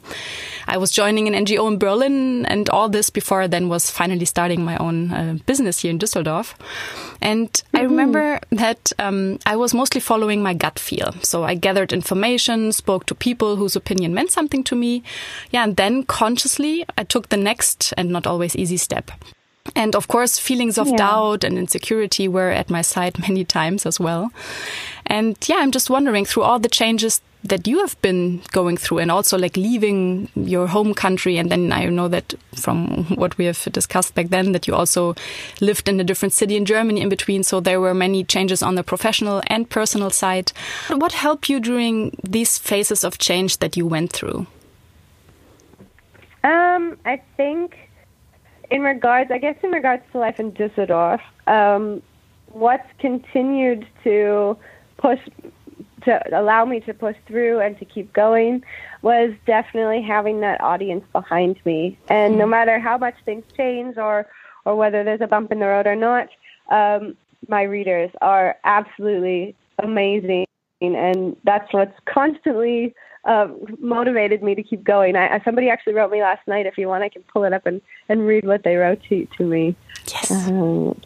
I 0.66 0.76
was 0.76 0.90
joining 0.90 1.28
an 1.28 1.44
NGO 1.44 1.68
in 1.68 1.78
Berlin 1.78 2.46
and 2.46 2.68
all 2.70 2.88
this 2.88 3.10
before 3.10 3.42
I 3.42 3.46
then 3.46 3.68
was 3.68 3.90
finally 3.90 4.24
starting 4.24 4.64
my 4.64 4.76
own 4.78 5.12
uh, 5.12 5.36
business 5.46 5.80
here 5.80 5.90
in 5.90 5.98
Düsseldorf. 5.98 6.54
And 7.22 7.48
mm 7.48 7.52
-hmm. 7.52 7.78
I 7.78 7.82
mm-hmm. 7.82 7.90
remember 7.90 8.38
that 8.56 8.92
um, 8.98 9.38
I 9.52 9.56
was 9.56 9.72
mostly 9.74 10.00
following 10.00 10.42
my 10.42 10.54
gut 10.54 10.78
feel. 10.78 11.12
So 11.22 11.44
I 11.50 11.54
gathered 11.54 11.92
information, 11.92 12.72
spoke 12.72 13.04
to 13.06 13.14
people 13.14 13.56
whose 13.56 13.78
opinion 13.78 14.14
meant 14.14 14.30
something 14.30 14.39
to 14.48 14.76
me. 14.76 15.02
Yeah, 15.50 15.64
and 15.64 15.76
then 15.76 16.04
consciously 16.04 16.84
I 16.96 17.04
took 17.04 17.28
the 17.28 17.36
next 17.36 17.92
and 17.96 18.10
not 18.10 18.26
always 18.26 18.56
easy 18.56 18.76
step. 18.76 19.10
And 19.76 19.94
of 19.94 20.08
course, 20.08 20.38
feelings 20.38 20.78
of 20.78 20.88
yeah. 20.88 20.96
doubt 20.96 21.44
and 21.44 21.58
insecurity 21.58 22.28
were 22.28 22.50
at 22.50 22.70
my 22.70 22.82
side 22.82 23.18
many 23.28 23.44
times 23.44 23.86
as 23.86 24.00
well. 24.00 24.30
And 25.06 25.36
yeah, 25.46 25.56
I'm 25.58 25.70
just 25.70 25.90
wondering 25.90 26.24
through 26.24 26.44
all 26.44 26.58
the 26.58 26.68
changes 26.68 27.20
that 27.42 27.66
you 27.66 27.78
have 27.78 28.00
been 28.02 28.42
going 28.52 28.76
through 28.76 28.98
and 28.98 29.10
also 29.10 29.38
like 29.38 29.56
leaving 29.56 30.28
your 30.34 30.66
home 30.66 30.92
country. 30.92 31.38
And 31.38 31.50
then 31.50 31.72
I 31.72 31.86
know 31.86 32.08
that 32.08 32.34
from 32.54 33.04
what 33.16 33.38
we 33.38 33.46
have 33.46 33.62
discussed 33.72 34.14
back 34.14 34.28
then 34.28 34.52
that 34.52 34.66
you 34.66 34.74
also 34.74 35.14
lived 35.60 35.88
in 35.88 35.98
a 36.00 36.04
different 36.04 36.34
city 36.34 36.56
in 36.56 36.66
Germany 36.66 37.00
in 37.00 37.08
between. 37.08 37.42
So 37.42 37.60
there 37.60 37.80
were 37.80 37.94
many 37.94 38.24
changes 38.24 38.62
on 38.62 38.74
the 38.74 38.82
professional 38.82 39.42
and 39.46 39.68
personal 39.68 40.10
side. 40.10 40.52
What 40.88 41.12
helped 41.12 41.48
you 41.48 41.60
during 41.60 42.16
these 42.22 42.58
phases 42.58 43.04
of 43.04 43.18
change 43.18 43.58
that 43.58 43.76
you 43.76 43.86
went 43.86 44.12
through? 44.12 44.46
Um 46.44 46.98
I 47.04 47.22
think 47.36 47.76
in 48.70 48.82
regards 48.82 49.30
I 49.30 49.38
guess 49.38 49.56
in 49.62 49.70
regards 49.70 50.02
to 50.12 50.18
life 50.18 50.38
in 50.38 50.52
Düsseldorf 50.52 51.20
um 51.46 52.02
what's 52.52 52.88
continued 52.98 53.86
to 54.04 54.56
push 54.98 55.20
to 56.02 56.38
allow 56.38 56.64
me 56.64 56.80
to 56.80 56.94
push 56.94 57.16
through 57.26 57.60
and 57.60 57.78
to 57.78 57.84
keep 57.84 58.12
going 58.12 58.62
was 59.02 59.32
definitely 59.46 60.02
having 60.02 60.40
that 60.40 60.60
audience 60.60 61.04
behind 61.12 61.58
me. 61.64 61.98
And 62.08 62.38
no 62.38 62.46
matter 62.46 62.78
how 62.78 62.98
much 62.98 63.14
things 63.24 63.44
change 63.56 63.96
or 63.96 64.26
or 64.64 64.76
whether 64.76 65.02
there's 65.02 65.22
a 65.22 65.26
bump 65.26 65.50
in 65.52 65.58
the 65.58 65.66
road 65.66 65.86
or 65.86 65.96
not, 65.96 66.28
um, 66.70 67.16
my 67.48 67.62
readers 67.62 68.10
are 68.20 68.56
absolutely 68.64 69.54
amazing, 69.78 70.46
and 70.80 71.36
that's 71.44 71.72
what's 71.72 71.98
constantly 72.04 72.94
uh, 73.24 73.48
motivated 73.78 74.42
me 74.42 74.54
to 74.54 74.62
keep 74.62 74.84
going. 74.84 75.16
I, 75.16 75.40
somebody 75.44 75.68
actually 75.68 75.94
wrote 75.94 76.10
me 76.10 76.22
last 76.22 76.46
night. 76.46 76.66
If 76.66 76.78
you 76.78 76.88
want, 76.88 77.04
I 77.04 77.08
can 77.08 77.22
pull 77.22 77.44
it 77.44 77.52
up 77.52 77.66
and, 77.66 77.80
and 78.08 78.26
read 78.26 78.46
what 78.46 78.64
they 78.64 78.76
wrote 78.76 79.02
to, 79.08 79.26
to 79.38 79.44
me. 79.44 79.76
Yes. 80.06 80.30
Um, 80.30 81.00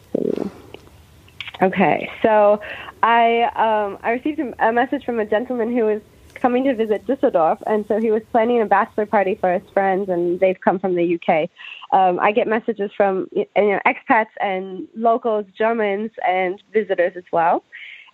Okay, 1.61 2.09
so 2.21 2.59
I 3.01 3.43
um, 3.55 3.97
I 4.03 4.11
received 4.11 4.39
a 4.59 4.73
message 4.73 5.05
from 5.05 5.19
a 5.19 5.25
gentleman 5.25 5.75
who 5.75 5.85
was 5.85 6.01
coming 6.35 6.65
to 6.65 6.75
visit 6.75 7.07
Düsseldorf, 7.07 7.61
and 7.65 7.85
so 7.87 7.99
he 7.99 8.11
was 8.11 8.21
planning 8.31 8.61
a 8.61 8.65
bachelor 8.65 9.05
party 9.05 9.35
for 9.35 9.53
his 9.53 9.63
friends, 9.73 10.09
and 10.09 10.39
they've 10.39 10.59
come 10.59 10.79
from 10.79 10.95
the 10.95 11.15
UK. 11.15 11.49
Um, 11.93 12.19
I 12.19 12.33
get 12.33 12.47
messages 12.47 12.91
from 12.95 13.29
you 13.31 13.47
know 13.55 13.79
expats 13.85 14.33
and 14.41 14.87
locals, 14.95 15.45
Germans, 15.57 16.11
and 16.27 16.61
visitors 16.73 17.13
as 17.15 17.23
well. 17.31 17.63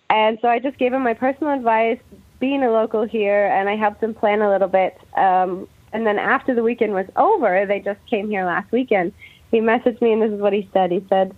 And 0.08 0.38
so 0.40 0.48
I 0.48 0.58
just 0.58 0.78
gave 0.78 0.92
him 0.92 1.02
my 1.02 1.14
personal 1.14 1.52
advice, 1.52 1.98
being 2.38 2.62
a 2.62 2.70
local 2.70 3.02
here, 3.02 3.46
and 3.46 3.68
I 3.68 3.76
helped 3.76 4.00
them 4.00 4.14
plan 4.14 4.42
a 4.42 4.50
little 4.50 4.68
bit. 4.68 4.96
Um, 5.16 5.66
and 5.92 6.06
then 6.06 6.18
after 6.18 6.54
the 6.54 6.62
weekend 6.62 6.94
was 6.94 7.06
over, 7.16 7.66
they 7.66 7.80
just 7.80 8.00
came 8.08 8.30
here 8.30 8.44
last 8.44 8.70
weekend. 8.70 9.12
He 9.50 9.58
messaged 9.58 10.00
me, 10.00 10.12
and 10.12 10.22
this 10.22 10.30
is 10.30 10.40
what 10.40 10.52
he 10.52 10.68
said. 10.72 10.92
He 10.92 11.04
said 11.08 11.34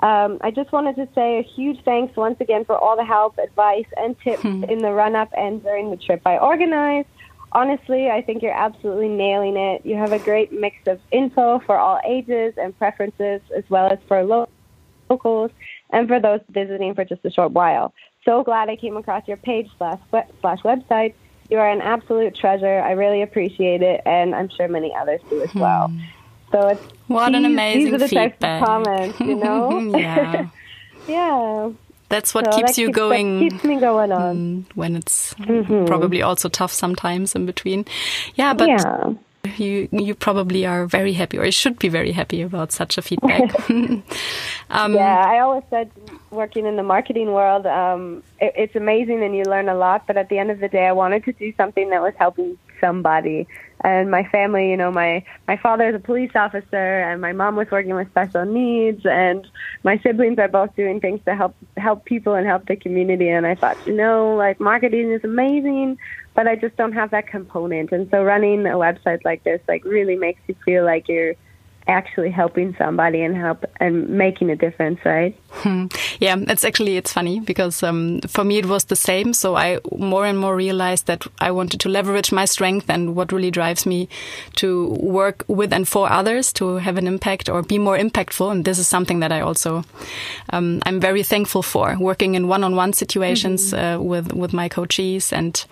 um, 0.00 0.38
I 0.40 0.50
just 0.50 0.70
wanted 0.70 0.96
to 0.96 1.08
say 1.14 1.38
a 1.38 1.42
huge 1.42 1.82
thanks 1.84 2.16
once 2.16 2.40
again 2.40 2.64
for 2.64 2.76
all 2.76 2.96
the 2.96 3.04
help, 3.04 3.38
advice, 3.38 3.86
and 3.96 4.18
tips 4.20 4.42
hmm. 4.42 4.64
in 4.64 4.78
the 4.78 4.92
run 4.92 5.16
up 5.16 5.30
and 5.36 5.62
during 5.62 5.90
the 5.90 5.96
trip 5.96 6.22
I 6.24 6.38
organized. 6.38 7.08
Honestly, 7.50 8.10
I 8.10 8.22
think 8.22 8.42
you're 8.42 8.52
absolutely 8.52 9.08
nailing 9.08 9.56
it. 9.56 9.84
You 9.84 9.96
have 9.96 10.12
a 10.12 10.18
great 10.18 10.52
mix 10.52 10.76
of 10.86 11.00
info 11.10 11.60
for 11.60 11.76
all 11.76 11.98
ages 12.06 12.54
and 12.58 12.78
preferences, 12.78 13.40
as 13.56 13.64
well 13.70 13.90
as 13.90 13.98
for 14.06 14.22
lo- 14.22 14.48
locals 15.08 15.50
and 15.90 16.06
for 16.06 16.20
those 16.20 16.40
visiting 16.50 16.94
for 16.94 17.04
just 17.04 17.24
a 17.24 17.30
short 17.30 17.52
while. 17.52 17.94
So 18.24 18.44
glad 18.44 18.68
I 18.68 18.76
came 18.76 18.96
across 18.96 19.26
your 19.26 19.38
page 19.38 19.68
slash, 19.78 19.98
slash 20.10 20.60
website. 20.60 21.14
You 21.50 21.58
are 21.58 21.70
an 21.70 21.80
absolute 21.80 22.34
treasure. 22.34 22.80
I 22.80 22.92
really 22.92 23.22
appreciate 23.22 23.80
it, 23.80 24.02
and 24.04 24.34
I'm 24.34 24.50
sure 24.50 24.68
many 24.68 24.94
others 24.94 25.22
do 25.30 25.40
as 25.40 25.54
well. 25.54 25.88
Hmm. 25.88 25.98
So 26.50 26.68
it's 26.68 26.82
what 27.06 27.28
these, 27.28 27.36
an 27.36 27.44
amazing 27.44 27.84
these 27.84 27.94
are 27.94 27.98
the 27.98 28.08
feedback. 28.08 28.38
types 28.40 28.62
of 28.62 28.66
comments, 28.66 29.20
you 29.20 29.34
know. 29.44 29.96
yeah. 29.96 30.48
yeah. 31.08 31.70
That's 32.08 32.34
what 32.34 32.46
so 32.46 32.58
keeps 32.58 32.76
that 32.76 32.80
you 32.80 32.88
keeps, 32.88 32.96
going. 32.96 33.50
keeps 33.50 33.64
me 33.64 33.78
going 33.78 34.12
on 34.12 34.36
mm, 34.36 34.64
when 34.74 34.96
it's 34.96 35.34
mm 35.34 35.64
-hmm. 35.64 35.86
probably 35.86 36.22
also 36.22 36.48
tough 36.48 36.72
sometimes 36.72 37.34
in 37.34 37.46
between. 37.46 37.84
Yeah, 38.34 38.56
but 38.56 38.68
yeah. 38.68 39.12
you 39.58 39.88
you 39.92 40.14
probably 40.14 40.66
are 40.66 40.86
very 40.86 41.12
happy, 41.12 41.38
or 41.38 41.44
you 41.44 41.52
should 41.52 41.78
be 41.78 41.88
very 41.88 42.12
happy 42.12 42.42
about 42.42 42.72
such 42.72 42.98
a 42.98 43.02
feedback. 43.02 43.68
um, 44.70 44.94
yeah, 44.94 45.34
I 45.34 45.40
always 45.40 45.64
said 45.70 45.90
working 46.30 46.66
in 46.66 46.76
the 46.76 46.82
marketing 46.82 47.32
world, 47.32 47.66
um, 47.66 48.22
it, 48.40 48.52
it's 48.56 48.76
amazing 48.76 49.22
and 49.22 49.34
you 49.34 49.44
learn 49.44 49.68
a 49.68 49.74
lot. 49.74 50.06
But 50.06 50.16
at 50.16 50.28
the 50.28 50.38
end 50.38 50.50
of 50.50 50.58
the 50.60 50.68
day, 50.68 50.86
I 50.86 50.92
wanted 50.92 51.24
to 51.24 51.32
do 51.32 51.52
something 51.56 51.90
that 51.90 52.00
was 52.00 52.14
helping 52.16 52.58
somebody 52.80 53.46
and 53.84 54.10
my 54.10 54.24
family 54.24 54.70
you 54.70 54.76
know 54.76 54.90
my 54.90 55.22
my 55.46 55.56
father 55.56 55.88
is 55.88 55.94
a 55.94 55.98
police 55.98 56.32
officer 56.34 57.00
and 57.02 57.20
my 57.20 57.32
mom 57.32 57.56
was 57.56 57.68
working 57.70 57.94
with 57.94 58.08
special 58.10 58.44
needs 58.44 59.02
and 59.04 59.46
my 59.84 59.98
siblings 59.98 60.38
are 60.38 60.48
both 60.48 60.74
doing 60.76 61.00
things 61.00 61.20
to 61.24 61.34
help 61.34 61.54
help 61.76 62.04
people 62.04 62.34
and 62.34 62.46
help 62.46 62.66
the 62.66 62.76
community 62.76 63.28
and 63.28 63.46
i 63.46 63.54
thought 63.54 63.78
you 63.84 63.92
know 63.92 64.34
like 64.34 64.58
marketing 64.60 65.12
is 65.12 65.22
amazing 65.24 65.96
but 66.38 66.46
I 66.46 66.54
just 66.54 66.76
don't 66.76 66.92
have 66.92 67.10
that 67.10 67.26
component. 67.26 67.90
And 67.90 68.08
so 68.12 68.22
running 68.22 68.64
a 68.64 68.74
website 68.74 69.24
like 69.24 69.42
this 69.42 69.60
like 69.66 69.84
really 69.84 70.14
makes 70.14 70.40
you 70.46 70.54
feel 70.64 70.84
like 70.84 71.08
you're 71.08 71.34
actually 71.88 72.30
helping 72.30 72.74
somebody 72.76 73.22
and 73.22 73.36
help 73.36 73.64
and 73.80 74.08
making 74.08 74.50
a 74.50 74.56
difference, 74.56 75.00
right? 75.04 75.34
Hmm. 75.50 75.86
Yeah, 76.20 76.36
it's 76.38 76.64
actually 76.64 76.96
it's 76.96 77.12
funny 77.12 77.40
because 77.40 77.82
um, 77.82 78.20
for 78.28 78.44
me 78.44 78.58
it 78.58 78.66
was 78.66 78.84
the 78.84 78.96
same. 78.96 79.32
So 79.32 79.56
I 79.56 79.80
more 79.96 80.26
and 80.26 80.38
more 80.38 80.54
realized 80.54 81.06
that 81.06 81.26
I 81.40 81.50
wanted 81.50 81.80
to 81.80 81.88
leverage 81.88 82.30
my 82.30 82.44
strength 82.44 82.90
and 82.90 83.16
what 83.16 83.32
really 83.32 83.50
drives 83.50 83.86
me 83.86 84.08
to 84.56 84.88
work 85.00 85.44
with 85.48 85.72
and 85.72 85.88
for 85.88 86.10
others 86.10 86.52
to 86.54 86.76
have 86.76 86.98
an 86.98 87.06
impact 87.06 87.48
or 87.48 87.62
be 87.62 87.78
more 87.78 87.96
impactful. 87.96 88.50
And 88.50 88.64
this 88.64 88.78
is 88.78 88.86
something 88.86 89.20
that 89.20 89.32
I 89.32 89.40
also 89.40 89.84
um, 90.50 90.82
I'm 90.84 91.00
very 91.00 91.22
thankful 91.22 91.62
for 91.62 91.96
working 91.98 92.34
in 92.34 92.48
one-on-one 92.48 92.92
situations 92.92 93.72
mm 93.72 93.78
-hmm. 93.78 93.94
uh, 93.94 94.10
with 94.10 94.32
with 94.32 94.52
my 94.52 94.68
coaches 94.68 95.32
and 95.32 95.66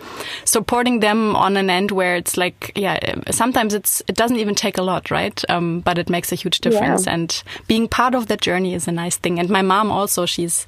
supporting 0.44 1.00
them 1.00 1.36
on 1.36 1.56
an 1.56 1.70
end 1.70 1.90
where 1.90 2.16
it's 2.16 2.36
like 2.36 2.72
yeah 2.74 2.96
sometimes 3.30 3.74
it's 3.74 4.02
it 4.08 4.16
doesn't 4.16 4.38
even 4.38 4.54
take 4.54 4.78
a 4.78 4.82
lot, 4.82 5.10
right? 5.10 5.44
Um, 5.48 5.80
but 5.80 5.98
it 5.98 6.05
makes 6.08 6.32
a 6.32 6.34
huge 6.34 6.60
difference 6.60 7.06
yeah. 7.06 7.14
and 7.14 7.42
being 7.66 7.88
part 7.88 8.14
of 8.14 8.26
that 8.28 8.40
journey 8.40 8.74
is 8.74 8.88
a 8.88 8.92
nice 8.92 9.16
thing. 9.16 9.38
And 9.38 9.48
my 9.48 9.62
mom 9.62 9.90
also, 9.90 10.26
she's 10.26 10.66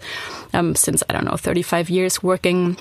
um, 0.52 0.74
since 0.74 1.02
I 1.08 1.12
don't 1.12 1.24
know 1.24 1.36
35 1.36 1.90
years 1.90 2.22
working 2.22 2.76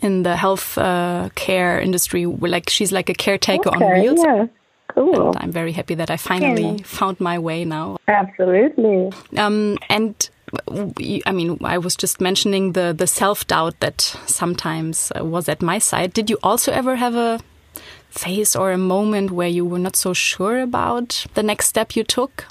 in 0.00 0.22
the 0.22 0.36
health 0.36 0.76
uh, 0.78 1.30
care 1.34 1.80
industry. 1.80 2.26
Like 2.26 2.68
she's 2.68 2.92
like 2.92 3.08
a 3.08 3.14
caretaker 3.14 3.70
okay, 3.70 3.84
on 3.84 4.00
wheels. 4.00 4.20
Yeah. 4.22 4.46
Cool. 4.88 5.28
And 5.28 5.38
I'm 5.38 5.52
very 5.52 5.72
happy 5.72 5.94
that 5.94 6.10
I 6.10 6.16
finally 6.16 6.76
yeah. 6.76 6.84
found 6.84 7.18
my 7.18 7.38
way 7.38 7.64
now. 7.64 7.96
Absolutely. 8.08 9.10
Um, 9.38 9.78
and 9.88 10.28
I 11.24 11.32
mean, 11.32 11.58
I 11.64 11.78
was 11.78 11.96
just 11.96 12.20
mentioning 12.20 12.72
the 12.72 12.92
the 12.92 13.06
self 13.06 13.46
doubt 13.46 13.80
that 13.80 14.00
sometimes 14.26 15.10
was 15.16 15.48
at 15.48 15.62
my 15.62 15.78
side. 15.78 16.12
Did 16.12 16.28
you 16.28 16.38
also 16.42 16.72
ever 16.72 16.96
have 16.96 17.14
a 17.14 17.40
phase 18.12 18.54
or 18.54 18.72
a 18.72 18.78
moment 18.78 19.30
where 19.30 19.48
you 19.48 19.64
were 19.64 19.78
not 19.78 19.96
so 19.96 20.12
sure 20.12 20.60
about 20.60 21.26
the 21.34 21.42
next 21.42 21.66
step 21.66 21.96
you 21.96 22.04
took? 22.04 22.46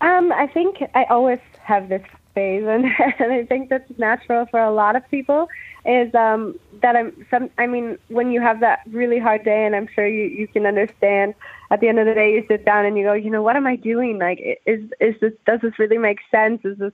Um, 0.00 0.32
I 0.32 0.46
think 0.46 0.82
I 0.94 1.04
always 1.04 1.40
have 1.62 1.88
this 1.88 2.02
phase, 2.34 2.64
and, 2.68 2.84
and 3.18 3.32
I 3.32 3.44
think 3.44 3.68
that's 3.68 3.90
natural 3.98 4.46
for 4.46 4.60
a 4.60 4.70
lot 4.70 4.96
of 4.96 5.08
people. 5.10 5.48
Is 5.84 6.14
um, 6.14 6.58
that 6.82 6.94
I'm 6.94 7.26
some? 7.30 7.50
I 7.56 7.66
mean, 7.66 7.98
when 8.08 8.30
you 8.30 8.40
have 8.40 8.60
that 8.60 8.80
really 8.90 9.18
hard 9.18 9.44
day, 9.44 9.64
and 9.64 9.74
I'm 9.74 9.88
sure 9.94 10.06
you 10.06 10.24
you 10.24 10.46
can 10.46 10.66
understand. 10.66 11.34
At 11.72 11.80
the 11.80 11.88
end 11.88 12.00
of 12.00 12.06
the 12.06 12.14
day, 12.14 12.32
you 12.34 12.44
sit 12.48 12.64
down 12.64 12.84
and 12.84 12.98
you 12.98 13.04
go, 13.04 13.12
you 13.12 13.30
know, 13.30 13.42
what 13.42 13.54
am 13.56 13.66
I 13.66 13.76
doing? 13.76 14.18
Like, 14.18 14.40
is 14.66 14.80
is 15.00 15.14
this 15.20 15.32
does 15.46 15.60
this 15.62 15.78
really 15.78 15.98
make 15.98 16.18
sense? 16.30 16.60
Is 16.64 16.76
this 16.78 16.92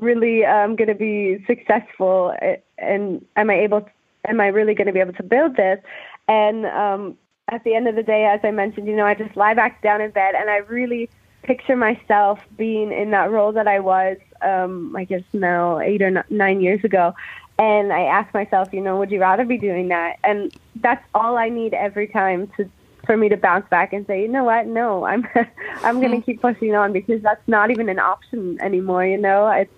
really 0.00 0.44
um, 0.44 0.74
going 0.74 0.88
to 0.88 0.94
be 0.94 1.44
successful? 1.46 2.34
And 2.78 3.24
am 3.36 3.50
I 3.50 3.60
able? 3.60 3.82
To, 3.82 3.90
am 4.26 4.40
I 4.40 4.48
really 4.48 4.74
going 4.74 4.86
to 4.86 4.92
be 4.92 5.00
able 5.00 5.12
to 5.14 5.22
build 5.22 5.56
this? 5.56 5.78
And 6.28 6.66
um, 6.66 7.16
at 7.48 7.64
the 7.64 7.74
end 7.74 7.88
of 7.88 7.94
the 7.94 8.02
day, 8.02 8.26
as 8.26 8.40
I 8.42 8.50
mentioned, 8.50 8.86
you 8.86 8.96
know, 8.96 9.06
I 9.06 9.14
just 9.14 9.36
lie 9.36 9.54
back 9.54 9.82
down 9.82 10.00
in 10.00 10.10
bed 10.10 10.34
and 10.34 10.50
I 10.50 10.58
really 10.58 11.08
picture 11.42 11.76
myself 11.76 12.40
being 12.56 12.92
in 12.92 13.12
that 13.12 13.30
role 13.30 13.52
that 13.52 13.68
I 13.68 13.78
was, 13.80 14.16
um, 14.42 14.94
I 14.96 15.04
guess 15.04 15.22
now 15.32 15.78
eight 15.78 16.02
or 16.02 16.24
nine 16.28 16.60
years 16.60 16.82
ago. 16.84 17.14
And 17.58 17.92
I 17.92 18.02
ask 18.02 18.34
myself, 18.34 18.68
you 18.72 18.80
know, 18.80 18.98
would 18.98 19.10
you 19.10 19.20
rather 19.20 19.44
be 19.44 19.56
doing 19.56 19.88
that? 19.88 20.18
And 20.24 20.52
that's 20.76 21.04
all 21.14 21.38
I 21.38 21.48
need 21.48 21.72
every 21.72 22.08
time 22.08 22.50
to 22.56 22.68
for 23.06 23.16
me 23.16 23.28
to 23.28 23.36
bounce 23.36 23.66
back 23.70 23.92
and 23.92 24.04
say, 24.06 24.20
you 24.20 24.28
know 24.28 24.44
what? 24.44 24.66
No, 24.66 25.06
I'm 25.06 25.26
I'm 25.82 26.00
going 26.00 26.20
to 26.20 26.24
keep 26.26 26.42
pushing 26.42 26.74
on 26.74 26.92
because 26.92 27.22
that's 27.22 27.46
not 27.46 27.70
even 27.70 27.88
an 27.88 28.00
option 28.00 28.60
anymore. 28.60 29.06
You 29.06 29.16
know, 29.16 29.48
it's 29.48 29.70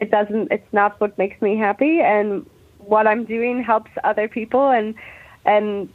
it 0.00 0.10
doesn't. 0.10 0.50
It's 0.50 0.72
not 0.72 1.00
what 1.00 1.16
makes 1.16 1.40
me 1.40 1.56
happy, 1.56 2.00
and 2.00 2.44
what 2.78 3.06
I'm 3.06 3.24
doing 3.24 3.62
helps 3.62 3.92
other 4.02 4.28
people, 4.28 4.70
and 4.70 4.94
and 5.44 5.88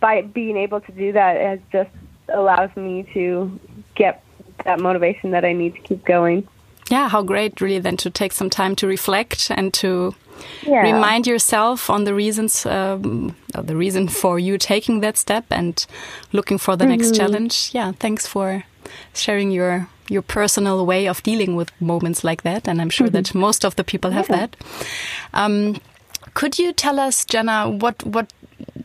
by 0.00 0.22
being 0.22 0.56
able 0.56 0.80
to 0.80 0.92
do 0.92 1.12
that, 1.12 1.36
it 1.36 1.62
just 1.72 1.90
allows 2.28 2.74
me 2.76 3.08
to 3.14 3.58
get 3.94 4.22
that 4.64 4.80
motivation 4.80 5.30
that 5.30 5.44
I 5.44 5.52
need 5.52 5.74
to 5.74 5.80
keep 5.80 6.04
going. 6.04 6.46
Yeah, 6.90 7.08
how 7.08 7.22
great, 7.22 7.60
really, 7.60 7.80
then 7.80 7.96
to 7.98 8.10
take 8.10 8.32
some 8.32 8.50
time 8.50 8.76
to 8.76 8.86
reflect 8.86 9.50
and 9.50 9.74
to 9.74 10.14
yeah. 10.62 10.82
remind 10.82 11.26
yourself 11.26 11.90
on 11.90 12.04
the 12.04 12.14
reasons, 12.14 12.64
um, 12.66 13.34
the 13.54 13.74
reason 13.74 14.08
for 14.08 14.38
you 14.38 14.58
taking 14.58 15.00
that 15.00 15.16
step 15.16 15.44
and 15.50 15.84
looking 16.32 16.58
for 16.58 16.76
the 16.76 16.84
mm 16.84 16.90
-hmm. 16.90 16.96
next 16.96 17.06
mm-hmm. 17.06 17.26
challenge. 17.26 17.54
Yeah, 17.72 17.92
thanks 17.98 18.26
for 18.26 18.62
sharing 19.14 19.52
your 19.52 19.86
your 20.08 20.22
personal 20.22 20.86
way 20.86 21.10
of 21.10 21.22
dealing 21.22 21.56
with 21.56 21.72
moments 21.78 22.22
like 22.22 22.42
that, 22.42 22.68
and 22.68 22.80
I'm 22.80 22.90
sure 22.90 23.08
mm 23.08 23.14
-hmm. 23.14 23.24
that 23.24 23.34
most 23.34 23.64
of 23.64 23.74
the 23.74 23.84
people 23.84 24.10
have 24.10 24.28
yeah. 24.28 24.38
that. 24.38 24.56
Um, 25.32 25.74
could 26.34 26.58
you 26.58 26.72
tell 26.72 26.98
us, 26.98 27.24
Jenna, 27.24 27.68
what 27.68 28.04
what 28.04 28.26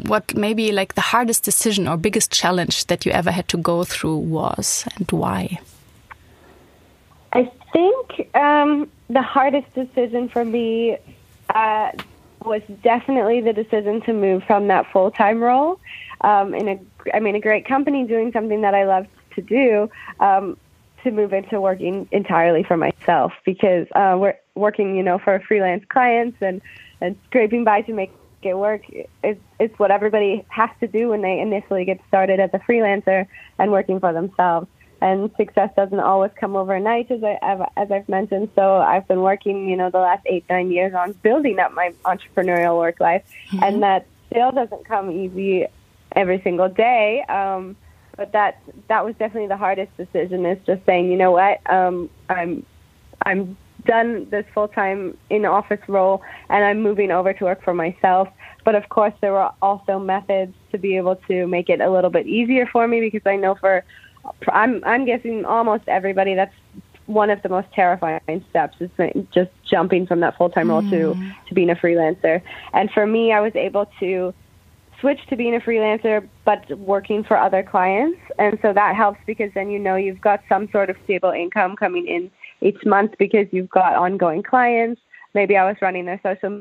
what 0.05 0.35
maybe 0.35 0.71
like 0.71 0.95
the 0.95 1.01
hardest 1.01 1.43
decision 1.43 1.87
or 1.87 1.97
biggest 1.97 2.31
challenge 2.31 2.87
that 2.87 3.05
you 3.05 3.11
ever 3.11 3.31
had 3.31 3.47
to 3.49 3.57
go 3.57 3.83
through 3.83 4.17
was 4.17 4.85
and 4.97 5.09
why? 5.11 5.59
I 7.33 7.49
think 7.71 8.35
um, 8.35 8.89
the 9.09 9.21
hardest 9.21 9.73
decision 9.73 10.27
for 10.27 10.43
me 10.43 10.97
uh, 11.53 11.91
was 12.43 12.61
definitely 12.83 13.41
the 13.41 13.53
decision 13.53 14.01
to 14.01 14.13
move 14.13 14.43
from 14.43 14.67
that 14.67 14.91
full 14.91 15.11
time 15.11 15.39
role 15.39 15.79
um, 16.21 16.53
in 16.53 16.67
a, 16.67 16.79
I 17.13 17.19
mean, 17.19 17.35
a 17.35 17.39
great 17.39 17.65
company 17.65 18.05
doing 18.05 18.31
something 18.31 18.61
that 18.61 18.73
I 18.73 18.85
loved 18.85 19.09
to 19.35 19.41
do. 19.41 19.89
Um, 20.19 20.57
to 21.03 21.09
move 21.09 21.33
into 21.33 21.59
working 21.59 22.07
entirely 22.11 22.61
for 22.61 22.77
myself 22.77 23.33
because 23.43 23.87
uh, 23.95 24.15
we're 24.19 24.37
working, 24.53 24.95
you 24.95 25.01
know, 25.01 25.17
for 25.17 25.39
freelance 25.39 25.83
clients 25.89 26.37
and, 26.41 26.61
and 26.99 27.17
scraping 27.25 27.63
by 27.63 27.81
to 27.81 27.91
make 27.93 28.11
it 28.45 28.57
work. 28.57 28.81
is 29.23 29.37
it's 29.59 29.77
what 29.79 29.91
everybody 29.91 30.45
has 30.49 30.69
to 30.79 30.87
do 30.87 31.09
when 31.09 31.21
they 31.21 31.39
initially 31.39 31.85
get 31.85 31.99
started 32.07 32.39
as 32.39 32.49
a 32.53 32.59
freelancer 32.59 33.27
and 33.59 33.71
working 33.71 33.99
for 33.99 34.13
themselves. 34.13 34.67
And 35.01 35.31
success 35.35 35.71
doesn't 35.75 35.99
always 35.99 36.31
come 36.39 36.55
overnight, 36.55 37.09
as 37.09 37.23
I 37.23 37.39
as 37.75 37.91
I've 37.91 38.07
mentioned. 38.07 38.49
So 38.55 38.77
I've 38.77 39.07
been 39.07 39.21
working, 39.21 39.67
you 39.67 39.75
know, 39.75 39.89
the 39.89 39.97
last 39.99 40.23
eight 40.27 40.45
nine 40.49 40.71
years 40.71 40.93
on 40.93 41.13
building 41.23 41.57
up 41.57 41.73
my 41.73 41.93
entrepreneurial 42.05 42.77
work 42.77 42.99
life, 42.99 43.23
mm-hmm. 43.47 43.63
and 43.63 43.83
that 43.83 44.05
still 44.29 44.51
doesn't 44.51 44.85
come 44.85 45.11
easy 45.11 45.65
every 46.15 46.39
single 46.41 46.69
day. 46.69 47.23
Um, 47.23 47.75
but 48.15 48.33
that 48.33 48.61
that 48.89 49.03
was 49.03 49.15
definitely 49.15 49.47
the 49.47 49.57
hardest 49.57 49.95
decision. 49.97 50.45
Is 50.45 50.59
just 50.67 50.85
saying, 50.85 51.11
you 51.11 51.17
know 51.17 51.31
what, 51.31 51.59
um, 51.67 52.09
I'm 52.29 52.63
I'm 53.25 53.57
done 53.85 54.27
this 54.29 54.45
full 54.53 54.67
time 54.67 55.17
in 55.29 55.45
office 55.45 55.81
role 55.87 56.21
and 56.49 56.63
I'm 56.63 56.81
moving 56.81 57.11
over 57.11 57.33
to 57.33 57.43
work 57.43 57.63
for 57.63 57.73
myself. 57.73 58.27
But 58.63 58.75
of 58.75 58.89
course, 58.89 59.13
there 59.21 59.31
were 59.31 59.49
also 59.61 59.99
methods 59.99 60.53
to 60.71 60.77
be 60.77 60.97
able 60.97 61.15
to 61.27 61.47
make 61.47 61.69
it 61.69 61.81
a 61.81 61.89
little 61.89 62.09
bit 62.09 62.27
easier 62.27 62.65
for 62.65 62.87
me 62.87 63.01
because 63.01 63.25
I 63.25 63.35
know 63.35 63.55
for 63.55 63.83
I'm 64.49 64.83
I'm 64.85 65.05
guessing 65.05 65.45
almost 65.45 65.83
everybody 65.87 66.35
that's 66.35 66.53
one 67.07 67.29
of 67.29 67.41
the 67.41 67.49
most 67.49 67.67
terrifying 67.73 68.45
steps 68.49 68.77
is 68.79 68.89
just 69.33 69.49
jumping 69.69 70.05
from 70.05 70.19
that 70.21 70.37
full 70.37 70.49
time 70.49 70.67
mm. 70.67 70.69
role 70.69 70.81
to 70.83 71.19
mm. 71.19 71.35
to 71.47 71.53
being 71.53 71.69
a 71.69 71.75
freelancer. 71.75 72.41
And 72.73 72.91
for 72.91 73.05
me, 73.07 73.31
I 73.33 73.41
was 73.41 73.55
able 73.55 73.87
to 73.99 74.33
switch 75.01 75.19
to 75.27 75.35
being 75.35 75.55
a 75.55 75.59
freelancer 75.59 76.27
but 76.45 76.69
working 76.77 77.23
for 77.23 77.35
other 77.35 77.63
clients 77.63 78.19
and 78.37 78.59
so 78.61 78.71
that 78.71 78.95
helps 78.95 79.19
because 79.25 79.51
then 79.55 79.71
you 79.71 79.79
know 79.79 79.95
you've 79.95 80.21
got 80.21 80.41
some 80.47 80.69
sort 80.71 80.91
of 80.91 80.95
stable 81.03 81.31
income 81.31 81.75
coming 81.75 82.07
in 82.07 82.29
each 82.61 82.85
month 82.85 83.13
because 83.17 83.47
you've 83.51 83.69
got 83.69 83.95
ongoing 83.95 84.43
clients. 84.43 85.01
Maybe 85.33 85.57
I 85.57 85.65
was 85.65 85.77
running 85.81 86.05
their 86.05 86.19
social 86.23 86.59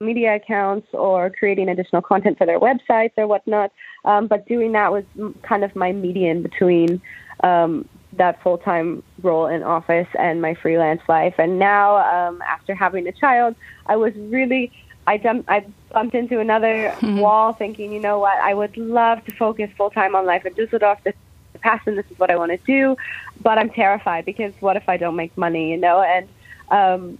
media 0.00 0.36
accounts 0.36 0.86
or 0.92 1.30
creating 1.30 1.68
additional 1.68 2.02
content 2.02 2.38
for 2.38 2.46
their 2.46 2.60
websites 2.60 3.12
or 3.16 3.26
whatnot. 3.26 3.72
Um, 4.04 4.26
but 4.26 4.46
doing 4.46 4.72
that 4.72 4.92
was 4.92 5.04
kind 5.42 5.64
of 5.64 5.74
my 5.74 5.92
median 5.92 6.42
between 6.42 7.00
um, 7.42 7.88
that 8.12 8.42
full 8.42 8.58
time 8.58 9.02
role 9.22 9.46
in 9.46 9.62
office 9.62 10.08
and 10.18 10.40
my 10.40 10.54
freelance 10.54 11.02
life. 11.08 11.34
And 11.38 11.58
now, 11.58 11.96
um, 11.96 12.42
after 12.42 12.74
having 12.74 13.06
a 13.06 13.12
child, 13.12 13.56
I 13.86 13.96
was 13.96 14.12
really 14.14 14.72
I 15.08 15.16
jumped, 15.16 15.48
I 15.48 15.64
bumped 15.90 16.14
into 16.14 16.38
another 16.38 16.92
mm-hmm. 16.98 17.18
wall, 17.20 17.54
thinking, 17.54 17.92
you 17.92 17.98
know 17.98 18.18
what, 18.18 18.36
I 18.38 18.52
would 18.52 18.76
love 18.76 19.24
to 19.24 19.34
focus 19.34 19.70
full 19.76 19.90
time 19.90 20.14
on 20.14 20.26
life 20.26 20.44
in 20.44 20.52
Düsseldorf. 20.52 21.02
This 21.02 21.14
is 21.14 21.20
the 21.54 21.58
passion. 21.60 21.96
This 21.96 22.04
is 22.10 22.18
what 22.18 22.30
I 22.30 22.36
want 22.36 22.52
to 22.52 22.58
do, 22.58 22.94
but 23.40 23.58
I'm 23.58 23.70
terrified 23.70 24.24
because 24.24 24.52
what 24.60 24.76
if 24.76 24.88
I 24.88 24.96
don't 24.96 25.16
make 25.16 25.36
money? 25.36 25.70
You 25.70 25.76
know, 25.76 26.00
and 26.00 26.28
um, 26.70 27.18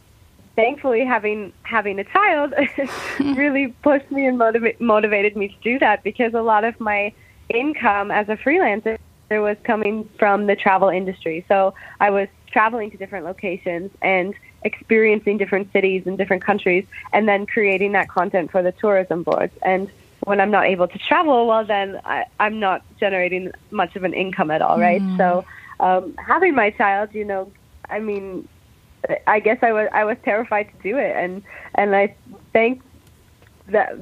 thankfully 0.57 1.05
having 1.05 1.53
having 1.63 1.99
a 1.99 2.05
child 2.05 2.55
really 3.21 3.69
pushed 3.83 4.11
me 4.11 4.27
and 4.27 4.39
motiva- 4.39 4.81
motivated 4.81 5.37
me 5.37 5.49
to 5.49 5.55
do 5.63 5.79
that 5.79 6.03
because 6.03 6.35
a 6.35 6.43
lot 6.43 6.65
of 6.65 6.79
my 6.81 7.13
income 7.49 8.11
as 8.11 8.29
a 8.29 8.37
freelancer 8.37 8.99
was 9.31 9.57
coming 9.65 10.09
from 10.19 10.47
the 10.47 10.57
travel 10.57 10.89
industry. 10.89 11.45
So 11.49 11.75
I 12.01 12.11
was 12.11 12.29
traveling 12.51 12.91
to 12.91 12.97
different 12.97 13.27
locations 13.27 13.91
and 14.01 14.35
experiencing 14.63 15.39
different 15.39 15.71
cities 15.73 16.05
and 16.07 16.17
different 16.17 16.43
countries 16.43 16.87
and 17.13 17.29
then 17.29 17.47
creating 17.47 17.93
that 17.93 18.09
content 18.09 18.51
for 18.51 18.63
the 18.63 18.73
tourism 18.73 19.23
boards 19.23 19.53
and 19.63 19.89
when 20.25 20.41
I'm 20.41 20.51
not 20.51 20.67
able 20.67 20.89
to 20.89 20.99
travel, 20.99 21.47
well, 21.47 21.65
then 21.65 22.01
I, 22.05 22.25
I'm 22.41 22.61
not 22.61 22.83
generating 22.99 23.53
much 23.71 23.97
of 23.97 24.05
an 24.05 24.13
income 24.13 24.51
at 24.51 24.61
all, 24.61 24.79
right? 24.79 25.03
Mm. 25.03 25.17
So 25.17 25.45
um, 25.81 26.15
having 26.17 26.55
my 26.55 26.71
child, 26.71 27.11
you 27.13 27.25
know, 27.25 27.51
I 27.89 27.99
mean, 28.01 28.49
I 29.27 29.41
guess 29.41 29.59
I 29.63 29.73
was 29.73 29.89
I 29.93 30.05
was 30.05 30.17
terrified 30.25 30.71
to 30.73 30.83
do 30.83 30.99
it, 30.99 31.17
and 31.17 31.43
and 31.75 31.95
I 31.95 32.15
thank 32.53 32.83
that 33.69 33.97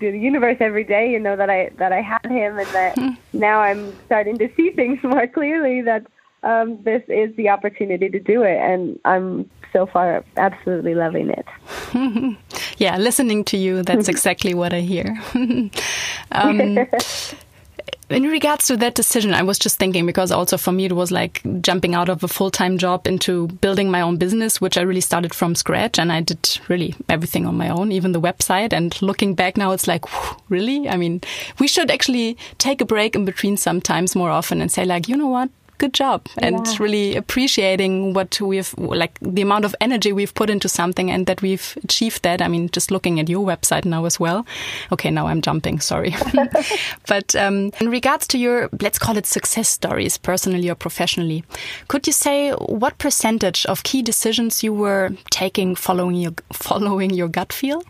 the 0.00 0.10
universe 0.10 0.56
every 0.60 0.84
day, 0.84 1.10
you 1.10 1.18
know, 1.18 1.36
that 1.36 1.48
I 1.48 1.70
that 1.76 1.92
I 1.92 2.00
had 2.00 2.26
him, 2.26 2.58
and 2.58 2.68
that 2.68 2.98
hmm. 2.98 3.10
now 3.32 3.60
I'm 3.60 3.94
starting 4.06 4.38
to 4.38 4.48
see 4.56 4.70
things 4.74 5.02
more 5.02 5.26
clearly. 5.26 5.82
That 5.82 6.06
um, 6.42 6.82
this 6.82 7.02
is 7.08 7.34
the 7.36 7.48
opportunity 7.48 8.08
to 8.08 8.18
do 8.18 8.42
it, 8.42 8.58
and 8.58 8.98
I'm 9.04 9.48
so 9.72 9.86
far 9.86 10.24
absolutely 10.36 10.94
loving 10.94 11.30
it. 11.30 11.46
yeah, 12.78 12.96
listening 12.98 13.44
to 13.44 13.56
you, 13.56 13.82
that's 13.82 14.08
exactly 14.14 14.54
what 14.54 14.74
I 14.74 14.80
hear. 14.80 15.18
um, 16.32 16.78
in 18.12 18.24
regards 18.24 18.66
to 18.66 18.76
that 18.78 18.94
decision, 18.94 19.34
I 19.34 19.42
was 19.42 19.58
just 19.58 19.78
thinking 19.78 20.06
because 20.06 20.30
also 20.30 20.56
for 20.56 20.72
me 20.72 20.86
it 20.86 20.92
was 20.92 21.10
like 21.10 21.42
jumping 21.60 21.94
out 21.94 22.08
of 22.08 22.22
a 22.22 22.28
full 22.28 22.50
time 22.50 22.78
job 22.78 23.06
into 23.06 23.48
building 23.48 23.90
my 23.90 24.00
own 24.00 24.16
business, 24.16 24.60
which 24.60 24.76
I 24.76 24.82
really 24.82 25.00
started 25.00 25.34
from 25.34 25.54
scratch, 25.54 25.98
and 25.98 26.12
I 26.12 26.20
did 26.20 26.58
really 26.68 26.94
everything 27.08 27.46
on 27.46 27.56
my 27.56 27.68
own, 27.68 27.92
even 27.92 28.12
the 28.12 28.20
website. 28.20 28.72
And 28.72 29.00
looking 29.02 29.34
back 29.34 29.56
now, 29.56 29.72
it's 29.72 29.86
like, 29.86 30.08
whew, 30.08 30.36
really? 30.48 30.88
I 30.88 30.96
mean, 30.96 31.20
we 31.58 31.68
should 31.68 31.90
actually 31.90 32.36
take 32.58 32.80
a 32.80 32.84
break 32.86 33.14
in 33.14 33.24
between 33.24 33.56
sometimes 33.56 34.14
more 34.14 34.30
often 34.30 34.60
and 34.60 34.70
say 34.70 34.84
like, 34.84 35.08
you 35.08 35.16
know 35.16 35.28
what? 35.28 35.50
Good 35.82 35.92
job 35.92 36.26
and 36.38 36.64
really 36.78 37.16
appreciating 37.16 38.14
what 38.14 38.40
we've 38.40 38.72
like 38.78 39.18
the 39.20 39.42
amount 39.42 39.64
of 39.64 39.74
energy 39.80 40.12
we've 40.12 40.34
put 40.34 40.48
into 40.48 40.68
something 40.68 41.10
and 41.10 41.26
that 41.26 41.42
we've 41.42 41.76
achieved 41.82 42.22
that. 42.22 42.40
I 42.40 42.48
mean, 42.48 42.68
just 42.70 42.90
looking 42.92 43.18
at 43.18 43.28
your 43.28 43.44
website 43.44 43.84
now 43.84 44.04
as 44.04 44.20
well. 44.20 44.46
Okay, 44.92 45.10
now 45.10 45.26
I'm 45.26 45.42
jumping. 45.42 45.80
Sorry, 45.80 46.14
but 47.08 47.34
um, 47.34 47.72
in 47.80 47.90
regards 47.90 48.28
to 48.28 48.38
your 48.38 48.68
let's 48.80 48.98
call 48.98 49.16
it 49.16 49.26
success 49.26 49.68
stories, 49.68 50.18
personally 50.18 50.70
or 50.70 50.76
professionally, 50.76 51.42
could 51.88 52.06
you 52.06 52.12
say 52.12 52.52
what 52.52 52.98
percentage 52.98 53.66
of 53.66 53.82
key 53.82 54.02
decisions 54.02 54.62
you 54.62 54.72
were 54.72 55.10
taking 55.30 55.74
following 55.74 56.14
your 56.14 56.34
following 56.52 57.10
your 57.10 57.28
gut 57.28 57.52
feel? 57.52 57.82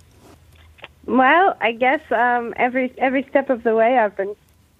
Well, 1.04 1.56
I 1.60 1.72
guess 1.72 2.00
um, 2.10 2.54
every 2.56 2.94
every 2.96 3.24
step 3.28 3.50
of 3.50 3.62
the 3.64 3.74
way, 3.74 3.98
I've 3.98 4.16
been 4.16 4.34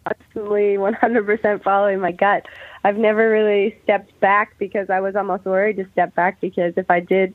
constantly 0.05 0.77
100% 0.77 1.62
following 1.62 2.01
my 2.01 2.12
gut. 2.12 2.46
I've 2.85 2.99
never 2.99 3.31
really 3.31 3.77
stepped 3.85 4.18
back 4.21 4.59
because 4.59 4.90
I 4.90 5.01
was 5.01 5.14
almost 5.16 5.45
worried 5.45 5.77
to 5.77 5.87
step 5.92 6.14
back 6.14 6.40
because 6.40 6.75
if 6.77 6.90
I 6.90 7.01
did 7.01 7.35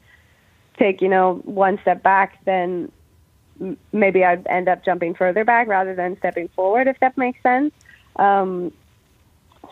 take, 0.78 1.02
you 1.02 1.08
know, 1.08 1.36
one 1.46 1.80
step 1.82 2.04
back, 2.04 2.44
then 2.46 2.92
maybe 3.92 4.24
I'd 4.24 4.46
end 4.48 4.68
up 4.68 4.84
jumping 4.84 5.16
further 5.16 5.44
back 5.46 5.68
rather 5.68 5.96
than 5.96 6.18
stepping 6.18 6.50
forward, 6.50 6.88
if 6.88 7.00
that 7.00 7.18
makes 7.18 7.42
sense. 7.42 7.74
Um, 8.18 8.72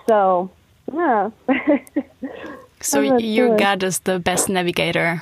so, 0.07 0.49
yeah. 0.93 1.29
so 2.81 3.01
your 3.01 3.57
gut 3.57 3.83
is 3.83 3.99
the 3.99 4.19
best 4.19 4.47
navigator 4.49 5.21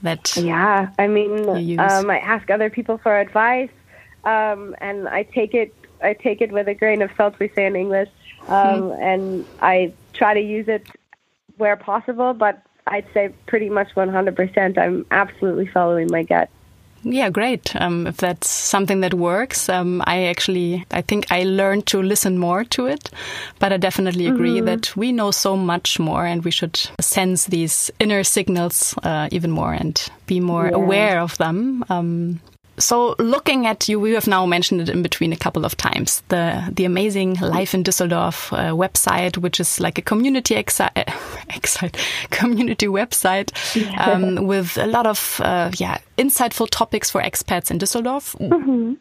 that 0.00 0.36
yeah 0.36 0.88
i 1.00 1.08
mean 1.08 1.48
um, 1.80 2.08
i 2.08 2.18
ask 2.20 2.50
other 2.50 2.70
people 2.70 2.98
for 2.98 3.18
advice 3.18 3.70
um, 4.24 4.74
and 4.80 5.08
i 5.08 5.24
take 5.24 5.54
it 5.54 5.74
I 6.02 6.14
take 6.14 6.40
it 6.40 6.52
with 6.52 6.68
a 6.68 6.74
grain 6.74 7.02
of 7.02 7.10
salt, 7.16 7.38
we 7.38 7.48
say 7.54 7.66
in 7.66 7.76
English, 7.76 8.08
um, 8.48 8.82
mm-hmm. 8.82 9.02
and 9.02 9.46
I 9.60 9.92
try 10.12 10.34
to 10.34 10.40
use 10.40 10.68
it 10.68 10.86
where 11.56 11.76
possible. 11.76 12.34
But 12.34 12.62
I'd 12.86 13.06
say 13.12 13.30
pretty 13.46 13.68
much 13.68 13.94
100%. 13.94 14.78
I'm 14.78 15.06
absolutely 15.10 15.66
following 15.66 16.08
my 16.10 16.22
gut. 16.22 16.50
Yeah, 17.02 17.30
great. 17.30 17.74
Um, 17.76 18.06
if 18.06 18.16
that's 18.16 18.48
something 18.48 19.00
that 19.00 19.14
works, 19.14 19.68
um, 19.68 20.02
I 20.06 20.24
actually 20.24 20.84
I 20.90 21.00
think 21.00 21.30
I 21.30 21.44
learned 21.44 21.86
to 21.86 22.02
listen 22.02 22.38
more 22.38 22.64
to 22.64 22.86
it, 22.86 23.10
but 23.60 23.72
I 23.72 23.76
definitely 23.76 24.26
agree 24.26 24.60
mm 24.60 24.66
-hmm. 24.66 24.66
that 24.66 24.96
we 24.96 25.12
know 25.12 25.30
so 25.30 25.56
much 25.56 25.98
more, 25.98 26.26
and 26.26 26.44
we 26.44 26.50
should 26.50 26.76
sense 27.00 27.50
these 27.50 27.92
inner 27.98 28.24
signals 28.24 28.94
uh, 29.04 29.28
even 29.30 29.50
more 29.50 29.76
and 29.80 30.10
be 30.26 30.40
more 30.40 30.68
yeah. 30.68 30.82
aware 30.82 31.22
of 31.22 31.36
them. 31.36 31.84
Um, 31.88 32.40
so 32.78 33.14
looking 33.18 33.66
at 33.66 33.88
you, 33.88 34.00
we 34.00 34.12
have 34.12 34.26
now 34.26 34.46
mentioned 34.46 34.80
it 34.80 34.88
in 34.88 35.02
between 35.02 35.32
a 35.32 35.36
couple 35.36 35.64
of 35.64 35.76
times. 35.76 36.22
The 36.28 36.62
the 36.72 36.84
amazing 36.84 37.34
Life 37.34 37.74
in 37.74 37.84
Düsseldorf 37.84 38.52
uh, 38.52 38.72
website, 38.74 39.36
which 39.36 39.60
is 39.60 39.80
like 39.80 39.98
a 39.98 40.02
community 40.02 40.54
exi- 40.62 41.12
excite, 41.54 41.96
community 42.30 42.86
website 42.86 43.50
um, 44.06 44.46
with 44.46 44.78
a 44.78 44.86
lot 44.86 45.06
of 45.06 45.40
uh, 45.44 45.70
yeah 45.78 45.98
insightful 46.18 46.68
topics 46.70 47.10
for 47.10 47.22
expats 47.22 47.70
in 47.70 47.78
Düsseldorf. 47.78 48.34
Mm 48.38 48.64
-hmm. 48.64 48.96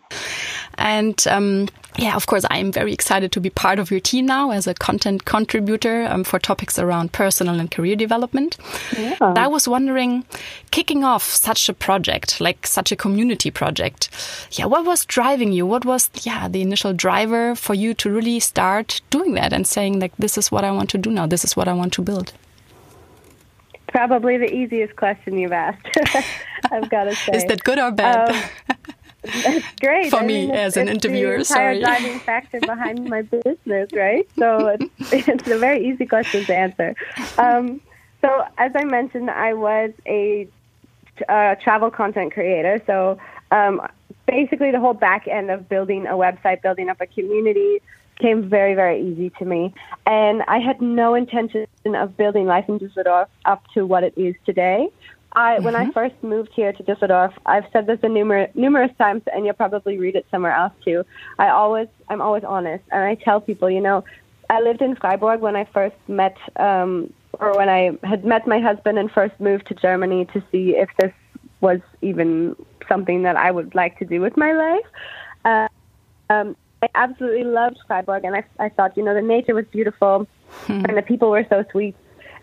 And 0.78 1.26
um, 1.28 1.68
yeah, 1.98 2.16
of 2.16 2.26
course, 2.26 2.46
I 2.52 2.60
am 2.60 2.72
very 2.72 2.94
excited 2.94 3.32
to 3.32 3.42
be 3.42 3.50
part 3.50 3.80
of 3.80 3.90
your 3.92 4.00
team 4.00 4.26
now 4.26 4.52
as 4.52 4.68
a 4.68 4.74
content 4.74 5.26
contributor 5.26 6.06
um, 6.12 6.24
for 6.24 6.40
topics 6.40 6.80
around 6.80 7.12
personal 7.12 7.60
and 7.60 7.72
career 7.72 7.96
development. 7.96 8.58
Yeah. 8.98 9.16
I 9.20 9.48
was 9.48 9.68
wondering, 9.68 10.24
kicking 10.70 11.04
off 11.04 11.24
such 11.24 11.70
a 11.70 11.74
project, 11.74 12.40
like 12.40 12.68
such 12.68 12.92
a 12.92 12.96
community 12.96 13.52
project, 13.52 14.10
yeah, 14.52 14.70
what 14.70 14.86
was 14.86 15.06
driving 15.06 15.52
you? 15.54 15.66
What 15.66 15.86
was, 15.86 16.10
yeah, 16.22 16.48
the 16.48 16.62
initial 16.62 16.94
driver 16.94 17.56
for 17.56 17.76
you 17.76 17.94
to 17.96 18.10
really 18.10 18.40
start 18.40 19.02
doing 19.10 19.34
that 19.34 19.54
and 19.54 19.66
saying, 19.66 20.00
like, 20.00 20.14
this 20.18 20.38
is 20.38 20.52
what 20.52 20.64
I 20.64 20.72
want 20.72 20.90
to 20.92 20.98
do 20.98 21.10
now, 21.10 21.28
this 21.28 21.44
is 21.44 21.56
what 21.56 21.68
I 21.68 21.74
want 21.74 21.94
to 21.94 22.02
build? 22.02 22.34
Probably 23.88 24.38
the 24.38 24.54
easiest 24.54 24.96
question 24.96 25.38
you've 25.38 25.54
asked. 25.54 25.88
I've 26.72 26.90
got 26.90 27.06
to 27.06 27.16
say. 27.26 27.34
Is 27.34 27.46
that 27.46 27.64
good 27.64 27.80
or 27.80 27.92
bad? 27.92 28.30
Um, 28.30 28.44
that's 29.24 29.66
great. 29.80 30.10
For 30.10 30.18
I 30.18 30.26
me, 30.26 30.52
as 30.52 30.78
an 30.78 30.88
interviewer, 30.88 31.40
the 31.40 31.46
sorry. 31.46 31.80
driving 31.80 32.20
factor 32.20 32.60
behind 32.60 33.06
my 33.10 33.22
business, 33.22 33.90
right? 33.94 34.28
So 34.38 34.68
it's, 34.68 35.30
it's 35.30 35.48
a 35.48 35.58
very 35.58 35.88
easy 35.88 36.06
question 36.06 36.46
to 36.46 36.56
answer. 36.56 36.96
Um, 37.38 37.82
so, 38.22 38.46
as 38.58 38.72
I 38.76 38.84
mentioned, 38.84 39.30
I 39.30 39.54
was 39.54 39.92
a 40.06 40.48
uh, 41.28 41.56
travel 41.56 41.92
content 41.92 42.34
creator. 42.34 42.82
So, 42.86 43.20
um, 43.52 43.82
basically, 44.26 44.72
the 44.72 44.80
whole 44.80 44.94
back 44.94 45.28
end 45.28 45.52
of 45.52 45.70
building 45.70 46.08
a 46.08 46.14
website, 46.14 46.62
building 46.62 46.90
up 46.90 47.00
a 47.02 47.08
community, 47.08 47.82
came 48.20 48.50
very, 48.50 48.74
very 48.74 49.02
easy 49.02 49.30
to 49.40 49.46
me. 49.46 49.74
And 50.06 50.44
I 50.48 50.60
had 50.60 50.82
no 50.82 51.16
intention 51.16 51.68
of 51.86 52.18
building 52.18 52.46
Life 52.46 52.66
in 52.68 52.80
Düsseldorf 52.80 53.28
up 53.46 53.64
to 53.74 53.86
what 53.86 54.04
it 54.04 54.14
is 54.18 54.36
today. 54.46 54.90
I, 55.34 55.56
mm-hmm. 55.56 55.66
when 55.66 55.76
I 55.76 55.84
mm-hmm. 55.84 55.92
first 55.92 56.16
moved 56.24 56.52
here 56.56 56.74
to 56.74 56.84
Düsseldorf, 56.84 57.34
I've 57.46 57.66
said 57.72 57.86
this 57.86 58.00
a 58.04 58.10
numerous 58.10 58.50
numerous 58.56 58.92
times, 58.98 59.24
and 59.34 59.46
you'll 59.46 59.54
probably 59.54 59.98
read 59.98 60.16
it 60.16 60.26
somewhere 60.32 60.54
else 60.54 60.74
too. 60.84 61.04
I 61.38 61.50
always, 61.50 61.88
I'm 62.10 62.22
always 62.22 62.44
honest, 62.44 62.84
and 62.92 63.04
I 63.04 63.16
tell 63.16 63.40
people, 63.42 63.70
you 63.70 63.82
know, 63.82 64.04
I 64.50 64.62
lived 64.62 64.82
in 64.82 64.96
Freiburg 64.96 65.42
when 65.42 65.56
I 65.56 65.66
first 65.66 65.96
met, 66.08 66.38
um, 66.56 67.14
or 67.34 67.56
when 67.56 67.70
I 67.70 67.98
had 68.04 68.26
met 68.26 68.48
my 68.48 68.60
husband 68.60 68.98
and 68.98 69.12
first 69.12 69.40
moved 69.40 69.68
to 69.68 69.76
Germany 69.76 70.26
to 70.34 70.42
see 70.52 70.76
if 70.76 70.90
this 71.00 71.14
was 71.60 71.82
even 72.02 72.56
something 72.88 73.24
that 73.24 73.36
I 73.36 73.52
would 73.52 73.76
like 73.76 74.00
to 74.00 74.06
do 74.06 74.22
with 74.22 74.38
my 74.38 74.54
life. 74.54 74.86
Uh, 75.44 75.68
um, 76.30 76.56
I 76.82 76.90
absolutely 76.96 77.44
loved 77.44 77.80
Freiburg, 77.88 78.24
and 78.24 78.36
I, 78.36 78.44
I 78.60 78.70
thought, 78.70 78.96
you 78.98 79.04
know, 79.04 79.14
the 79.14 79.22
nature 79.22 79.56
was 79.56 79.66
beautiful, 79.72 80.28
hmm. 80.66 80.86
and 80.88 80.98
the 80.98 81.02
people 81.02 81.30
were 81.30 81.46
so 81.50 81.64
sweet 81.72 81.96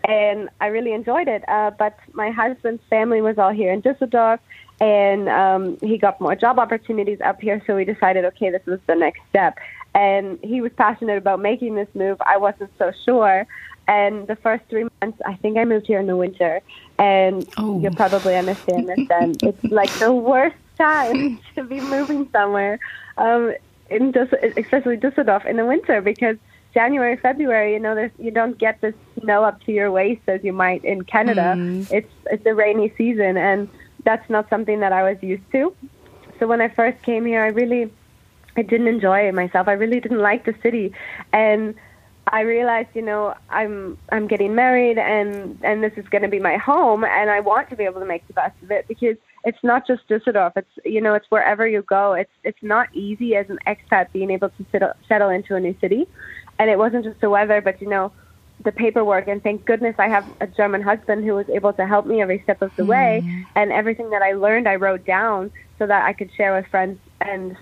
and 0.07 0.49
I 0.61 0.67
really 0.67 0.93
enjoyed 0.93 1.27
it. 1.27 1.47
Uh, 1.47 1.71
but 1.71 1.97
my 2.13 2.29
husband's 2.31 2.83
family 2.89 3.21
was 3.21 3.37
all 3.37 3.51
here 3.51 3.71
in 3.71 3.81
Düsseldorf, 3.81 4.39
and 4.79 5.29
um, 5.29 5.77
he 5.81 5.97
got 5.97 6.19
more 6.21 6.35
job 6.35 6.59
opportunities 6.59 7.19
up 7.21 7.41
here. 7.41 7.61
So 7.65 7.75
we 7.75 7.85
decided, 7.85 8.25
okay, 8.25 8.51
this 8.51 8.65
was 8.65 8.79
the 8.87 8.95
next 8.95 9.21
step. 9.29 9.57
And 9.93 10.37
he 10.43 10.61
was 10.61 10.71
passionate 10.75 11.17
about 11.17 11.39
making 11.39 11.75
this 11.75 11.87
move. 11.93 12.17
I 12.21 12.37
wasn't 12.37 12.71
so 12.77 12.91
sure. 13.05 13.47
And 13.87 14.27
the 14.27 14.35
first 14.35 14.65
three 14.69 14.87
months, 15.01 15.21
I 15.25 15.35
think 15.35 15.57
I 15.57 15.63
moved 15.63 15.87
here 15.87 15.99
in 15.99 16.07
the 16.07 16.17
winter, 16.17 16.61
and 16.97 17.47
oh. 17.57 17.79
you'll 17.79 17.95
probably 17.95 18.35
understand 18.35 18.89
this. 18.89 19.07
Then 19.07 19.35
it's 19.43 19.63
like 19.65 19.91
the 19.93 20.13
worst 20.13 20.57
time 20.77 21.39
to 21.55 21.63
be 21.63 21.79
moving 21.79 22.27
somewhere, 22.31 22.79
um, 23.17 23.53
in 23.89 24.11
Düs- 24.11 24.57
especially 24.57 24.97
Düsseldorf 24.97 25.45
in 25.45 25.57
the 25.57 25.65
winter 25.65 26.01
because 26.01 26.37
January, 26.73 27.15
February, 27.15 27.73
you 27.73 27.79
know, 27.79 27.95
there's, 27.95 28.11
you 28.19 28.31
don't 28.31 28.57
get 28.57 28.81
the 28.81 28.93
snow 29.21 29.43
up 29.43 29.63
to 29.63 29.71
your 29.71 29.91
waist 29.91 30.21
as 30.27 30.43
you 30.43 30.51
might 30.51 30.83
in 30.83 31.03
Canada. 31.03 31.55
Mm. 31.57 31.89
It's 31.91 32.11
it's 32.29 32.45
a 32.45 32.53
rainy 32.53 32.93
season, 32.97 33.37
and 33.37 33.69
that's 34.03 34.29
not 34.29 34.49
something 34.49 34.81
that 34.81 34.91
I 34.91 35.03
was 35.09 35.21
used 35.23 35.49
to. 35.53 35.73
So 36.37 36.47
when 36.47 36.59
I 36.61 36.67
first 36.67 37.01
came 37.01 37.25
here, 37.25 37.43
I 37.43 37.47
really 37.47 37.91
I 38.57 38.61
didn't 38.61 38.87
enjoy 38.87 39.27
it 39.27 39.33
myself. 39.33 39.67
I 39.67 39.73
really 39.73 40.01
didn't 40.01 40.19
like 40.19 40.45
the 40.45 40.55
city, 40.61 40.93
and 41.31 41.75
I 42.27 42.41
realized, 42.41 42.89
you 42.93 43.01
know, 43.01 43.35
I'm 43.49 43.97
I'm 44.11 44.27
getting 44.27 44.53
married, 44.53 44.97
and 44.97 45.57
and 45.63 45.81
this 45.81 45.93
is 45.95 46.07
going 46.09 46.23
to 46.23 46.27
be 46.27 46.39
my 46.39 46.57
home, 46.57 47.05
and 47.05 47.29
I 47.29 47.39
want 47.39 47.69
to 47.69 47.77
be 47.77 47.85
able 47.85 48.01
to 48.01 48.05
make 48.05 48.27
the 48.27 48.33
best 48.33 48.61
of 48.61 48.69
it 48.71 48.87
because 48.87 49.15
it's 49.45 49.63
not 49.63 49.87
just 49.87 50.07
Düsseldorf. 50.09 50.53
It's 50.55 50.85
you 50.85 51.01
know, 51.01 51.13
it's 51.13 51.27
wherever 51.29 51.67
you 51.67 51.83
go. 51.83 52.13
It's 52.13 52.31
it's 52.43 52.61
not 52.61 52.87
easy 52.93 53.35
as 53.35 53.49
an 53.49 53.59
expat 53.65 54.11
being 54.11 54.31
able 54.31 54.49
to 54.49 54.65
settle 54.71 54.93
settle 55.07 55.29
into 55.29 55.55
a 55.55 55.59
new 55.59 55.75
city 55.79 56.07
and 56.59 56.69
it 56.69 56.77
wasn't 56.77 57.03
just 57.03 57.19
the 57.21 57.29
weather, 57.29 57.61
but 57.61 57.81
you 57.81 57.89
know, 57.89 58.11
the 58.63 58.71
paperwork. 58.71 59.27
And 59.27 59.43
thank 59.43 59.65
goodness 59.65 59.95
I 59.97 60.07
have 60.07 60.25
a 60.39 60.47
German 60.47 60.81
husband 60.81 61.25
who 61.25 61.33
was 61.33 61.49
able 61.49 61.73
to 61.73 61.85
help 61.85 62.05
me 62.05 62.21
every 62.21 62.41
step 62.43 62.61
of 62.61 62.75
the 62.75 62.85
way. 62.85 63.21
Mm. 63.23 63.45
And 63.55 63.71
everything 63.71 64.09
that 64.11 64.21
I 64.21 64.33
learned, 64.33 64.67
I 64.67 64.75
wrote 64.75 65.05
down 65.05 65.51
so 65.77 65.87
that 65.87 66.05
I 66.05 66.13
could 66.13 66.31
share 66.33 66.55
with 66.55 66.67
friends 66.67 66.99
and 67.21 67.57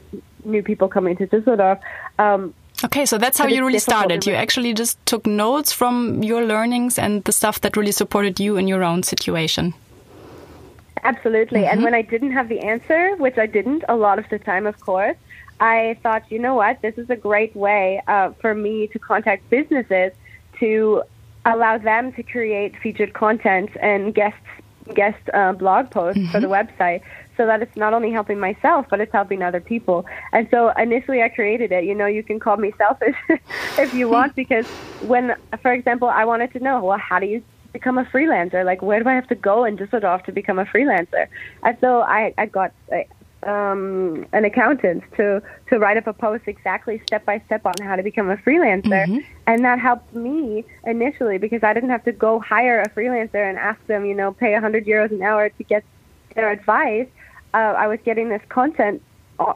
new 0.45 0.61
people 0.61 0.87
coming 0.87 1.15
to 1.17 1.27
Düsseldorf. 1.27 1.79
Um, 2.19 2.53
Okay, 2.83 3.05
so 3.05 3.17
that's 3.17 3.37
how 3.37 3.47
you 3.47 3.65
really 3.65 3.79
started. 3.79 4.25
You 4.25 4.33
actually 4.33 4.73
just 4.73 4.97
took 5.05 5.25
notes 5.25 5.71
from 5.71 6.21
your 6.21 6.43
learnings 6.43 6.99
and 6.99 7.23
the 7.23 7.31
stuff 7.31 7.61
that 7.61 7.77
really 7.77 7.93
supported 7.93 8.41
you 8.41 8.57
in 8.57 8.67
your 8.67 8.83
own 8.83 9.03
situation. 9.03 9.73
Absolutely. 11.03 11.61
Mm-hmm. 11.61 11.73
And 11.73 11.83
when 11.83 11.93
I 11.93 12.01
didn't 12.01 12.31
have 12.31 12.49
the 12.49 12.59
answer, 12.59 13.15
which 13.17 13.37
I 13.37 13.45
didn't 13.45 13.83
a 13.89 13.95
lot 13.95 14.19
of 14.19 14.25
the 14.29 14.39
time, 14.39 14.65
of 14.65 14.79
course, 14.79 15.17
I 15.59 15.97
thought, 16.01 16.31
you 16.31 16.39
know 16.39 16.55
what, 16.55 16.81
this 16.81 16.97
is 16.97 17.09
a 17.09 17.15
great 17.15 17.55
way 17.55 18.01
uh, 18.07 18.31
for 18.41 18.55
me 18.55 18.87
to 18.87 18.99
contact 18.99 19.49
businesses 19.49 20.11
to 20.59 21.03
allow 21.45 21.77
them 21.77 22.13
to 22.13 22.23
create 22.23 22.75
featured 22.81 23.13
content 23.13 23.69
and 23.81 24.13
guest 24.13 24.37
guest 24.93 25.29
uh, 25.33 25.53
blog 25.53 25.89
posts 25.89 26.19
mm-hmm. 26.19 26.31
for 26.31 26.41
the 26.41 26.47
mm-hmm. 26.47 26.83
website 26.83 27.01
so 27.37 27.45
that 27.45 27.61
it's 27.61 27.75
not 27.77 27.93
only 27.93 28.11
helping 28.11 28.37
myself 28.37 28.85
but 28.89 28.99
it's 28.99 29.13
helping 29.13 29.41
other 29.41 29.61
people 29.61 30.05
and 30.33 30.45
so 30.51 30.69
initially 30.71 31.21
i 31.21 31.29
created 31.29 31.71
it 31.71 31.85
you 31.85 31.95
know 31.95 32.05
you 32.05 32.21
can 32.21 32.37
call 32.37 32.57
me 32.57 32.73
selfish 32.77 33.15
if 33.79 33.93
you 33.93 34.09
want 34.15 34.35
because 34.35 34.67
when 35.07 35.33
for 35.61 35.71
example 35.71 36.09
i 36.09 36.25
wanted 36.25 36.51
to 36.51 36.59
know 36.59 36.83
well 36.83 36.97
how 36.97 37.17
do 37.17 37.25
you 37.25 37.41
become 37.73 37.97
a 37.97 38.05
freelancer 38.05 38.63
like 38.63 38.81
where 38.81 39.01
do 39.01 39.09
i 39.09 39.13
have 39.13 39.27
to 39.27 39.35
go 39.35 39.65
in 39.65 39.75
düsseldorf 39.75 40.23
to 40.23 40.31
become 40.31 40.59
a 40.59 40.65
freelancer 40.65 41.27
and 41.63 41.77
so 41.81 42.01
i 42.01 42.33
i 42.37 42.45
got 42.45 42.71
um, 43.45 44.25
an 44.31 44.45
accountant 44.45 45.03
to 45.17 45.41
to 45.69 45.79
write 45.79 45.97
up 45.97 46.07
a 46.07 46.13
post 46.13 46.43
exactly 46.47 47.01
step 47.05 47.25
by 47.25 47.41
step 47.45 47.65
on 47.65 47.73
how 47.81 47.95
to 47.95 48.03
become 48.03 48.29
a 48.29 48.37
freelancer, 48.37 49.05
mm-hmm. 49.05 49.17
and 49.47 49.65
that 49.65 49.79
helped 49.79 50.13
me 50.13 50.65
initially 50.85 51.37
because 51.37 51.63
I 51.63 51.73
didn't 51.73 51.89
have 51.89 52.03
to 52.05 52.11
go 52.11 52.39
hire 52.39 52.81
a 52.81 52.89
freelancer 52.89 53.47
and 53.47 53.57
ask 53.57 53.85
them, 53.87 54.05
you 54.05 54.15
know, 54.15 54.31
pay 54.33 54.53
a 54.53 54.61
hundred 54.61 54.85
euros 54.85 55.11
an 55.11 55.21
hour 55.21 55.49
to 55.49 55.63
get 55.63 55.83
their 56.35 56.51
advice. 56.51 57.07
Uh, 57.53 57.57
I 57.77 57.87
was 57.87 57.99
getting 58.03 58.29
this 58.29 58.41
content 58.49 59.01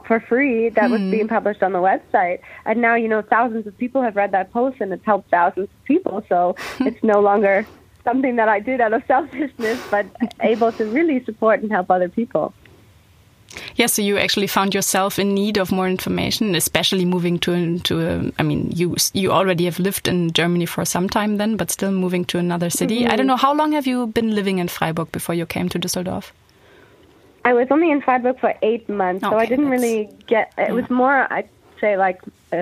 for 0.06 0.20
free 0.20 0.68
that 0.70 0.90
was 0.90 1.00
being 1.00 1.28
published 1.28 1.62
on 1.62 1.72
the 1.72 1.78
website, 1.78 2.40
and 2.64 2.80
now 2.80 2.94
you 2.94 3.08
know 3.08 3.22
thousands 3.22 3.66
of 3.66 3.76
people 3.78 4.02
have 4.02 4.16
read 4.16 4.32
that 4.32 4.52
post, 4.52 4.80
and 4.80 4.92
it's 4.92 5.04
helped 5.04 5.30
thousands 5.30 5.68
of 5.68 5.84
people. 5.84 6.24
So 6.28 6.56
it's 6.80 7.02
no 7.02 7.20
longer 7.20 7.66
something 8.08 8.36
that 8.36 8.48
I 8.48 8.60
did 8.60 8.80
out 8.80 8.92
of 8.92 9.02
selfishness, 9.14 9.78
but 9.90 10.06
able 10.40 10.72
to 10.72 10.84
really 10.86 11.24
support 11.24 11.62
and 11.62 11.70
help 11.70 11.90
other 11.90 12.08
people. 12.08 12.52
Yeah, 13.76 13.86
so 13.86 14.02
you 14.02 14.18
actually 14.18 14.46
found 14.46 14.74
yourself 14.74 15.18
in 15.18 15.34
need 15.34 15.56
of 15.56 15.72
more 15.72 15.88
information, 15.88 16.54
especially 16.54 17.04
moving 17.04 17.38
to 17.40 17.78
to. 17.78 17.94
A, 18.08 18.32
I 18.38 18.42
mean, 18.42 18.70
you 18.74 18.96
you 19.14 19.32
already 19.32 19.64
have 19.64 19.78
lived 19.78 20.08
in 20.08 20.32
Germany 20.32 20.66
for 20.66 20.84
some 20.84 21.08
time 21.08 21.38
then, 21.38 21.56
but 21.56 21.70
still 21.70 21.90
moving 21.90 22.24
to 22.26 22.38
another 22.38 22.70
city. 22.70 22.98
Mm 22.98 23.04
-hmm. 23.04 23.12
I 23.12 23.16
don't 23.16 23.30
know 23.32 23.40
how 23.46 23.54
long 23.56 23.72
have 23.72 23.90
you 23.90 24.06
been 24.06 24.34
living 24.34 24.58
in 24.58 24.68
Freiburg 24.68 25.08
before 25.10 25.36
you 25.38 25.46
came 25.46 25.68
to 25.68 25.78
Düsseldorf. 25.78 26.32
I 27.44 27.52
was 27.52 27.66
only 27.70 27.90
in 27.90 28.00
Freiburg 28.00 28.38
for 28.38 28.52
eight 28.60 28.88
months, 28.88 29.24
okay, 29.24 29.36
so 29.36 29.42
I 29.44 29.46
didn't 29.46 29.70
really 29.70 30.08
get. 30.26 30.46
It 30.58 30.68
yeah. 30.68 30.74
was 30.74 30.86
more, 30.88 31.26
I'd 31.30 31.48
say, 31.80 31.96
like 32.06 32.18
a, 32.52 32.60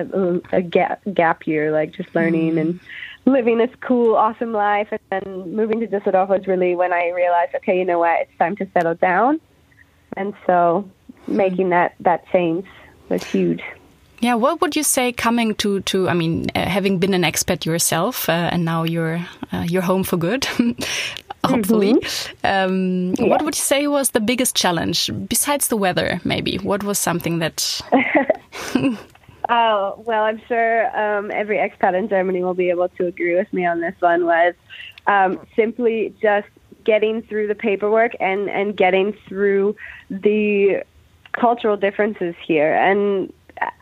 a 0.51 0.61
gap 0.61 0.99
gap 1.13 1.47
year, 1.47 1.71
like 1.79 1.91
just 1.97 2.09
learning 2.15 2.53
mm. 2.55 2.61
and 2.61 2.79
living 3.27 3.57
this 3.59 3.75
cool, 3.81 4.15
awesome 4.15 4.53
life. 4.53 4.87
And 4.91 5.01
then 5.11 5.55
moving 5.55 5.79
to 5.81 5.87
Düsseldorf 5.87 6.29
was 6.29 6.47
really 6.47 6.75
when 6.75 6.91
I 6.91 7.09
realized, 7.09 7.53
okay, 7.55 7.77
you 7.77 7.85
know 7.85 7.99
what, 7.99 8.21
it's 8.21 8.37
time 8.39 8.55
to 8.55 8.67
settle 8.73 8.95
down 8.95 9.39
and 10.17 10.33
so 10.45 10.89
making 11.27 11.69
that 11.69 11.95
that 11.99 12.27
change 12.31 12.65
was 13.09 13.23
huge. 13.23 13.61
Yeah, 14.19 14.33
what 14.33 14.61
would 14.61 14.75
you 14.75 14.83
say 14.83 15.11
coming 15.11 15.55
to 15.55 15.81
to 15.81 16.09
I 16.09 16.13
mean 16.13 16.47
uh, 16.55 16.65
having 16.65 16.97
been 16.97 17.13
an 17.13 17.21
expat 17.21 17.65
yourself 17.65 18.27
uh, 18.27 18.49
and 18.51 18.65
now 18.65 18.83
you're 18.83 19.25
uh, 19.53 19.65
you're 19.67 19.83
home 19.83 20.03
for 20.03 20.17
good 20.17 20.45
hopefully 21.45 21.93
mm 21.93 21.99
-hmm. 21.99 22.65
um, 22.65 23.13
yeah. 23.13 23.29
what 23.29 23.41
would 23.41 23.55
you 23.55 23.67
say 23.73 23.87
was 23.87 24.09
the 24.09 24.19
biggest 24.19 24.57
challenge 24.61 25.13
besides 25.27 25.67
the 25.67 25.77
weather 25.77 26.19
maybe 26.23 26.59
what 26.63 26.83
was 26.83 26.97
something 26.99 27.39
that 27.39 27.81
Oh, 29.49 30.03
well, 30.05 30.23
I'm 30.23 30.41
sure 30.47 30.97
um, 30.97 31.31
every 31.31 31.57
expat 31.57 31.97
in 31.97 32.09
Germany 32.09 32.43
will 32.43 32.53
be 32.53 32.69
able 32.69 32.89
to 32.89 33.05
agree 33.05 33.35
with 33.35 33.51
me 33.53 33.65
on 33.65 33.79
this 33.79 33.95
one 33.99 34.25
was 34.25 34.53
um, 35.07 35.39
simply 35.55 36.13
just 36.21 36.47
getting 36.83 37.21
through 37.21 37.47
the 37.47 37.55
paperwork 37.55 38.13
and 38.19 38.49
and 38.49 38.75
getting 38.75 39.13
through 39.27 39.75
the 40.09 40.83
cultural 41.33 41.77
differences 41.77 42.35
here. 42.45 42.73
And 42.75 43.31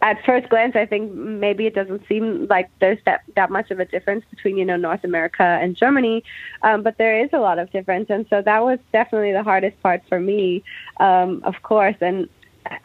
at 0.01 0.23
first 0.25 0.47
glance 0.49 0.75
i 0.75 0.85
think 0.85 1.11
maybe 1.13 1.65
it 1.65 1.75
doesn't 1.75 2.07
seem 2.07 2.47
like 2.47 2.69
there's 2.79 2.99
that 3.05 3.21
that 3.35 3.49
much 3.51 3.71
of 3.71 3.79
a 3.79 3.85
difference 3.85 4.23
between 4.29 4.57
you 4.57 4.65
know 4.65 4.77
north 4.77 5.03
america 5.03 5.43
and 5.43 5.75
germany 5.75 6.23
um, 6.63 6.81
but 6.81 6.97
there 6.97 7.23
is 7.23 7.29
a 7.33 7.39
lot 7.39 7.59
of 7.59 7.69
difference. 7.71 8.09
And 8.09 8.25
so 8.29 8.41
that 8.41 8.63
was 8.63 8.79
definitely 8.91 9.33
the 9.33 9.43
hardest 9.43 9.81
part 9.81 10.01
for 10.07 10.19
me 10.19 10.63
um, 10.99 11.41
of 11.43 11.61
course. 11.63 11.95
And 12.01 12.29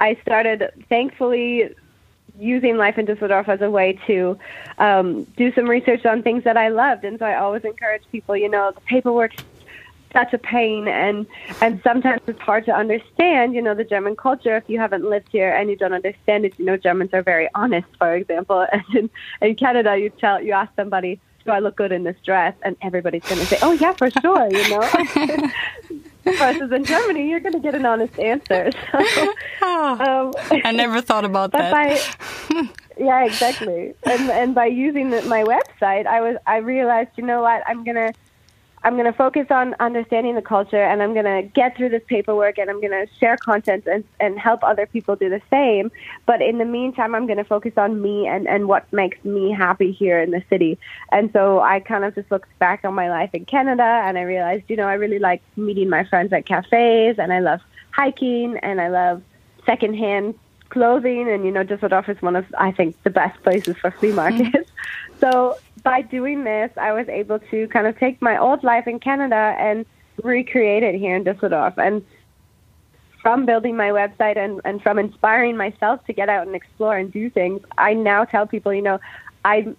i 0.00 0.18
started 0.22 0.70
thankfully 0.88 1.74
using 2.38 2.76
life 2.76 2.98
in 2.98 3.06
Düsseldorf 3.06 3.48
as 3.48 3.60
a 3.60 3.70
way 3.70 3.98
to 4.06 4.38
um, 4.78 5.24
do 5.36 5.52
some 5.52 5.68
research 5.68 6.04
on 6.06 6.22
things 6.22 6.44
that 6.44 6.56
I 6.56 6.68
loved. 6.68 7.04
And 7.04 7.18
so 7.18 7.26
I 7.26 7.36
always 7.36 7.64
encourage 7.64 8.02
people, 8.10 8.36
you 8.36 8.48
know, 8.48 8.72
the 8.72 8.80
paperwork 8.82 9.32
such 10.12 10.32
a 10.32 10.38
pain. 10.38 10.88
And 10.88 11.26
and 11.60 11.80
sometimes 11.82 12.22
it's 12.26 12.40
hard 12.40 12.64
to 12.66 12.72
understand 12.72 13.54
you 13.54 13.62
know 13.62 13.74
the 13.74 13.84
german 13.84 14.16
culture. 14.16 14.56
If 14.56 14.64
you 14.68 14.78
haven't 14.78 15.08
lived 15.08 15.28
here 15.30 15.52
and 15.54 15.70
you 15.70 15.76
don't 15.76 15.92
understand 15.92 16.44
it 16.44 16.58
you 16.58 16.64
know 16.64 16.76
germans 16.76 17.10
are 17.12 17.22
very 17.22 17.48
honest 17.54 17.88
for 17.98 18.14
example. 18.14 18.66
And 18.72 18.84
in, 18.94 19.10
in 19.40 19.54
canada 19.54 19.96
you 19.96 20.10
tell 20.10 20.42
you 20.42 20.52
ask 20.52 20.72
somebody 20.76 21.20
do 21.44 21.52
i 21.52 21.58
look 21.58 21.76
good 21.76 21.92
in 21.92 22.04
this 22.04 22.16
dress? 22.24 22.54
And 22.62 22.76
everybody's 22.82 23.22
going 23.22 23.40
to 23.40 23.46
say 23.46 23.58
oh 23.62 23.72
yeah 23.72 23.92
for 23.92 24.10
sure 24.10 24.50
you 24.50 24.70
know 24.70 25.50
versus 26.24 26.70
in 26.72 26.84
germany 26.84 27.28
you're 27.28 27.40
going 27.40 27.52
to 27.52 27.60
get 27.60 27.74
an 27.74 27.86
honest 27.86 28.18
answer 28.18 28.70
so, 28.92 28.98
um, 29.66 30.32
i 30.64 30.72
never 30.72 31.00
thought 31.00 31.24
about 31.24 31.52
that. 31.52 31.72
by, 31.72 32.68
yeah 32.98 33.24
exactly. 33.24 33.94
And 34.04 34.30
and 34.30 34.54
by 34.54 34.66
using 34.66 35.10
my 35.10 35.42
website 35.44 36.06
i 36.06 36.20
was 36.20 36.36
i 36.46 36.58
realized 36.58 37.10
you 37.16 37.24
know 37.24 37.42
what 37.42 37.62
i'm 37.66 37.84
going 37.84 37.96
to 37.96 38.12
I'm 38.82 38.94
going 38.94 39.06
to 39.06 39.12
focus 39.12 39.46
on 39.50 39.74
understanding 39.78 40.34
the 40.34 40.42
culture 40.42 40.82
and 40.82 41.02
I'm 41.02 41.12
going 41.12 41.26
to 41.26 41.42
get 41.42 41.76
through 41.76 41.90
this 41.90 42.02
paperwork 42.06 42.56
and 42.56 42.70
I'm 42.70 42.80
going 42.80 42.92
to 42.92 43.06
share 43.18 43.36
content 43.36 43.86
and, 43.86 44.04
and 44.18 44.38
help 44.38 44.64
other 44.64 44.86
people 44.86 45.16
do 45.16 45.28
the 45.28 45.42
same. 45.50 45.90
But 46.24 46.40
in 46.40 46.56
the 46.56 46.64
meantime, 46.64 47.14
I'm 47.14 47.26
going 47.26 47.38
to 47.38 47.44
focus 47.44 47.74
on 47.76 48.00
me 48.00 48.26
and, 48.26 48.48
and 48.48 48.68
what 48.68 48.90
makes 48.90 49.22
me 49.22 49.52
happy 49.52 49.92
here 49.92 50.20
in 50.20 50.30
the 50.30 50.42
city. 50.48 50.78
And 51.12 51.30
so 51.32 51.60
I 51.60 51.80
kind 51.80 52.04
of 52.04 52.14
just 52.14 52.30
looked 52.30 52.58
back 52.58 52.84
on 52.84 52.94
my 52.94 53.10
life 53.10 53.30
in 53.34 53.44
Canada 53.44 53.82
and 53.82 54.16
I 54.16 54.22
realized, 54.22 54.64
you 54.68 54.76
know, 54.76 54.86
I 54.86 54.94
really 54.94 55.18
like 55.18 55.42
meeting 55.56 55.90
my 55.90 56.04
friends 56.04 56.32
at 56.32 56.46
cafes 56.46 57.18
and 57.18 57.32
I 57.32 57.40
love 57.40 57.60
hiking 57.90 58.56
and 58.58 58.80
I 58.80 58.88
love 58.88 59.22
secondhand 59.66 60.36
clothing 60.70 61.28
and 61.28 61.44
you 61.44 61.50
know 61.50 61.64
Düsseldorf 61.64 62.08
is 62.08 62.22
one 62.22 62.36
of 62.36 62.46
I 62.56 62.70
think 62.70 63.00
the 63.02 63.10
best 63.10 63.42
places 63.42 63.76
for 63.76 63.90
flea 63.90 64.12
markets. 64.12 64.48
Mm-hmm. 64.48 65.18
so 65.20 65.58
by 65.82 66.02
doing 66.02 66.44
this, 66.44 66.70
I 66.76 66.92
was 66.92 67.08
able 67.08 67.38
to 67.50 67.68
kind 67.68 67.86
of 67.86 67.98
take 67.98 68.20
my 68.20 68.38
old 68.38 68.64
life 68.64 68.86
in 68.86 68.98
Canada 69.00 69.54
and 69.58 69.86
recreate 70.22 70.82
it 70.82 70.94
here 70.94 71.16
in 71.16 71.24
Düsseldorf. 71.24 71.76
And 71.78 72.04
from 73.22 73.46
building 73.46 73.76
my 73.76 73.88
website 73.88 74.36
and, 74.36 74.60
and 74.64 74.82
from 74.82 74.98
inspiring 74.98 75.56
myself 75.56 76.04
to 76.06 76.12
get 76.12 76.28
out 76.28 76.46
and 76.46 76.56
explore 76.56 76.96
and 76.96 77.12
do 77.12 77.30
things, 77.30 77.62
I 77.76 77.94
now 77.94 78.24
tell 78.24 78.46
people, 78.46 78.72
you 78.72 78.82
know, 78.82 78.98
I 79.44 79.74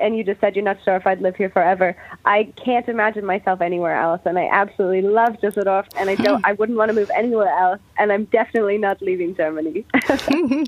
and 0.00 0.16
you 0.16 0.24
just 0.24 0.40
said 0.40 0.54
you're 0.54 0.64
not 0.64 0.78
sure 0.84 0.96
if 0.96 1.06
I'd 1.06 1.20
live 1.20 1.36
here 1.36 1.50
forever. 1.50 1.96
I 2.24 2.44
can't 2.56 2.88
imagine 2.88 3.24
myself 3.24 3.60
anywhere 3.60 3.96
else, 3.96 4.20
and 4.24 4.38
I 4.38 4.48
absolutely 4.50 5.02
love 5.02 5.36
Düsseldorf, 5.40 5.86
and 5.96 6.10
I 6.10 6.14
don't, 6.14 6.44
I 6.46 6.52
wouldn't 6.52 6.78
want 6.78 6.90
to 6.90 6.94
move 6.94 7.10
anywhere 7.14 7.48
else, 7.48 7.80
and 7.98 8.12
I'm 8.12 8.24
definitely 8.26 8.78
not 8.78 9.00
leaving 9.02 9.34
Germany. 9.34 9.84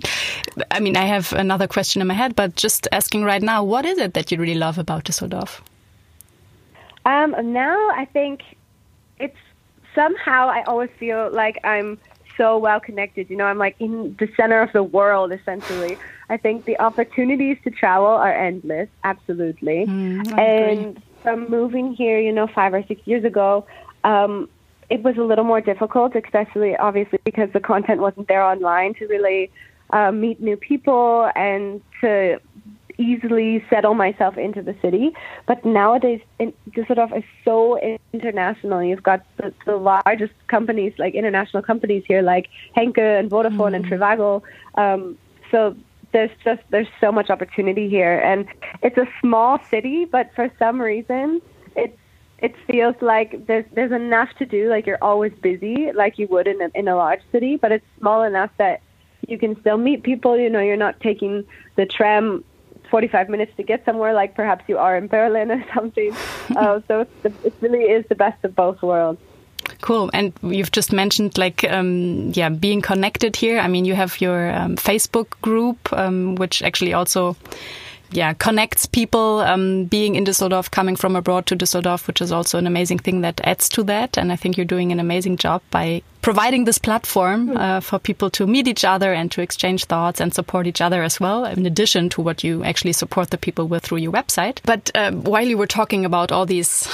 I 0.70 0.80
mean, 0.80 0.96
I 0.96 1.04
have 1.04 1.32
another 1.32 1.66
question 1.66 2.02
in 2.02 2.08
my 2.08 2.14
head, 2.14 2.34
but 2.34 2.56
just 2.56 2.88
asking 2.92 3.24
right 3.24 3.42
now, 3.42 3.64
what 3.64 3.84
is 3.84 3.98
it 3.98 4.14
that 4.14 4.30
you 4.30 4.38
really 4.38 4.54
love 4.54 4.78
about 4.78 5.04
Düsseldorf? 5.04 5.60
Um, 7.04 7.34
now 7.52 7.90
I 7.90 8.04
think 8.04 8.42
it's 9.18 9.36
somehow 9.94 10.48
I 10.48 10.62
always 10.62 10.90
feel 10.98 11.30
like 11.32 11.58
I'm 11.64 11.98
so 12.36 12.58
well 12.58 12.80
connected. 12.80 13.28
You 13.30 13.36
know, 13.36 13.44
I'm 13.44 13.58
like 13.58 13.76
in 13.78 14.16
the 14.18 14.28
center 14.36 14.60
of 14.62 14.72
the 14.72 14.82
world 14.82 15.32
essentially. 15.32 15.98
I 16.28 16.36
think 16.36 16.64
the 16.64 16.78
opportunities 16.80 17.58
to 17.64 17.70
travel 17.70 18.06
are 18.06 18.32
endless, 18.32 18.88
absolutely. 19.04 19.86
Mm, 19.86 20.38
and 20.38 21.02
from 21.22 21.48
moving 21.50 21.92
here, 21.92 22.18
you 22.18 22.32
know, 22.32 22.46
five 22.46 22.72
or 22.72 22.82
six 22.86 23.06
years 23.06 23.24
ago, 23.24 23.66
um, 24.04 24.48
it 24.88 25.02
was 25.02 25.16
a 25.16 25.22
little 25.22 25.44
more 25.44 25.60
difficult, 25.60 26.14
especially 26.16 26.76
obviously 26.76 27.18
because 27.24 27.50
the 27.52 27.60
content 27.60 28.00
wasn't 28.00 28.28
there 28.28 28.42
online 28.42 28.94
to 28.94 29.06
really 29.06 29.50
uh, 29.92 30.10
meet 30.12 30.40
new 30.40 30.56
people 30.56 31.30
and 31.34 31.80
to 32.00 32.40
easily 32.98 33.64
settle 33.70 33.94
myself 33.94 34.36
into 34.36 34.62
the 34.62 34.74
city. 34.82 35.12
But 35.46 35.64
nowadays, 35.64 36.20
in, 36.38 36.52
Düsseldorf 36.70 37.16
is 37.16 37.24
so 37.44 37.78
international. 38.12 38.82
You've 38.82 39.02
got 39.02 39.24
the, 39.36 39.52
the 39.66 39.76
largest 39.76 40.34
companies, 40.48 40.92
like 40.98 41.14
international 41.14 41.62
companies 41.62 42.04
here, 42.06 42.22
like 42.22 42.48
Henkel 42.74 43.04
and 43.04 43.30
Vodafone 43.30 43.72
mm. 43.72 43.76
and 43.76 43.84
Trivago. 43.86 44.42
Um, 44.74 45.18
so 45.50 45.76
there's 46.12 46.30
just 46.44 46.62
there's 46.70 46.88
so 47.00 47.10
much 47.10 47.30
opportunity 47.30 47.88
here, 47.88 48.18
and 48.18 48.46
it's 48.82 48.98
a 48.98 49.08
small 49.20 49.58
city, 49.70 50.04
but 50.04 50.30
for 50.34 50.50
some 50.58 50.80
reason, 50.80 51.40
it's 51.76 51.96
it 52.38 52.54
feels 52.66 52.96
like 53.00 53.46
there's 53.46 53.64
there's 53.72 53.92
enough 53.92 54.28
to 54.38 54.46
do. 54.46 54.68
Like 54.68 54.86
you're 54.86 55.02
always 55.02 55.32
busy, 55.40 55.92
like 55.92 56.18
you 56.18 56.26
would 56.28 56.46
in 56.46 56.60
a, 56.60 56.70
in 56.74 56.88
a 56.88 56.96
large 56.96 57.20
city, 57.30 57.56
but 57.56 57.72
it's 57.72 57.86
small 57.98 58.22
enough 58.22 58.50
that 58.58 58.82
you 59.32 59.38
can 59.38 59.58
still 59.60 59.78
meet 59.78 60.04
people. 60.04 60.38
You 60.38 60.50
know, 60.50 60.60
you're 60.60 60.76
not 60.76 61.00
taking 61.00 61.44
the 61.76 61.86
tram 61.86 62.44
45 62.90 63.30
minutes 63.30 63.52
to 63.56 63.62
get 63.62 63.84
somewhere, 63.84 64.12
like 64.12 64.34
perhaps 64.34 64.64
you 64.68 64.78
are 64.78 64.96
in 64.96 65.08
Berlin 65.08 65.50
or 65.50 65.64
something. 65.74 66.14
uh, 66.54 66.80
so 66.88 67.00
it's 67.00 67.22
the, 67.22 67.32
it 67.44 67.54
really 67.60 67.84
is 67.84 68.04
the 68.08 68.14
best 68.14 68.44
of 68.44 68.54
both 68.54 68.82
worlds. 68.82 69.20
Cool. 69.80 70.10
And 70.12 70.32
you've 70.42 70.70
just 70.70 70.92
mentioned 70.92 71.38
like, 71.38 71.64
um, 71.64 72.30
yeah, 72.34 72.50
being 72.50 72.82
connected 72.82 73.34
here. 73.34 73.58
I 73.58 73.68
mean, 73.68 73.84
you 73.84 73.94
have 73.94 74.20
your 74.20 74.50
um, 74.52 74.76
Facebook 74.76 75.40
group, 75.40 75.92
um, 75.92 76.34
which 76.36 76.62
actually 76.62 76.92
also 76.92 77.36
yeah, 78.10 78.34
connects 78.34 78.84
people 78.86 79.40
um, 79.40 79.84
being 79.84 80.16
in 80.16 80.24
Düsseldorf, 80.24 80.70
coming 80.70 80.96
from 80.96 81.16
abroad 81.16 81.46
to 81.46 81.56
Düsseldorf, 81.56 82.06
which 82.06 82.20
is 82.20 82.30
also 82.30 82.58
an 82.58 82.66
amazing 82.66 82.98
thing 82.98 83.22
that 83.22 83.40
adds 83.44 83.68
to 83.70 83.82
that. 83.84 84.18
And 84.18 84.30
I 84.30 84.36
think 84.36 84.56
you're 84.56 84.66
doing 84.66 84.92
an 84.92 85.00
amazing 85.00 85.38
job 85.38 85.62
by 85.70 86.02
providing 86.22 86.64
this 86.64 86.78
platform 86.78 87.56
uh, 87.56 87.80
for 87.80 87.98
people 87.98 88.30
to 88.30 88.46
meet 88.46 88.68
each 88.68 88.84
other 88.84 89.12
and 89.12 89.30
to 89.32 89.42
exchange 89.42 89.84
thoughts 89.86 90.20
and 90.20 90.32
support 90.32 90.66
each 90.66 90.80
other 90.80 91.02
as 91.02 91.18
well, 91.18 91.44
in 91.44 91.66
addition 91.66 92.08
to 92.08 92.22
what 92.22 92.44
you 92.44 92.62
actually 92.64 92.92
support 92.92 93.30
the 93.30 93.38
people 93.38 93.66
with 93.66 93.82
through 93.82 93.98
your 93.98 94.12
website. 94.12 94.60
But 94.64 94.90
uh, 94.94 95.10
while 95.10 95.46
you 95.46 95.58
were 95.58 95.66
talking 95.66 96.04
about 96.04 96.30
all 96.30 96.46
these, 96.46 96.88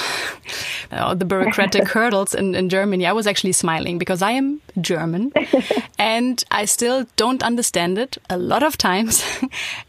uh, 0.91 1.13
the 1.13 1.25
bureaucratic 1.25 1.87
hurdles 1.95 2.33
in, 2.33 2.55
in 2.55 2.69
Germany, 2.69 3.05
I 3.05 3.11
was 3.11 3.27
actually 3.27 3.53
smiling 3.53 3.99
because 3.99 4.23
I 4.23 4.31
am 4.31 4.61
German 4.81 5.31
and 5.99 6.43
I 6.49 6.65
still 6.65 7.05
don't 7.15 7.43
understand 7.43 7.99
it 7.99 8.17
a 8.29 8.37
lot 8.37 8.63
of 8.63 8.77
times. 8.77 9.23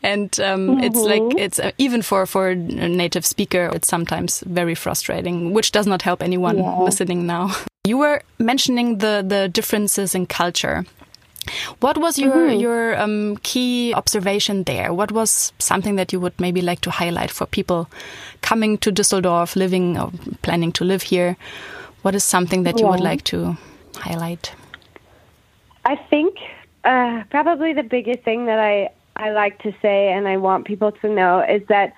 and 0.02 0.38
um, 0.40 0.60
mm 0.60 0.76
-hmm. 0.76 0.84
it's 0.84 1.00
like, 1.00 1.22
mm-hmm. 1.22 1.44
it's 1.44 1.58
uh, 1.58 1.70
even 1.78 2.02
for, 2.02 2.26
for 2.26 2.50
a 2.50 2.54
native 2.54 3.26
speaker, 3.26 3.70
it's 3.74 3.88
sometimes 3.88 4.44
very 4.46 4.74
frustrating, 4.74 5.54
which 5.54 5.72
does 5.72 5.86
not 5.86 6.02
help 6.02 6.22
anyone 6.22 6.58
yeah. 6.58 6.84
listening 6.84 7.26
now. 7.26 7.50
You 7.84 7.96
were 7.96 8.20
mentioning 8.38 8.98
the, 8.98 9.24
the 9.26 9.48
differences 9.48 10.14
in 10.14 10.26
culture. 10.26 10.84
What 11.80 11.96
was 11.96 12.18
your 12.18 12.34
mm 12.36 12.50
-hmm. 12.50 12.60
your 12.60 13.00
um, 13.02 13.36
key 13.42 13.94
observation 13.94 14.64
there? 14.64 14.92
What 14.92 15.10
was 15.12 15.52
something 15.58 15.96
that 15.96 16.12
you 16.12 16.20
would 16.20 16.36
maybe 16.38 16.60
like 16.60 16.80
to 16.82 16.90
highlight 16.90 17.30
for 17.30 17.46
people 17.46 17.88
coming 18.48 18.78
to 18.78 18.90
Düsseldorf, 18.92 19.56
living 19.56 19.98
or 19.98 20.10
planning 20.42 20.72
to 20.72 20.84
live 20.84 21.04
here? 21.08 21.36
What 22.02 22.14
is 22.14 22.24
something 22.24 22.64
that 22.64 22.74
you 22.80 22.86
yeah. 22.86 22.92
would 22.92 23.10
like 23.10 23.22
to 23.32 23.56
highlight? 24.06 24.52
I 25.92 25.96
think 26.10 26.32
uh, 26.84 27.24
probably 27.30 27.72
the 27.74 27.88
biggest 27.96 28.22
thing 28.24 28.46
that 28.46 28.60
I 28.72 28.74
I 29.16 29.32
like 29.42 29.56
to 29.62 29.70
say 29.82 30.12
and 30.14 30.28
I 30.28 30.36
want 30.36 30.66
people 30.66 30.92
to 31.00 31.08
know 31.08 31.34
is 31.56 31.62
that 31.66 31.88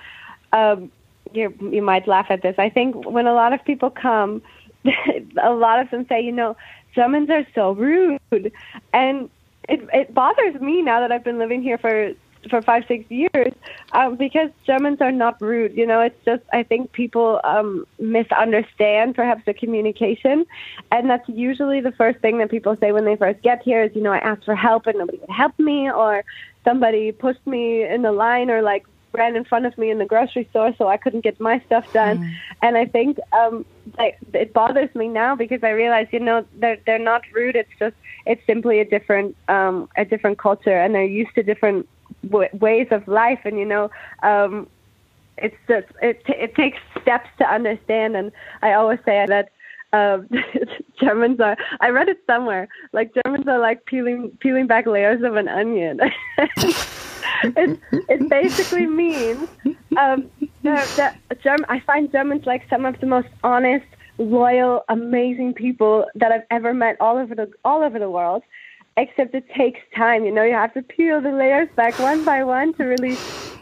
um, 0.53 0.91
you 1.35 1.51
you 1.76 1.83
might 1.83 2.07
laugh 2.07 2.30
at 2.30 2.41
this. 2.43 2.55
I 2.66 2.70
think 2.70 2.95
when 3.16 3.26
a 3.26 3.35
lot 3.35 3.53
of 3.53 3.61
people 3.64 3.91
come 3.91 4.41
a 5.43 5.53
lot 5.53 5.80
of 5.80 5.91
them 5.91 6.07
say, 6.09 6.20
you 6.20 6.33
know, 6.33 6.57
Germans 6.95 7.30
are 7.30 7.47
so 7.55 7.72
rude, 7.72 8.53
and 8.93 9.30
it 9.68 9.80
it 9.93 10.14
bothers 10.14 10.61
me 10.61 10.83
now 10.83 11.01
that 11.01 11.12
I've 11.12 11.24
been 11.24 11.39
living 11.39 11.62
here 11.62 11.78
for 11.78 12.12
for 12.51 12.61
five 12.61 12.85
six 12.89 13.09
years 13.11 13.53
um, 13.93 14.16
because 14.16 14.51
Germans 14.66 15.01
are 15.01 15.12
not 15.12 15.41
rude. 15.41 15.76
You 15.76 15.87
know, 15.87 16.01
it's 16.01 16.24
just 16.24 16.43
I 16.53 16.62
think 16.62 16.93
people 16.93 17.41
um, 17.45 17.87
misunderstand 17.99 19.14
perhaps 19.14 19.45
the 19.47 19.55
communication, 19.55 20.45
and 20.91 21.09
that's 21.09 21.28
usually 21.28 21.80
the 21.80 21.93
first 21.93 22.18
thing 22.20 22.39
that 22.39 22.51
people 22.51 22.76
say 22.76 22.93
when 22.93 23.05
they 23.05 23.16
first 23.16 23.43
get 23.43 23.62
here 23.62 23.85
is 23.85 23.95
you 23.95 24.03
know 24.03 24.12
I 24.12 24.18
asked 24.18 24.45
for 24.45 24.57
help 24.57 24.87
and 24.87 24.99
nobody 24.99 25.18
would 25.18 25.30
help 25.30 25.59
me, 25.59 25.91
or 25.91 26.24
somebody 26.64 27.12
pushed 27.12 27.47
me 27.47 27.85
in 27.85 28.03
the 28.03 28.12
line, 28.12 28.51
or 28.51 28.62
like 28.62 28.85
ran 29.12 29.36
in 29.36 29.44
front 29.44 29.66
of 29.66 29.76
me 29.76 29.90
in 29.90 29.98
the 29.98 30.04
grocery 30.04 30.46
store, 30.50 30.74
so 30.78 30.88
I 30.88 30.96
couldn't 30.96 31.20
get 31.20 31.40
my 31.40 31.60
stuff 31.66 31.90
done. 31.92 32.18
Mm. 32.18 32.34
And 32.62 32.76
I 32.76 32.86
think 32.86 33.18
um, 33.32 33.64
like, 33.98 34.18
it 34.32 34.52
bothers 34.52 34.94
me 34.94 35.08
now 35.08 35.36
because 35.36 35.62
I 35.62 35.70
realize, 35.70 36.08
you 36.10 36.20
know, 36.20 36.44
they're 36.56 36.78
they're 36.86 36.98
not 36.98 37.22
rude. 37.32 37.56
It's 37.56 37.70
just 37.78 37.96
it's 38.26 38.44
simply 38.46 38.80
a 38.80 38.84
different 38.84 39.36
um, 39.48 39.88
a 39.96 40.04
different 40.04 40.38
culture, 40.38 40.76
and 40.76 40.94
they're 40.94 41.04
used 41.04 41.34
to 41.34 41.42
different 41.42 41.88
w- 42.28 42.48
ways 42.52 42.88
of 42.90 43.06
life. 43.08 43.40
And 43.44 43.58
you 43.58 43.64
know, 43.64 43.90
um, 44.22 44.68
it's 45.38 45.56
just 45.68 45.88
it 46.00 46.24
t- 46.24 46.34
it 46.34 46.54
takes 46.54 46.78
steps 47.00 47.28
to 47.38 47.44
understand. 47.44 48.16
And 48.16 48.32
I 48.62 48.72
always 48.74 48.98
say 49.04 49.24
that. 49.26 49.50
Um, 49.94 50.26
Germans 50.98 51.38
are. 51.38 51.54
I 51.80 51.90
read 51.90 52.08
it 52.08 52.18
somewhere. 52.26 52.66
Like 52.94 53.12
Germans 53.22 53.46
are 53.46 53.58
like 53.58 53.84
peeling 53.84 54.30
peeling 54.40 54.66
back 54.66 54.86
layers 54.86 55.22
of 55.22 55.36
an 55.36 55.48
onion. 55.48 56.00
it, 57.45 57.80
it 58.09 58.28
basically 58.28 58.87
means 58.87 59.49
um, 59.97 60.30
that, 60.62 60.87
that 60.97 61.43
German, 61.43 61.66
I 61.68 61.80
find 61.80 62.11
Germans 62.11 62.47
like 62.47 62.68
some 62.68 62.85
of 62.85 62.99
the 63.01 63.07
most 63.07 63.28
honest, 63.43 63.87
loyal, 64.18 64.85
amazing 64.89 65.55
people 65.55 66.07
that 66.14 66.33
I've 66.33 66.47
ever 66.51 66.74
met 66.74 66.97
all 67.01 67.18
over 67.18 67.35
the 67.35 67.51
all 67.64 67.83
over 67.83 67.99
the 67.99 68.11
world. 68.11 68.43
Except 68.97 69.35
it 69.35 69.49
takes 69.57 69.80
time. 69.97 70.26
You 70.26 70.33
know, 70.33 70.43
you 70.43 70.53
have 70.53 70.74
to 70.74 70.83
peel 70.83 71.22
the 71.22 71.33
layers 71.33 71.68
back 71.76 71.99
one 71.99 72.24
by 72.26 72.45
one 72.45 72.74
to 72.74 72.85
really 72.85 73.16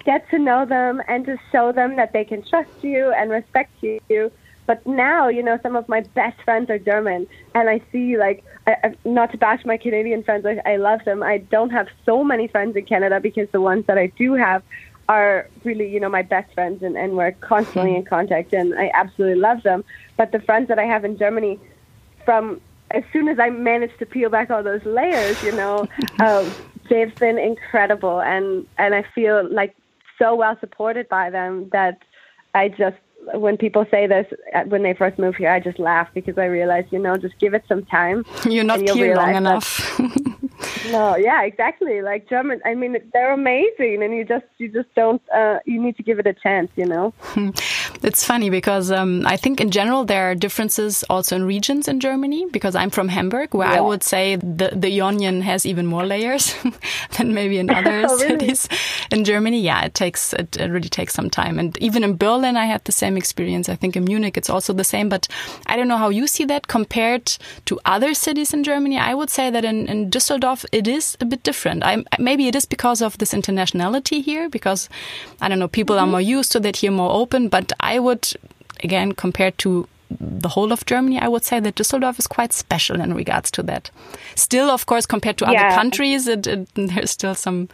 get 0.05 0.29
to 0.31 0.39
know 0.39 0.65
them 0.67 1.01
and 1.07 1.25
to 1.27 1.39
show 1.53 1.71
them 1.71 1.95
that 1.97 2.13
they 2.13 2.25
can 2.25 2.43
trust 2.43 2.71
you 2.83 3.13
and 3.13 3.31
respect 3.31 3.71
you. 3.81 4.33
But 4.67 4.85
now, 4.87 5.29
you 5.29 5.43
know, 5.43 5.59
some 5.63 5.77
of 5.77 5.89
my 5.89 6.01
best 6.01 6.41
friends 6.43 6.69
are 6.71 6.79
German, 6.79 7.27
and 7.55 7.69
I 7.69 7.81
see 7.93 8.17
like 8.17 8.45
I, 8.67 8.95
not 9.05 9.33
to 9.33 9.39
bash 9.39 9.65
my 9.65 9.77
Canadian 9.77 10.23
friends, 10.23 10.47
I, 10.47 10.61
I 10.71 10.77
love 10.77 11.01
them. 11.05 11.23
I 11.23 11.39
don't 11.39 11.71
have 11.71 11.89
so 12.05 12.23
many 12.23 12.47
friends 12.47 12.77
in 12.77 12.85
Canada 12.85 13.21
because 13.21 13.49
the 13.53 13.61
ones 13.61 13.85
that 13.87 13.99
I 13.99 14.07
do 14.19 14.35
have 14.35 14.63
are 15.09 15.49
really, 15.65 15.89
you 15.89 15.99
know, 15.99 16.09
my 16.09 16.23
best 16.23 16.53
friends 16.55 16.83
and, 16.83 16.97
and 16.97 17.17
we're 17.17 17.33
constantly 17.33 17.97
in 17.97 18.05
contact 18.05 18.53
and 18.53 18.75
I 18.79 18.91
absolutely 18.95 19.41
love 19.41 19.63
them. 19.65 19.85
But 20.17 20.31
the 20.33 20.41
friends 20.41 20.69
that 20.69 20.79
I 20.79 20.85
have 20.85 21.05
in 21.05 21.19
Germany, 21.19 21.59
from 22.25 22.61
as 22.93 23.03
soon 23.13 23.29
as 23.29 23.39
I 23.39 23.51
managed 23.51 23.99
to 23.99 24.07
peel 24.07 24.31
back 24.31 24.51
all 24.51 24.63
those 24.63 24.85
layers, 24.85 25.37
you 25.41 25.53
know, 25.53 25.89
um, 26.21 26.55
they've 26.89 27.17
been 27.19 27.39
incredible 27.39 28.21
and, 28.21 28.67
and 28.79 28.95
I 28.95 29.05
feel 29.15 29.53
like 29.53 29.75
so 30.19 30.35
well 30.35 30.57
supported 30.61 31.09
by 31.09 31.31
them 31.31 31.69
that 31.73 31.99
I 32.55 32.69
just 32.69 32.97
when 33.35 33.57
people 33.57 33.87
say 33.91 34.07
this 34.07 34.27
when 34.67 34.83
they 34.83 34.95
first 34.95 35.19
move 35.19 35.37
here, 35.37 35.51
I 35.51 35.61
just 35.61 35.79
laugh 35.79 36.09
because 36.15 36.39
I 36.39 36.47
realize, 36.47 36.85
you 36.91 36.99
know, 36.99 37.17
just 37.17 37.39
give 37.39 37.55
it 37.55 37.65
some 37.69 37.85
time. 37.85 38.25
You're 38.49 38.65
not 38.65 38.81
here 38.81 39.15
long 39.15 39.35
enough. 39.35 39.99
no, 40.91 41.17
yeah, 41.17 41.43
exactly. 41.43 42.03
Like 42.03 42.29
German, 42.29 42.61
I 42.65 42.75
mean, 42.75 42.97
they're 43.13 43.33
amazing, 43.33 44.03
and 44.03 44.15
you 44.15 44.25
just 44.25 44.47
you 44.59 44.69
just 44.69 44.93
don't. 44.95 45.23
Uh, 45.31 45.59
you 45.67 45.83
need 45.83 45.97
to 45.97 46.03
give 46.03 46.19
it 46.19 46.27
a 46.27 46.35
chance, 46.35 46.71
you 46.77 46.87
know. 46.87 47.13
it's 48.03 48.25
funny 48.25 48.51
because 48.51 48.91
um, 48.91 49.27
I 49.27 49.37
think 49.37 49.61
in 49.61 49.71
general 49.71 50.05
there 50.05 50.31
are 50.31 50.35
differences 50.35 51.05
also 51.11 51.37
in 51.37 51.45
regions 51.45 51.89
in 51.89 52.01
Germany. 52.01 52.47
Because 52.51 52.75
I'm 52.75 52.91
from 52.91 53.09
Hamburg, 53.09 53.55
where 53.55 53.69
yeah. 53.69 53.79
I 53.79 53.81
would 53.81 54.03
say 54.03 54.37
the 54.37 54.71
the 54.75 55.01
onion 55.01 55.43
has 55.43 55.67
even 55.67 55.87
more 55.87 56.07
layers 56.07 56.55
than 57.19 57.35
maybe 57.35 57.59
in 57.59 57.71
other 57.71 58.05
oh, 58.09 58.17
really? 58.17 58.39
cities 58.39 58.69
in 59.11 59.25
Germany. 59.25 59.61
Yeah, 59.61 59.85
it 59.85 59.95
takes 59.95 60.33
it, 60.33 60.57
it 60.57 60.71
really 60.71 60.89
takes 60.89 61.15
some 61.15 61.31
time, 61.31 61.59
and 61.59 61.77
even 61.79 62.05
in 62.05 62.17
Berlin, 62.17 62.57
I 62.57 62.67
had 62.67 62.85
the 62.85 62.93
same 62.93 63.17
experience. 63.17 63.69
I 63.69 63.77
think 63.77 63.97
in 63.97 64.05
Munich 64.05 64.37
it's 64.37 64.51
also 64.51 64.73
the 64.73 64.85
same, 64.85 65.09
but 65.09 65.29
I 65.67 65.77
don't 65.77 65.89
know 65.89 65.97
how 65.97 66.09
you 66.09 66.27
see 66.27 66.45
that 66.47 66.69
compared 66.69 67.27
to 67.67 67.79
other 67.85 68.15
cities 68.15 68.55
in 68.55 68.65
Germany. 68.65 68.99
I 68.99 69.15
would 69.15 69.31
say 69.31 69.51
that 69.51 69.65
in, 69.65 69.87
in 69.89 70.11
Düsseldorf 70.11 70.65
it 70.73 70.89
is 70.89 71.17
a 71.21 71.25
bit 71.25 71.43
different. 71.43 71.85
I, 71.85 72.05
maybe 72.19 72.49
it 72.49 72.57
is 72.57 72.67
because 72.67 73.03
of 73.03 73.19
this 73.19 73.33
internationality 73.33 74.23
here, 74.23 74.49
because 74.49 74.89
I 75.41 75.49
don't 75.49 75.59
know, 75.59 75.69
people 75.69 75.97
mm 75.97 75.99
-hmm. 75.99 76.15
are 76.15 76.21
mm-hmm. 76.21 76.29
more 76.29 76.39
used 76.39 76.53
to 76.53 76.61
that 76.61 76.77
here, 76.77 76.93
more 76.93 77.13
open. 77.13 77.49
But 77.49 77.73
I 77.81 77.90
would, 77.99 78.33
again, 78.83 79.13
compared 79.13 79.59
to 79.59 79.89
the 80.19 80.49
whole 80.49 80.73
of 80.73 80.85
Germany, 80.87 81.19
I 81.21 81.29
would 81.29 81.45
say 81.45 81.61
that 81.61 81.77
Düsseldorf 81.77 82.19
is 82.19 82.27
quite 82.27 82.53
special 82.53 83.01
in 83.01 83.15
regards 83.15 83.51
to 83.53 83.63
that. 83.65 83.91
Still, 84.35 84.69
of 84.71 84.87
course, 84.87 85.07
compared 85.07 85.39
to 85.39 85.47
yeah. 85.49 85.67
other 85.67 85.77
countries, 85.77 86.27
it, 86.27 86.47
it, 86.47 86.69
there's 86.75 87.11
still 87.11 87.35
some 87.35 87.69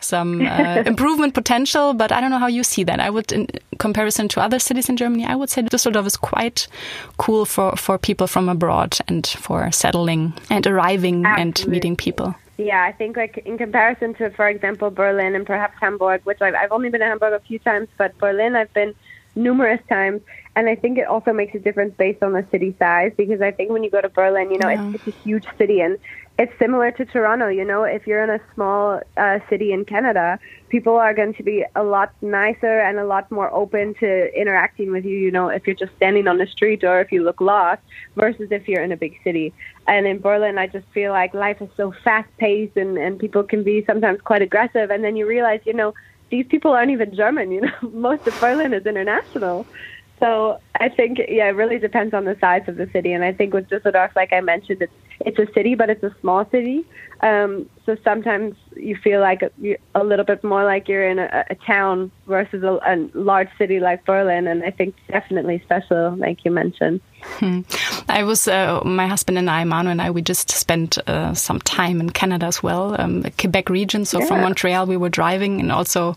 some 0.00 0.46
uh, 0.46 0.82
improvement 0.86 1.34
potential. 1.34 1.92
But 1.92 2.12
I 2.12 2.20
don't 2.20 2.30
know 2.30 2.38
how 2.38 2.46
you 2.46 2.64
see 2.64 2.84
that. 2.84 3.00
I 3.00 3.10
would, 3.10 3.30
in 3.32 3.48
comparison 3.78 4.28
to 4.28 4.40
other 4.40 4.58
cities 4.58 4.88
in 4.88 4.96
Germany, 4.96 5.26
I 5.26 5.34
would 5.34 5.50
say 5.50 5.62
Düsseldorf 5.62 6.06
is 6.06 6.16
quite 6.16 6.66
cool 7.18 7.44
for 7.44 7.76
for 7.76 7.98
people 7.98 8.26
from 8.26 8.48
abroad 8.48 8.98
and 9.06 9.26
for 9.26 9.70
settling 9.70 10.32
and 10.48 10.66
arriving 10.66 11.26
Absolutely. 11.26 11.42
and 11.42 11.68
meeting 11.68 11.96
people. 11.96 12.34
Yeah, 12.58 12.82
I 12.82 12.92
think 12.92 13.18
like 13.18 13.36
in 13.44 13.58
comparison 13.58 14.14
to, 14.14 14.30
for 14.30 14.48
example, 14.48 14.90
Berlin 14.90 15.34
and 15.34 15.46
perhaps 15.46 15.76
Hamburg, 15.78 16.22
which 16.24 16.40
I've, 16.40 16.54
I've 16.54 16.72
only 16.72 16.88
been 16.88 17.02
in 17.02 17.08
Hamburg 17.08 17.34
a 17.34 17.40
few 17.40 17.58
times, 17.58 17.88
but 17.98 18.16
Berlin 18.16 18.56
I've 18.56 18.72
been 18.72 18.94
numerous 19.36 19.80
times. 19.88 20.22
And 20.56 20.70
I 20.70 20.74
think 20.74 20.96
it 20.96 21.06
also 21.06 21.34
makes 21.34 21.54
a 21.54 21.58
difference 21.58 21.94
based 21.98 22.22
on 22.22 22.32
the 22.32 22.44
city 22.50 22.74
size 22.78 23.12
because 23.16 23.42
I 23.42 23.50
think 23.50 23.70
when 23.70 23.84
you 23.84 23.90
go 23.90 24.00
to 24.00 24.08
Berlin, 24.08 24.50
you 24.50 24.58
know, 24.58 24.70
yeah. 24.70 24.88
it's, 24.88 25.06
it's 25.06 25.16
a 25.16 25.20
huge 25.20 25.46
city 25.58 25.80
and 25.80 25.98
it's 26.38 26.52
similar 26.58 26.90
to 26.92 27.04
Toronto. 27.04 27.48
You 27.48 27.64
know, 27.64 27.84
if 27.84 28.06
you're 28.06 28.24
in 28.24 28.30
a 28.30 28.40
small 28.54 29.00
uh, 29.18 29.38
city 29.50 29.72
in 29.72 29.84
Canada, 29.84 30.38
people 30.70 30.96
are 30.96 31.12
going 31.12 31.34
to 31.34 31.42
be 31.42 31.64
a 31.74 31.82
lot 31.82 32.12
nicer 32.22 32.80
and 32.80 32.98
a 32.98 33.04
lot 33.04 33.30
more 33.30 33.52
open 33.52 33.94
to 34.00 34.34
interacting 34.38 34.92
with 34.92 35.04
you. 35.04 35.18
You 35.18 35.30
know, 35.30 35.48
if 35.48 35.66
you're 35.66 35.76
just 35.76 35.94
standing 35.96 36.26
on 36.26 36.38
the 36.38 36.46
street 36.46 36.84
or 36.84 37.00
if 37.00 37.12
you 37.12 37.22
look 37.22 37.40
lost, 37.42 37.82
versus 38.16 38.48
if 38.50 38.66
you're 38.66 38.82
in 38.82 38.92
a 38.92 38.96
big 38.96 39.18
city. 39.24 39.52
And 39.86 40.06
in 40.06 40.20
Berlin, 40.20 40.56
I 40.58 40.66
just 40.66 40.86
feel 40.94 41.12
like 41.12 41.34
life 41.34 41.60
is 41.60 41.68
so 41.76 41.92
fast 42.02 42.28
paced 42.38 42.76
and 42.76 42.96
and 42.96 43.18
people 43.18 43.42
can 43.42 43.62
be 43.62 43.84
sometimes 43.84 44.20
quite 44.22 44.42
aggressive. 44.42 44.90
And 44.90 45.04
then 45.04 45.16
you 45.16 45.26
realize, 45.26 45.60
you 45.64 45.74
know, 45.74 45.92
these 46.30 46.46
people 46.46 46.72
aren't 46.72 46.90
even 46.90 47.14
German. 47.14 47.50
You 47.50 47.62
know, 47.62 47.72
most 47.92 48.26
of 48.26 48.38
Berlin 48.40 48.72
is 48.72 48.86
international. 48.86 49.66
So 50.18 50.58
I 50.80 50.88
think 50.88 51.18
yeah, 51.18 51.48
it 51.48 51.56
really 51.56 51.78
depends 51.78 52.14
on 52.14 52.24
the 52.24 52.36
size 52.40 52.66
of 52.68 52.76
the 52.76 52.88
city. 52.92 53.12
And 53.12 53.22
I 53.22 53.32
think 53.32 53.52
with 53.52 53.68
Düsseldorf, 53.68 54.14
like 54.16 54.32
I 54.32 54.40
mentioned, 54.40 54.82
it's 54.82 54.92
it's 55.20 55.38
a 55.38 55.52
city, 55.52 55.74
but 55.74 55.90
it's 55.90 56.02
a 56.02 56.14
small 56.20 56.48
city. 56.50 56.84
Um, 57.20 57.68
so 57.86 57.96
sometimes 58.04 58.56
you 58.76 58.96
feel 58.96 59.20
like 59.20 59.42
a, 59.42 59.50
a 59.94 60.04
little 60.04 60.24
bit 60.24 60.44
more 60.44 60.64
like 60.64 60.88
you're 60.88 61.08
in 61.08 61.18
a, 61.18 61.44
a 61.48 61.54
town 61.54 62.10
versus 62.26 62.62
a, 62.62 62.78
a 62.84 63.08
large 63.14 63.48
city 63.56 63.78
like 63.78 64.04
Berlin, 64.04 64.48
and 64.48 64.64
I 64.64 64.72
think 64.72 64.96
definitely 65.08 65.60
special, 65.64 66.16
like 66.16 66.44
you 66.44 66.50
mentioned. 66.50 67.00
Hmm. 67.22 67.60
I 68.08 68.22
was, 68.22 68.46
uh, 68.46 68.82
my 68.84 69.06
husband 69.06 69.38
and 69.38 69.50
I, 69.50 69.64
Manu 69.64 69.90
and 69.90 70.00
I, 70.00 70.10
we 70.10 70.22
just 70.22 70.50
spent 70.50 70.98
uh, 71.08 71.34
some 71.34 71.60
time 71.60 72.00
in 72.00 72.10
Canada 72.10 72.46
as 72.46 72.62
well, 72.62 73.00
um, 73.00 73.24
Quebec 73.38 73.68
region. 73.68 74.04
So 74.04 74.20
yeah. 74.20 74.26
from 74.26 74.40
Montreal, 74.42 74.86
we 74.86 74.96
were 74.96 75.08
driving 75.08 75.60
and 75.60 75.72
also 75.72 76.16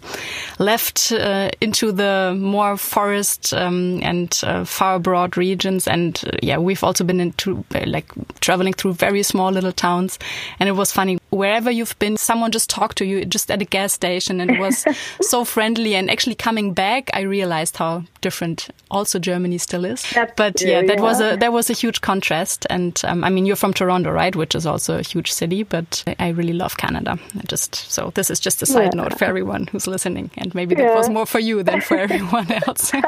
left 0.59 1.11
uh, 1.11 1.49
into 1.61 1.91
the 1.91 2.35
more 2.37 2.77
forest 2.77 3.53
um, 3.53 4.01
and 4.03 4.39
uh, 4.43 4.65
far 4.65 4.95
abroad 4.95 5.37
regions. 5.37 5.87
And 5.87 6.21
uh, 6.25 6.37
yeah, 6.41 6.57
we've 6.57 6.83
also 6.83 7.03
been 7.03 7.19
into 7.19 7.65
like 7.85 8.11
traveling 8.39 8.73
through 8.73 8.93
very 8.93 9.23
small 9.23 9.51
little 9.51 9.73
towns. 9.73 10.19
And 10.59 10.69
it 10.69 10.73
was 10.73 10.91
funny. 10.91 11.17
Wherever 11.29 11.58
you've 11.67 11.97
been, 11.99 12.15
someone 12.17 12.51
just 12.51 12.69
talked 12.69 12.97
to 12.99 13.05
you 13.05 13.25
just 13.25 13.49
at 13.51 13.61
a 13.61 13.65
gas 13.65 13.91
station 13.93 14.39
and 14.39 14.51
it 14.51 14.59
was 14.59 14.85
so 15.21 15.43
friendly. 15.43 15.95
And 15.95 16.09
actually 16.09 16.35
coming 16.35 16.73
back, 16.73 17.09
I 17.13 17.21
realized 17.21 17.77
how 17.77 18.03
different 18.21 18.69
also 18.91 19.17
Germany 19.19 19.57
still 19.57 19.85
is. 19.85 20.05
That's 20.13 20.33
but 20.35 20.57
true, 20.57 20.69
yeah, 20.69 20.81
that 20.83 20.97
yeah. 20.97 21.03
was 21.03 21.19
a 21.21 21.35
that 21.37 21.51
was 21.53 21.69
a 21.69 21.73
huge 21.73 22.01
contrast. 22.01 22.65
And 22.69 23.01
um, 23.05 23.23
I 23.23 23.29
mean, 23.29 23.45
you're 23.45 23.55
from 23.55 23.73
Toronto, 23.73 24.11
right? 24.11 24.35
Which 24.35 24.55
is 24.55 24.65
also 24.65 24.99
a 24.99 25.01
huge 25.01 25.31
city. 25.31 25.63
But 25.63 26.03
I 26.19 26.29
really 26.29 26.53
love 26.53 26.77
Canada. 26.77 27.17
I 27.37 27.41
just 27.47 27.75
so 27.75 28.11
this 28.15 28.29
is 28.29 28.39
just 28.39 28.61
a 28.61 28.65
side 28.65 28.93
Yeah. 28.95 29.03
note 29.03 29.17
for 29.17 29.25
everyone 29.25 29.67
who's 29.71 29.87
listening, 29.87 30.29
and 30.37 30.53
maybe 30.53 30.75
that 30.75 30.83
Yeah. 30.83 30.95
was 30.95 31.09
more 31.09 31.25
for 31.25 31.39
you 31.39 31.63
than 31.63 31.81
for 31.81 31.97
everyone 32.05 32.51
else. 32.67 32.91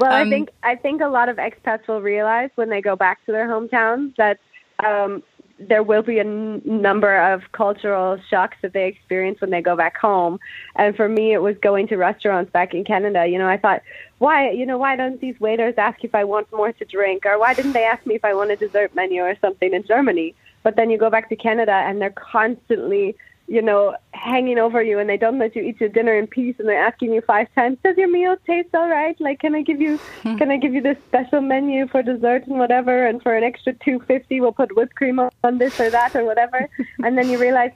Well, 0.00 0.12
I 0.12 0.22
Um, 0.22 0.30
think 0.30 0.50
I 0.62 0.76
think 0.76 1.00
a 1.00 1.08
lot 1.08 1.28
of 1.28 1.36
expats 1.36 1.86
will 1.88 2.00
realize 2.00 2.50
when 2.56 2.68
they 2.70 2.80
go 2.80 2.96
back 2.96 3.24
to 3.26 3.32
their 3.32 3.46
hometowns 3.48 4.14
that 4.16 4.38
um, 4.84 5.22
there 5.68 5.82
will 5.82 6.02
be 6.02 6.18
a 6.18 6.24
n- 6.24 6.62
number 6.64 7.16
of 7.32 7.52
cultural 7.52 8.18
shocks 8.28 8.56
that 8.62 8.72
they 8.72 8.86
experience 8.86 9.40
when 9.40 9.50
they 9.50 9.62
go 9.62 9.76
back 9.76 9.96
home. 9.96 10.38
And 10.76 10.96
for 10.96 11.08
me, 11.08 11.32
it 11.32 11.42
was 11.42 11.56
going 11.58 11.88
to 11.88 11.96
restaurants 11.96 12.50
back 12.50 12.74
in 12.74 12.84
Canada. 12.84 13.26
You 13.26 13.38
know, 13.38 13.48
I 13.48 13.56
thought, 13.56 13.82
why, 14.18 14.50
you 14.50 14.66
know, 14.66 14.78
why 14.78 14.96
don't 14.96 15.20
these 15.20 15.38
waiters 15.40 15.74
ask 15.76 16.02
if 16.04 16.14
I 16.14 16.24
want 16.24 16.52
more 16.52 16.72
to 16.72 16.84
drink, 16.84 17.26
or 17.26 17.38
why 17.38 17.54
didn't 17.54 17.72
they 17.72 17.84
ask 17.84 18.04
me 18.06 18.14
if 18.14 18.24
I 18.24 18.34
want 18.34 18.50
a 18.50 18.56
dessert 18.56 18.94
menu 18.94 19.22
or 19.22 19.36
something 19.40 19.72
in 19.72 19.84
Germany? 19.84 20.34
But 20.62 20.76
then 20.76 20.90
you 20.90 20.98
go 20.98 21.10
back 21.10 21.28
to 21.28 21.36
Canada, 21.36 21.72
and 21.72 22.00
they're 22.00 22.10
constantly 22.10 23.16
you 23.46 23.60
know, 23.60 23.96
hanging 24.12 24.58
over 24.58 24.82
you 24.82 24.98
and 24.98 25.08
they 25.08 25.16
don't 25.16 25.38
let 25.38 25.54
you 25.54 25.62
eat 25.62 25.80
your 25.80 25.88
dinner 25.88 26.16
in 26.16 26.26
peace 26.26 26.56
and 26.58 26.68
they're 26.68 26.82
asking 26.82 27.12
you 27.12 27.20
five 27.20 27.46
times, 27.54 27.78
Does 27.84 27.96
your 27.96 28.10
meal 28.10 28.36
taste 28.46 28.74
all 28.74 28.88
right? 28.88 29.18
Like 29.20 29.40
can 29.40 29.54
I 29.54 29.62
give 29.62 29.80
you 29.80 29.98
hmm. 30.22 30.36
can 30.36 30.50
I 30.50 30.56
give 30.56 30.74
you 30.74 30.80
this 30.80 30.98
special 31.06 31.40
menu 31.40 31.86
for 31.88 32.02
dessert 32.02 32.46
and 32.46 32.58
whatever 32.58 33.06
and 33.06 33.22
for 33.22 33.36
an 33.36 33.44
extra 33.44 33.74
two 33.74 34.00
fifty 34.00 34.40
we'll 34.40 34.52
put 34.52 34.74
whipped 34.76 34.94
cream 34.94 35.20
on 35.20 35.58
this 35.58 35.78
or 35.78 35.90
that 35.90 36.16
or 36.16 36.24
whatever 36.24 36.68
and 37.04 37.18
then 37.18 37.28
you 37.28 37.38
realize 37.38 37.72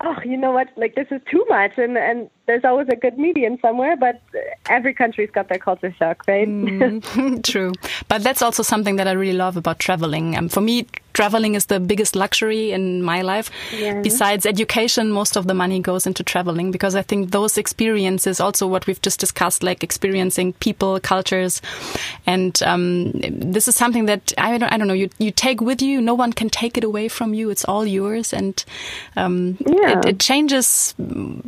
Oh, 0.00 0.16
you 0.24 0.36
know 0.36 0.52
what? 0.52 0.68
Like 0.76 0.94
this 0.94 1.08
is 1.10 1.20
too 1.30 1.44
much, 1.48 1.72
and 1.76 1.98
and 1.98 2.30
there's 2.48 2.64
always 2.64 2.88
a 2.88 2.96
good 2.96 3.16
medium 3.18 3.58
somewhere. 3.62 3.96
But 3.96 4.20
every 4.68 4.92
country's 4.94 5.30
got 5.30 5.48
their 5.48 5.58
culture 5.60 5.94
shock, 5.98 6.24
right? 6.26 6.48
Mm, 6.48 7.42
True. 7.52 7.72
But 8.08 8.24
that's 8.24 8.42
also 8.42 8.64
something 8.64 8.96
that 8.96 9.06
I 9.06 9.12
really 9.12 9.38
love 9.38 9.56
about 9.56 9.78
traveling. 9.78 10.36
Um, 10.36 10.48
for 10.48 10.60
me, 10.60 10.86
traveling 11.12 11.54
is 11.54 11.66
the 11.66 11.80
biggest 11.80 12.14
luxury 12.16 12.70
in 12.72 13.02
my 13.02 13.22
life. 13.22 13.50
Yeah. 13.76 14.00
Besides 14.02 14.46
education, 14.46 15.10
most 15.12 15.36
of 15.36 15.46
the 15.46 15.54
money 15.54 15.80
goes 15.80 16.06
into 16.06 16.22
traveling 16.22 16.70
because 16.70 16.94
I 16.94 17.02
think 17.02 17.30
those 17.32 17.58
experiences, 17.58 18.40
also 18.40 18.66
what 18.66 18.86
we've 18.86 19.02
just 19.02 19.20
discussed, 19.20 19.62
like 19.62 19.82
experiencing 19.84 20.52
people, 20.54 20.98
cultures, 21.00 21.60
and 22.26 22.60
um, 22.62 23.12
this 23.52 23.66
is 23.68 23.74
something 23.74 24.06
that 24.06 24.32
I 24.38 24.56
don't, 24.58 24.72
I 24.72 24.78
don't 24.78 24.86
know. 24.88 24.94
You 24.94 25.10
you 25.18 25.30
take 25.32 25.60
with 25.60 25.82
you. 25.82 26.00
No 26.00 26.14
one 26.14 26.32
can 26.32 26.48
take 26.48 26.78
it 26.78 26.84
away 26.84 27.08
from 27.08 27.34
you. 27.34 27.50
It's 27.50 27.64
all 27.64 27.84
yours, 27.86 28.32
and 28.32 28.64
um, 29.16 29.56
Yeah. 29.66 29.98
it, 29.98 30.06
it 30.06 30.18
changes 30.20 30.94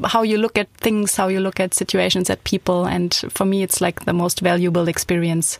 how 0.04 0.22
you 0.22 0.36
look 0.38 0.58
at 0.58 0.68
things, 0.78 0.89
how 1.16 1.28
you 1.28 1.40
look 1.40 1.60
at 1.60 1.74
situations, 1.74 2.30
at 2.30 2.42
people. 2.44 2.86
And 2.86 3.14
for 3.30 3.44
me, 3.44 3.62
it's 3.62 3.80
like 3.80 4.04
the 4.04 4.12
most 4.12 4.40
valuable 4.40 4.88
experience. 4.88 5.58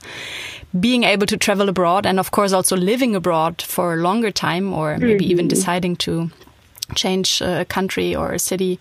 Being 0.78 1.04
able 1.04 1.26
to 1.26 1.36
travel 1.36 1.68
abroad 1.68 2.06
and 2.06 2.18
of 2.18 2.30
course 2.30 2.52
also 2.52 2.76
living 2.76 3.16
abroad 3.16 3.62
for 3.62 3.94
a 3.94 3.96
longer 3.96 4.30
time 4.30 4.72
or 4.72 4.98
maybe 4.98 5.26
even 5.26 5.48
deciding 5.48 5.96
to 5.96 6.30
change 6.94 7.40
a 7.40 7.64
country 7.64 8.14
or 8.16 8.32
a 8.32 8.38
city 8.38 8.78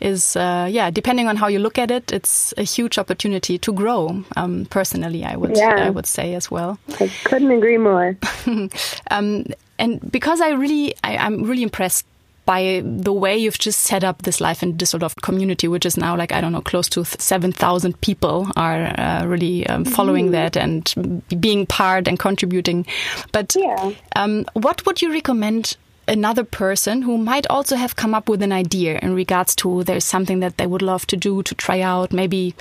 is, 0.00 0.36
uh, 0.36 0.68
yeah, 0.70 0.90
depending 0.90 1.28
on 1.28 1.36
how 1.36 1.48
you 1.48 1.58
look 1.58 1.78
at 1.78 1.90
it, 1.90 2.12
it's 2.12 2.52
a 2.56 2.62
huge 2.62 2.98
opportunity 2.98 3.58
to 3.58 3.72
grow. 3.72 4.24
Um, 4.36 4.66
personally, 4.70 5.24
I 5.24 5.36
would, 5.36 5.56
Yeah. 5.56 5.86
I 5.86 5.90
would 5.90 6.06
say 6.06 6.34
as 6.34 6.50
well. 6.50 6.78
I 7.00 7.10
couldn't 7.24 7.50
agree 7.50 7.78
more. 7.78 8.16
Um, 9.10 9.44
and 9.78 10.00
because 10.12 10.40
I 10.40 10.50
really, 10.50 10.94
I, 11.04 11.16
I'm 11.16 11.44
really 11.44 11.62
impressed 11.62 12.06
by 12.44 12.82
the 12.84 13.12
way 13.12 13.36
you've 13.36 13.58
just 13.58 13.80
set 13.80 14.02
up 14.02 14.22
this 14.22 14.40
life 14.40 14.62
in 14.62 14.76
Düsseldorf 14.76 15.14
community, 15.22 15.68
which 15.68 15.86
is 15.86 15.96
now 15.96 16.16
like, 16.16 16.32
I 16.32 16.40
don't 16.40 16.52
know, 16.52 16.60
close 16.60 16.88
to 16.90 17.04
7,000 17.04 18.00
people 18.00 18.48
are 18.56 18.86
uh, 18.98 19.24
really 19.26 19.66
um, 19.68 19.84
following 19.84 20.32
that 20.32 20.56
and 20.56 21.22
being 21.40 21.66
part 21.66 22.08
and 22.08 22.18
contributing. 22.18 22.84
But 23.32 23.54
Yeah. 23.56 23.92
um, 24.16 24.44
what 24.54 24.84
would 24.86 25.00
you 25.02 25.12
recommend 25.12 25.76
another 26.08 26.42
person 26.42 27.02
who 27.02 27.16
might 27.16 27.46
also 27.48 27.76
have 27.76 27.94
come 27.94 28.12
up 28.12 28.28
with 28.28 28.42
an 28.42 28.50
idea 28.50 28.98
in 29.02 29.14
regards 29.14 29.54
to 29.54 29.84
there's 29.84 30.04
something 30.04 30.40
that 30.40 30.56
they 30.56 30.66
would 30.66 30.82
love 30.82 31.06
to 31.06 31.16
do 31.16 31.44
to 31.44 31.54
try 31.54 31.80
out, 31.80 32.12
maybe 32.12 32.56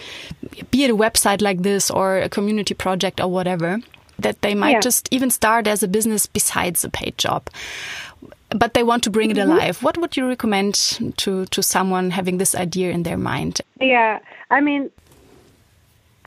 be 0.69 0.83
it 0.83 0.91
a 0.91 0.95
website 0.95 1.41
like 1.41 1.63
this 1.63 1.89
or 1.89 2.17
a 2.19 2.29
community 2.29 2.75
project 2.75 3.19
or 3.19 3.27
whatever, 3.27 3.79
that 4.19 4.39
they 4.43 4.53
might 4.53 4.73
Yeah. 4.73 4.79
just 4.81 5.07
even 5.09 5.31
start 5.31 5.65
as 5.67 5.81
a 5.81 5.87
business 5.87 6.27
besides 6.27 6.83
a 6.83 6.89
paid 6.89 7.17
job. 7.17 7.49
But 8.55 8.73
they 8.73 8.83
want 8.83 9.03
to 9.03 9.09
bring 9.09 9.31
it 9.31 9.37
Mm-hmm. 9.37 9.51
alive. 9.51 9.81
What 9.83 9.97
would 9.97 10.17
you 10.17 10.27
recommend 10.27 10.75
to, 11.17 11.45
to 11.45 11.63
someone 11.63 12.11
having 12.11 12.37
this 12.37 12.53
idea 12.53 12.91
in 12.91 13.03
their 13.03 13.17
mind? 13.17 13.61
Yeah, 13.79 14.19
I 14.49 14.61
mean, 14.61 14.89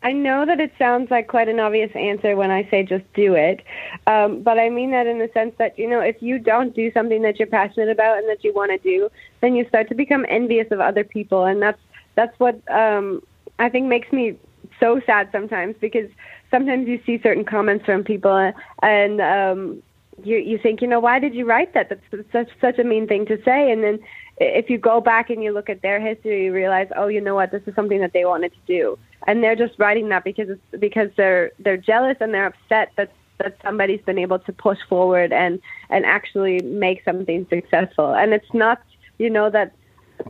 I 0.02 0.12
know 0.12 0.44
that 0.44 0.60
it 0.60 0.72
sounds 0.78 1.10
like 1.10 1.28
quite 1.28 1.48
an 1.48 1.60
obvious 1.60 1.90
answer 1.94 2.36
when 2.36 2.50
I 2.50 2.68
say 2.70 2.82
just 2.82 3.04
do 3.14 3.34
it, 3.34 3.62
um, 4.06 4.42
but 4.42 4.58
I 4.58 4.68
mean 4.68 4.90
that 4.90 5.06
in 5.06 5.18
the 5.18 5.30
sense 5.32 5.54
that 5.58 5.78
you 5.78 5.88
know 5.88 6.00
if 6.00 6.20
you 6.20 6.38
don't 6.38 6.74
do 6.74 6.92
something 6.92 7.22
that 7.22 7.38
you're 7.38 7.46
passionate 7.48 7.88
about 7.88 8.18
and 8.18 8.28
that 8.28 8.44
you 8.44 8.52
want 8.52 8.70
to 8.70 8.78
do, 8.78 9.08
then 9.40 9.54
you 9.56 9.66
start 9.68 9.88
to 9.88 9.94
become 9.94 10.26
envious 10.28 10.70
of 10.70 10.80
other 10.80 11.04
people, 11.04 11.44
and 11.44 11.62
that's 11.62 11.80
that's 12.16 12.38
what 12.38 12.56
um, 12.70 13.22
I 13.58 13.70
think 13.70 13.86
makes 13.86 14.12
me 14.12 14.36
so 14.78 15.00
sad 15.06 15.30
sometimes 15.32 15.74
because 15.80 16.10
sometimes 16.50 16.86
you 16.86 17.00
see 17.06 17.18
certain 17.22 17.44
comments 17.44 17.84
from 17.86 18.04
people 18.04 18.52
and 18.82 19.20
um, 19.20 19.82
you 20.22 20.36
you 20.36 20.58
think 20.58 20.80
you 20.80 20.88
know 20.88 21.00
why 21.00 21.18
did 21.18 21.34
you 21.34 21.44
write 21.44 21.74
that? 21.74 21.88
That's 21.88 22.30
such 22.32 22.48
such 22.60 22.78
a 22.78 22.84
mean 22.84 23.06
thing 23.06 23.26
to 23.26 23.42
say. 23.44 23.70
And 23.70 23.82
then 23.82 23.98
if 24.38 24.68
you 24.68 24.78
go 24.78 25.00
back 25.00 25.30
and 25.30 25.42
you 25.42 25.52
look 25.52 25.68
at 25.68 25.82
their 25.82 26.00
history 26.00 26.44
you 26.44 26.52
realize 26.52 26.88
oh 26.96 27.08
you 27.08 27.20
know 27.20 27.34
what? 27.34 27.50
This 27.50 27.62
is 27.66 27.74
something 27.74 28.00
that 28.00 28.12
they 28.12 28.24
wanted 28.24 28.52
to 28.52 28.58
do. 28.66 28.98
And 29.26 29.42
they're 29.42 29.56
just 29.56 29.78
writing 29.78 30.08
that 30.10 30.24
because 30.24 30.48
it's 30.50 30.80
because 30.80 31.10
they're 31.16 31.52
they're 31.58 31.76
jealous 31.76 32.16
and 32.20 32.32
they're 32.32 32.46
upset 32.46 32.92
that 32.96 33.10
that 33.38 33.56
somebody's 33.64 34.00
been 34.02 34.18
able 34.18 34.38
to 34.38 34.52
push 34.52 34.78
forward 34.88 35.32
and 35.32 35.60
and 35.90 36.04
actually 36.04 36.60
make 36.62 37.02
something 37.04 37.46
successful. 37.50 38.14
And 38.14 38.32
it's 38.32 38.52
not 38.54 38.80
you 39.18 39.30
know 39.30 39.50
that 39.50 39.74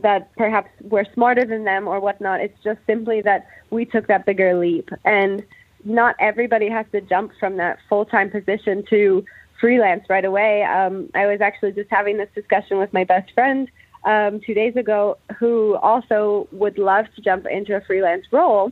that 0.01 0.35
perhaps 0.35 0.69
we're 0.81 1.05
smarter 1.13 1.45
than 1.45 1.63
them 1.63 1.87
or 1.87 1.99
whatnot. 1.99 2.41
It's 2.41 2.57
just 2.63 2.79
simply 2.87 3.21
that 3.21 3.47
we 3.69 3.85
took 3.85 4.07
that 4.07 4.25
bigger 4.25 4.57
leap. 4.57 4.89
And 5.03 5.43
not 5.83 6.15
everybody 6.19 6.69
has 6.69 6.85
to 6.91 7.01
jump 7.01 7.31
from 7.39 7.57
that 7.57 7.77
full-time 7.87 8.31
position 8.31 8.83
to 8.89 9.23
freelance 9.59 10.09
right 10.09 10.25
away. 10.25 10.63
Um, 10.63 11.09
I 11.13 11.27
was 11.27 11.41
actually 11.41 11.71
just 11.71 11.89
having 11.89 12.17
this 12.17 12.29
discussion 12.35 12.77
with 12.77 12.91
my 12.93 13.03
best 13.03 13.31
friend 13.33 13.69
um, 14.03 14.39
two 14.39 14.53
days 14.53 14.75
ago, 14.75 15.17
who 15.39 15.75
also 15.75 16.47
would 16.51 16.77
love 16.77 17.05
to 17.15 17.21
jump 17.21 17.47
into 17.47 17.75
a 17.75 17.81
freelance 17.81 18.25
role, 18.31 18.71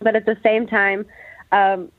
but 0.00 0.16
at 0.16 0.26
the 0.26 0.36
same 0.42 0.66
time, 0.66 1.06
um, 1.52 1.90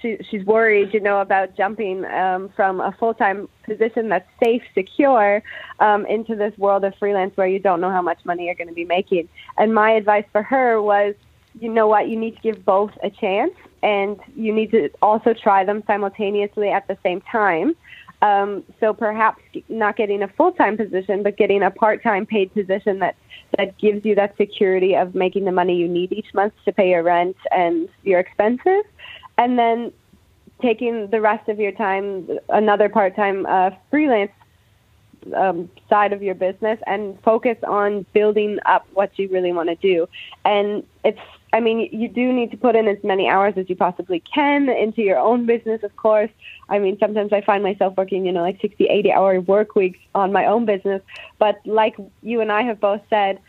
she, 0.00 0.18
she's 0.30 0.44
worried, 0.44 0.94
you 0.94 1.00
know, 1.00 1.20
about 1.20 1.56
jumping 1.56 2.04
um, 2.04 2.50
from 2.54 2.80
a 2.80 2.92
full-time 2.92 3.48
position 3.64 4.08
that's 4.08 4.28
safe, 4.42 4.62
secure, 4.74 5.42
um, 5.80 6.06
into 6.06 6.36
this 6.36 6.56
world 6.58 6.84
of 6.84 6.94
freelance 6.96 7.36
where 7.36 7.46
you 7.46 7.58
don't 7.58 7.80
know 7.80 7.90
how 7.90 8.02
much 8.02 8.18
money 8.24 8.46
you're 8.46 8.54
going 8.54 8.68
to 8.68 8.74
be 8.74 8.84
making. 8.84 9.28
And 9.56 9.74
my 9.74 9.92
advice 9.92 10.24
for 10.32 10.42
her 10.42 10.80
was, 10.80 11.14
you 11.58 11.68
know 11.68 11.86
what, 11.86 12.08
you 12.08 12.16
need 12.16 12.36
to 12.36 12.42
give 12.42 12.64
both 12.64 12.92
a 13.02 13.10
chance 13.10 13.52
and 13.82 14.18
you 14.36 14.52
need 14.52 14.70
to 14.72 14.90
also 15.02 15.34
try 15.34 15.64
them 15.64 15.82
simultaneously 15.86 16.70
at 16.70 16.86
the 16.88 16.96
same 17.02 17.20
time. 17.22 17.76
Um, 18.20 18.64
so 18.80 18.92
perhaps 18.92 19.40
not 19.68 19.96
getting 19.96 20.22
a 20.22 20.28
full 20.28 20.52
time 20.52 20.76
position, 20.76 21.22
but 21.22 21.36
getting 21.36 21.62
a 21.62 21.70
part 21.70 22.02
time 22.02 22.26
paid 22.26 22.52
position 22.52 22.98
that, 22.98 23.14
that 23.56 23.78
gives 23.78 24.04
you 24.04 24.16
that 24.16 24.36
security 24.36 24.96
of 24.96 25.14
making 25.14 25.44
the 25.44 25.52
money 25.52 25.76
you 25.76 25.86
need 25.86 26.12
each 26.12 26.34
month 26.34 26.52
to 26.64 26.72
pay 26.72 26.90
your 26.90 27.04
rent 27.04 27.36
and 27.52 27.88
your 28.02 28.18
expenses. 28.18 28.84
And 29.36 29.56
then 29.56 29.92
taking 30.60 31.06
the 31.08 31.20
rest 31.20 31.48
of 31.48 31.60
your 31.60 31.70
time, 31.70 32.28
another 32.48 32.88
part 32.88 33.14
time 33.14 33.46
uh, 33.46 33.70
freelance 33.90 34.32
um, 35.36 35.70
side 35.88 36.12
of 36.12 36.22
your 36.22 36.34
business 36.34 36.80
and 36.86 37.20
focus 37.22 37.56
on 37.66 38.04
building 38.12 38.58
up 38.66 38.86
what 38.94 39.16
you 39.18 39.28
really 39.28 39.52
want 39.52 39.68
to 39.68 39.76
do. 39.76 40.08
And 40.44 40.84
it's 41.04 41.20
I 41.52 41.60
mean, 41.60 41.88
you 41.92 42.08
do 42.08 42.32
need 42.32 42.50
to 42.50 42.56
put 42.56 42.76
in 42.76 42.88
as 42.88 42.98
many 43.02 43.28
hours 43.28 43.54
as 43.56 43.70
you 43.70 43.76
possibly 43.76 44.20
can 44.20 44.68
into 44.68 45.02
your 45.02 45.18
own 45.18 45.46
business, 45.46 45.82
of 45.82 45.96
course. 45.96 46.30
I 46.68 46.78
mean, 46.78 46.98
sometimes 46.98 47.32
I 47.32 47.40
find 47.40 47.62
myself 47.62 47.96
working, 47.96 48.26
you 48.26 48.32
know, 48.32 48.42
like 48.42 48.60
60, 48.60 48.84
80 48.84 49.12
hour 49.12 49.40
work 49.40 49.74
weeks 49.74 49.98
on 50.14 50.32
my 50.32 50.44
own 50.44 50.66
business. 50.66 51.00
But 51.38 51.60
like 51.64 51.96
you 52.22 52.40
and 52.42 52.52
I 52.52 52.62
have 52.62 52.80
both 52.80 53.00
said, 53.08 53.40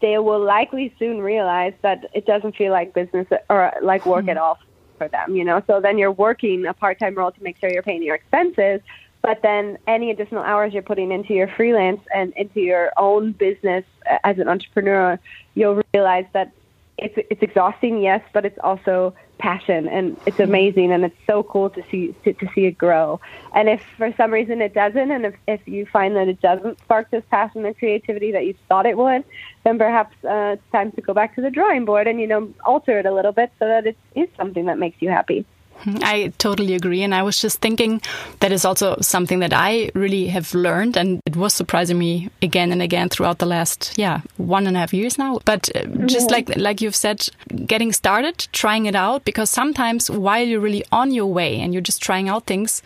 they 0.00 0.18
will 0.18 0.42
likely 0.42 0.94
soon 0.98 1.20
realize 1.20 1.74
that 1.82 2.06
it 2.14 2.24
doesn't 2.26 2.56
feel 2.56 2.72
like 2.72 2.94
business 2.94 3.26
or 3.50 3.72
like 3.82 4.06
work 4.06 4.22
mm-hmm. 4.22 4.30
at 4.30 4.36
all 4.38 4.58
for 4.96 5.08
them, 5.08 5.36
you 5.36 5.44
know. 5.44 5.62
So 5.66 5.80
then 5.80 5.98
you're 5.98 6.12
working 6.12 6.64
a 6.66 6.72
part 6.72 6.98
time 6.98 7.14
role 7.14 7.32
to 7.32 7.42
make 7.42 7.58
sure 7.58 7.70
you're 7.70 7.82
paying 7.82 8.02
your 8.02 8.14
expenses, 8.14 8.80
but 9.20 9.42
then 9.42 9.78
any 9.86 10.10
additional 10.10 10.42
hours 10.42 10.72
you're 10.72 10.82
putting 10.82 11.10
into 11.10 11.34
your 11.34 11.48
freelance 11.48 12.00
and 12.14 12.32
into 12.36 12.60
your 12.60 12.92
own 12.96 13.32
business 13.32 13.84
as 14.22 14.38
an 14.38 14.48
entrepreneur, 14.48 15.18
you'll 15.54 15.82
realize 15.92 16.26
that 16.32 16.52
it's 16.96 17.14
it's 17.30 17.42
exhausting, 17.42 18.00
yes, 18.00 18.22
but 18.32 18.44
it's 18.44 18.58
also 18.62 19.14
passion 19.38 19.88
and 19.88 20.16
it's 20.26 20.36
mm-hmm. 20.36 20.42
amazing 20.42 20.92
and 20.92 21.04
it's 21.04 21.16
so 21.26 21.42
cool 21.42 21.68
to 21.68 21.82
see 21.90 22.14
to, 22.24 22.32
to 22.34 22.48
see 22.54 22.66
it 22.66 22.78
grow. 22.78 23.20
And 23.54 23.68
if 23.68 23.82
for 23.96 24.12
some 24.16 24.30
reason 24.30 24.62
it 24.62 24.74
doesn't, 24.74 25.10
and 25.10 25.26
if, 25.26 25.34
if 25.48 25.66
you 25.66 25.86
find 25.86 26.14
that 26.16 26.28
it 26.28 26.40
doesn't 26.40 26.78
spark 26.78 27.10
this 27.10 27.24
passion 27.30 27.64
and 27.64 27.76
creativity 27.76 28.32
that 28.32 28.46
you 28.46 28.54
thought 28.68 28.86
it 28.86 28.96
would, 28.96 29.24
then 29.64 29.78
perhaps 29.78 30.14
uh, 30.24 30.54
it's 30.54 30.72
time 30.72 30.92
to 30.92 31.00
go 31.00 31.12
back 31.12 31.34
to 31.34 31.40
the 31.40 31.50
drawing 31.50 31.84
board 31.84 32.06
and 32.06 32.20
you 32.20 32.26
know 32.26 32.52
alter 32.64 32.98
it 32.98 33.06
a 33.06 33.12
little 33.12 33.32
bit 33.32 33.50
so 33.58 33.66
that 33.66 33.86
it 33.86 33.96
is 34.14 34.28
something 34.36 34.66
that 34.66 34.78
makes 34.78 35.00
you 35.00 35.08
happy. 35.08 35.44
I 35.86 36.32
totally 36.38 36.74
agree. 36.74 37.02
And 37.02 37.14
I 37.14 37.22
was 37.22 37.40
just 37.40 37.60
thinking 37.60 38.00
that 38.40 38.52
is 38.52 38.64
also 38.64 38.96
something 39.00 39.40
that 39.40 39.52
I 39.52 39.90
really 39.94 40.26
have 40.28 40.54
learned. 40.54 40.96
And 40.96 41.20
it 41.26 41.36
was 41.36 41.54
surprising 41.54 41.98
me 41.98 42.30
again 42.42 42.72
and 42.72 42.82
again 42.82 43.08
throughout 43.08 43.38
the 43.38 43.46
last, 43.46 43.92
yeah, 43.96 44.20
one 44.36 44.66
and 44.66 44.76
a 44.76 44.80
half 44.80 44.94
years 44.94 45.18
now. 45.18 45.40
But 45.44 45.74
uh, 45.74 45.84
just 46.06 46.30
like, 46.30 46.56
like 46.56 46.80
you've 46.80 46.96
said, 46.96 47.28
getting 47.66 47.92
started, 47.92 48.46
trying 48.52 48.86
it 48.86 48.94
out, 48.94 49.24
because 49.24 49.50
sometimes 49.50 50.10
while 50.10 50.44
you're 50.44 50.60
really 50.60 50.84
on 50.90 51.12
your 51.12 51.26
way 51.26 51.60
and 51.60 51.72
you're 51.72 51.82
just 51.82 52.02
trying 52.02 52.28
out 52.28 52.46
things, 52.46 52.82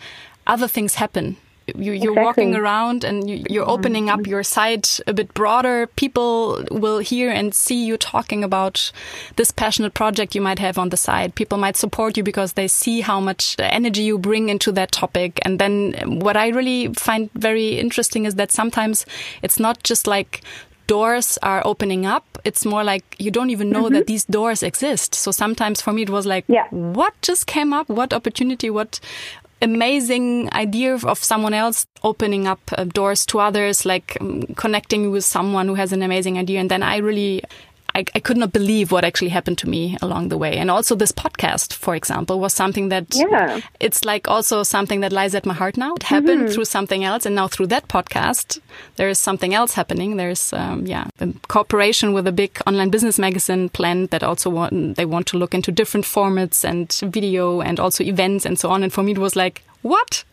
other 0.47 0.67
things 0.67 0.95
happen 0.95 1.37
you, 1.77 1.91
are 1.91 1.95
exactly. 1.95 2.23
walking 2.23 2.55
around 2.55 3.03
and 3.03 3.29
you, 3.29 3.61
are 3.61 3.69
opening 3.69 4.09
up 4.09 4.27
your 4.27 4.43
site 4.43 4.99
a 5.07 5.13
bit 5.13 5.33
broader. 5.33 5.87
People 5.95 6.63
will 6.71 6.99
hear 6.99 7.29
and 7.29 7.53
see 7.53 7.85
you 7.85 7.97
talking 7.97 8.43
about 8.43 8.91
this 9.35 9.51
passionate 9.51 9.93
project 9.93 10.35
you 10.35 10.41
might 10.41 10.59
have 10.59 10.77
on 10.77 10.89
the 10.89 10.97
side. 10.97 11.35
People 11.35 11.57
might 11.57 11.77
support 11.77 12.17
you 12.17 12.23
because 12.23 12.53
they 12.53 12.67
see 12.67 13.01
how 13.01 13.19
much 13.19 13.55
energy 13.59 14.03
you 14.03 14.17
bring 14.17 14.49
into 14.49 14.71
that 14.71 14.91
topic. 14.91 15.39
And 15.43 15.59
then 15.59 15.93
what 16.19 16.37
I 16.37 16.49
really 16.49 16.93
find 16.93 17.29
very 17.33 17.79
interesting 17.79 18.25
is 18.25 18.35
that 18.35 18.51
sometimes 18.51 19.05
it's 19.41 19.59
not 19.59 19.83
just 19.83 20.07
like 20.07 20.41
doors 20.89 21.37
are 21.43 21.61
opening 21.65 22.05
up. 22.07 22.25
It's 22.43 22.65
more 22.65 22.83
like 22.83 23.15
you 23.19 23.29
don't 23.29 23.51
even 23.51 23.69
know 23.69 23.83
mm 23.83 23.87
-hmm. 23.87 23.93
that 23.95 24.07
these 24.07 24.25
doors 24.37 24.63
exist. 24.63 25.15
So 25.15 25.31
sometimes 25.31 25.81
for 25.81 25.93
me 25.93 26.01
it 26.01 26.09
was 26.09 26.25
like, 26.25 26.45
yeah. 26.47 26.67
what 26.71 27.13
just 27.29 27.43
came 27.45 27.71
up? 27.79 27.87
What 27.99 28.13
opportunity? 28.13 28.69
What 28.69 28.99
amazing 29.61 30.51
idea 30.53 30.95
of 30.95 31.23
someone 31.23 31.53
else 31.53 31.85
opening 32.03 32.47
up 32.47 32.59
uh, 32.77 32.85
doors 32.85 33.25
to 33.27 33.39
others, 33.39 33.85
like 33.85 34.17
um, 34.21 34.43
connecting 34.55 35.11
with 35.11 35.25
someone 35.25 35.67
who 35.67 35.75
has 35.75 35.91
an 35.91 36.01
amazing 36.01 36.37
idea. 36.37 36.59
And 36.59 36.71
then 36.71 36.83
I 36.83 36.97
really 36.97 37.43
I, 37.99 38.05
I, 38.15 38.19
could 38.19 38.37
not 38.37 38.53
believe 38.53 38.91
what 38.91 39.03
actually 39.03 39.29
happened 39.29 39.57
to 39.59 39.69
me 39.69 39.97
along 40.01 40.29
the 40.29 40.37
way. 40.37 40.57
And 40.57 40.71
also 40.71 40.95
this 40.95 41.11
podcast, 41.11 41.73
for 41.73 41.95
example, 41.95 42.39
was 42.39 42.53
something 42.53 42.89
that 42.89 43.07
yeah. 43.13 43.59
it's 43.79 44.05
like 44.05 44.27
also 44.27 44.63
something 44.63 45.01
that 45.01 45.11
lies 45.11 45.35
at 45.35 45.45
my 45.45 45.53
heart 45.53 45.75
now. 45.77 45.93
It 45.95 46.03
happened 46.03 46.41
mm 46.41 46.45
-hmm. 46.47 46.53
through 46.53 46.65
something 46.65 47.03
else. 47.03 47.27
And 47.27 47.35
now 47.35 47.47
through 47.47 47.69
that 47.69 47.87
podcast, 47.87 48.59
there 48.95 49.09
is 49.09 49.19
something 49.19 49.53
else 49.53 49.75
happening. 49.75 50.17
There's, 50.17 50.53
um, 50.53 50.85
yeah, 50.87 51.05
a 51.19 51.27
cooperation 51.47 52.13
with 52.15 52.27
a 52.27 52.31
big 52.31 52.51
online 52.65 52.89
business 52.89 53.17
magazine 53.19 53.69
planned 53.69 54.09
that 54.09 54.23
also 54.23 54.49
want, 54.49 54.95
they 54.95 55.05
want 55.05 55.25
to 55.31 55.37
look 55.37 55.53
into 55.53 55.71
different 55.71 56.05
formats 56.05 56.65
and 56.65 56.85
video 57.13 57.61
and 57.61 57.79
also 57.79 58.03
events 58.03 58.45
and 58.45 58.59
so 58.59 58.69
on. 58.69 58.83
And 58.83 58.93
for 58.93 59.03
me, 59.03 59.11
it 59.11 59.19
was 59.19 59.35
like, 59.35 59.61
what? 59.81 60.23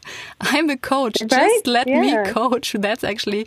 I'm 0.40 0.70
a 0.70 0.76
coach. 0.76 1.20
Right? 1.20 1.30
Just 1.30 1.66
let 1.66 1.86
yeah. 1.86 2.00
me 2.00 2.32
coach. 2.32 2.74
That's 2.78 3.04
actually 3.04 3.46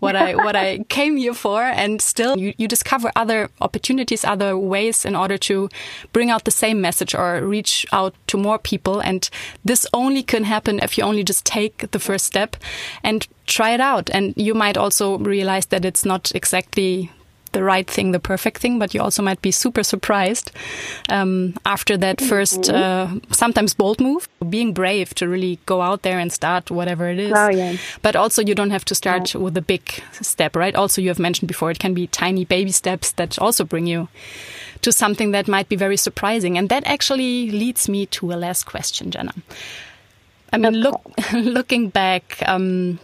what 0.00 0.14
I 0.14 0.34
what 0.34 0.56
I 0.56 0.78
came 0.88 1.16
here 1.16 1.34
for. 1.34 1.62
And 1.62 2.02
still, 2.02 2.36
you, 2.36 2.52
you 2.58 2.68
discover 2.68 3.10
other 3.16 3.48
opportunities, 3.60 4.24
other 4.24 4.56
ways 4.58 5.04
in 5.04 5.16
order 5.16 5.38
to 5.38 5.68
bring 6.12 6.30
out 6.30 6.44
the 6.44 6.50
same 6.50 6.80
message 6.80 7.14
or 7.14 7.40
reach 7.40 7.86
out 7.92 8.14
to 8.28 8.36
more 8.36 8.58
people. 8.58 9.00
And 9.00 9.28
this 9.64 9.86
only 9.92 10.22
can 10.22 10.44
happen 10.44 10.80
if 10.80 10.98
you 10.98 11.04
only 11.04 11.24
just 11.24 11.44
take 11.44 11.90
the 11.90 11.98
first 11.98 12.26
step 12.26 12.56
and 13.02 13.26
try 13.46 13.70
it 13.70 13.80
out. 13.80 14.10
And 14.10 14.34
you 14.36 14.54
might 14.54 14.76
also 14.76 15.18
realize 15.18 15.66
that 15.66 15.84
it's 15.84 16.04
not 16.04 16.30
exactly 16.34 17.10
the 17.52 17.62
right 17.62 17.88
thing, 17.88 18.12
the 18.12 18.20
perfect 18.20 18.60
thing, 18.60 18.78
but 18.78 18.94
you 18.94 19.00
also 19.00 19.22
might 19.22 19.40
be 19.42 19.50
super 19.50 19.82
surprised 19.82 20.50
um, 21.08 21.54
after 21.64 21.96
that 21.96 22.18
1st 22.18 22.70
mm-hmm. 22.70 23.18
uh, 23.18 23.20
sometimes 23.34 23.74
bold 23.74 24.00
move, 24.00 24.28
being 24.48 24.72
brave 24.72 25.14
to 25.14 25.28
really 25.28 25.58
go 25.66 25.82
out 25.82 26.02
there 26.02 26.18
and 26.18 26.32
start 26.32 26.70
whatever 26.70 27.08
it 27.08 27.18
is. 27.18 27.32
Oh, 27.34 27.48
yeah. 27.48 27.76
But 28.02 28.16
also, 28.16 28.42
you 28.42 28.54
don't 28.54 28.70
have 28.70 28.84
to 28.86 28.94
start 28.94 29.34
yeah. 29.34 29.40
with 29.40 29.56
a 29.56 29.62
big 29.62 30.02
step, 30.12 30.56
right? 30.56 30.74
Also, 30.74 31.00
you 31.00 31.08
have 31.08 31.18
mentioned 31.18 31.48
before, 31.48 31.70
it 31.70 31.78
can 31.78 31.94
be 31.94 32.06
tiny 32.06 32.44
baby 32.44 32.72
steps 32.72 33.12
that 33.12 33.38
also 33.38 33.64
bring 33.64 33.86
you 33.86 34.08
to 34.82 34.92
something 34.92 35.32
that 35.32 35.48
might 35.48 35.68
be 35.68 35.76
very 35.76 35.96
surprising. 35.96 36.56
And 36.56 36.68
that 36.68 36.86
actually 36.86 37.50
leads 37.50 37.88
me 37.88 38.06
to 38.06 38.32
a 38.32 38.36
last 38.36 38.64
question, 38.64 39.10
Jenna. 39.10 39.34
I 40.52 40.58
mean, 40.58 40.74
look, 40.74 41.00
looking 41.32 41.88
back, 41.90 42.42
um, 42.46 42.98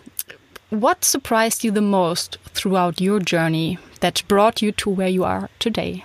what 0.71 1.05
surprised 1.05 1.65
you 1.65 1.71
the 1.71 1.83
most 1.83 2.39
throughout 2.55 3.01
your 3.01 3.21
journey 3.21 3.79
that 4.05 4.23
brought 4.29 4.61
you 4.61 4.71
to 4.71 4.91
where 4.91 5.09
you 5.09 5.25
are 5.25 5.49
today? 5.59 6.05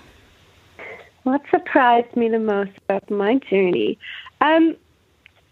What 1.23 1.41
surprised 1.51 2.15
me 2.15 2.29
the 2.29 2.39
most 2.39 2.71
about 2.77 3.11
my 3.11 3.35
journey? 3.49 3.99
Um, 4.39 4.77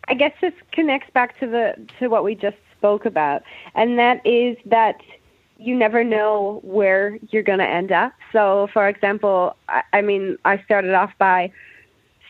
I 0.08 0.14
guess 0.14 0.32
this 0.40 0.54
connects 0.72 1.10
back 1.14 1.38
to 1.42 1.46
the 1.46 1.76
to 2.00 2.08
what 2.08 2.24
we 2.24 2.36
just 2.36 2.56
spoke 2.78 3.06
about, 3.06 3.44
and 3.76 4.00
that 4.00 4.26
is 4.26 4.56
that 4.66 5.02
you 5.58 5.76
never 5.76 6.06
know 6.06 6.62
where 6.64 7.20
you're 7.32 7.44
going 7.44 7.60
to 7.60 7.68
end 7.68 7.92
up. 7.92 8.14
So, 8.32 8.70
for 8.72 8.88
example, 8.88 9.58
I, 9.68 9.84
I 9.92 10.02
mean, 10.02 10.38
I 10.46 10.64
started 10.64 10.94
off 10.94 11.12
by 11.18 11.52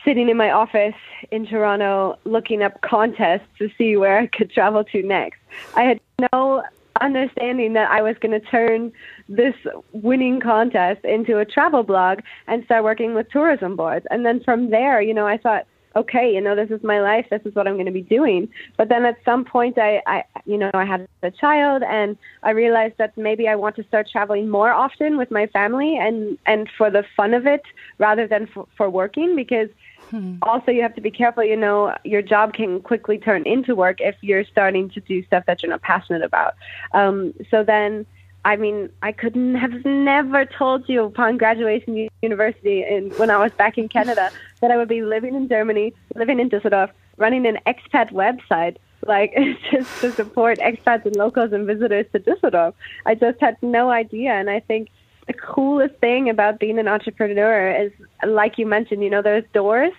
sitting 0.04 0.28
in 0.28 0.36
my 0.36 0.50
office 0.50 1.00
in 1.30 1.46
Toronto 1.46 2.18
looking 2.24 2.64
up 2.64 2.80
contests 2.80 3.46
to 3.58 3.70
see 3.78 3.96
where 3.96 4.18
I 4.18 4.26
could 4.26 4.50
travel 4.50 4.82
to 4.82 5.02
next. 5.04 5.38
I 5.76 5.82
had 5.82 6.00
no 6.32 6.64
understanding 7.00 7.74
that 7.74 7.88
I 7.90 8.02
was 8.02 8.16
going 8.18 8.32
to 8.32 8.44
turn 8.44 8.92
this 9.28 9.54
winning 9.92 10.40
contest 10.40 11.04
into 11.04 11.38
a 11.38 11.44
travel 11.44 11.82
blog 11.82 12.20
and 12.46 12.64
start 12.64 12.84
working 12.84 13.14
with 13.14 13.30
tourism 13.30 13.76
boards. 13.76 14.06
And 14.10 14.24
then 14.24 14.42
from 14.42 14.70
there, 14.70 15.00
you 15.00 15.12
know, 15.12 15.26
I 15.26 15.36
thought, 15.36 15.66
okay, 15.96 16.32
you 16.32 16.40
know, 16.40 16.54
this 16.54 16.70
is 16.70 16.82
my 16.82 17.00
life. 17.00 17.26
This 17.30 17.42
is 17.44 17.54
what 17.54 17.66
I'm 17.66 17.74
going 17.74 17.86
to 17.86 17.92
be 17.92 18.02
doing. 18.02 18.48
But 18.76 18.88
then 18.88 19.04
at 19.04 19.16
some 19.24 19.44
point, 19.44 19.78
I, 19.78 20.02
I, 20.06 20.24
you 20.46 20.56
know, 20.56 20.70
I 20.74 20.84
had 20.84 21.08
a 21.22 21.30
child, 21.30 21.82
and 21.82 22.16
I 22.42 22.50
realized 22.50 22.94
that 22.98 23.16
maybe 23.16 23.48
I 23.48 23.56
want 23.56 23.76
to 23.76 23.84
start 23.84 24.08
traveling 24.08 24.48
more 24.48 24.70
often 24.70 25.16
with 25.16 25.30
my 25.30 25.46
family, 25.48 25.96
and 25.98 26.38
and 26.46 26.68
for 26.76 26.90
the 26.90 27.04
fun 27.16 27.34
of 27.34 27.46
it, 27.46 27.62
rather 27.98 28.26
than 28.26 28.46
for, 28.46 28.66
for 28.76 28.88
working, 28.88 29.34
because 29.34 29.68
Hmm. 30.10 30.36
Also, 30.42 30.70
you 30.70 30.82
have 30.82 30.94
to 30.94 31.00
be 31.00 31.10
careful. 31.10 31.44
You 31.44 31.56
know, 31.56 31.94
your 32.04 32.22
job 32.22 32.54
can 32.54 32.80
quickly 32.80 33.18
turn 33.18 33.46
into 33.46 33.74
work 33.74 34.00
if 34.00 34.16
you're 34.22 34.44
starting 34.44 34.88
to 34.90 35.00
do 35.00 35.22
stuff 35.24 35.44
that 35.46 35.62
you're 35.62 35.70
not 35.70 35.82
passionate 35.82 36.22
about. 36.22 36.54
Um, 36.92 37.34
so 37.50 37.62
then, 37.62 38.06
I 38.44 38.56
mean, 38.56 38.90
I 39.02 39.12
couldn't 39.12 39.56
have 39.56 39.84
never 39.84 40.44
told 40.44 40.88
you 40.88 41.04
upon 41.04 41.38
graduation 41.38 42.08
university 42.22 42.82
and 42.82 43.16
when 43.18 43.30
I 43.30 43.38
was 43.38 43.52
back 43.52 43.78
in 43.78 43.88
Canada 43.88 44.30
that 44.60 44.70
I 44.70 44.76
would 44.76 44.88
be 44.88 45.02
living 45.02 45.34
in 45.34 45.48
Germany, 45.48 45.92
living 46.14 46.40
in 46.40 46.48
Düsseldorf, 46.48 46.90
running 47.16 47.46
an 47.46 47.58
expat 47.66 48.12
website. 48.12 48.76
Like 49.06 49.32
just 49.70 50.00
to 50.00 50.12
support 50.12 50.58
expats 50.58 51.06
and 51.06 51.14
locals 51.16 51.52
and 51.52 51.66
visitors 51.66 52.06
to 52.12 52.20
Düsseldorf. 52.20 52.74
I 53.06 53.14
just 53.14 53.40
had 53.40 53.56
no 53.62 53.90
idea, 53.90 54.32
and 54.32 54.50
I 54.50 54.60
think 54.60 54.88
the 55.28 55.34
coolest 55.34 55.94
thing 55.96 56.28
about 56.28 56.58
being 56.58 56.78
an 56.78 56.88
entrepreneur 56.88 57.70
is, 57.70 57.92
like 58.26 58.58
you 58.58 58.66
mentioned, 58.66 59.04
you 59.04 59.10
know, 59.10 59.22
there's 59.22 59.44
doors 59.52 59.92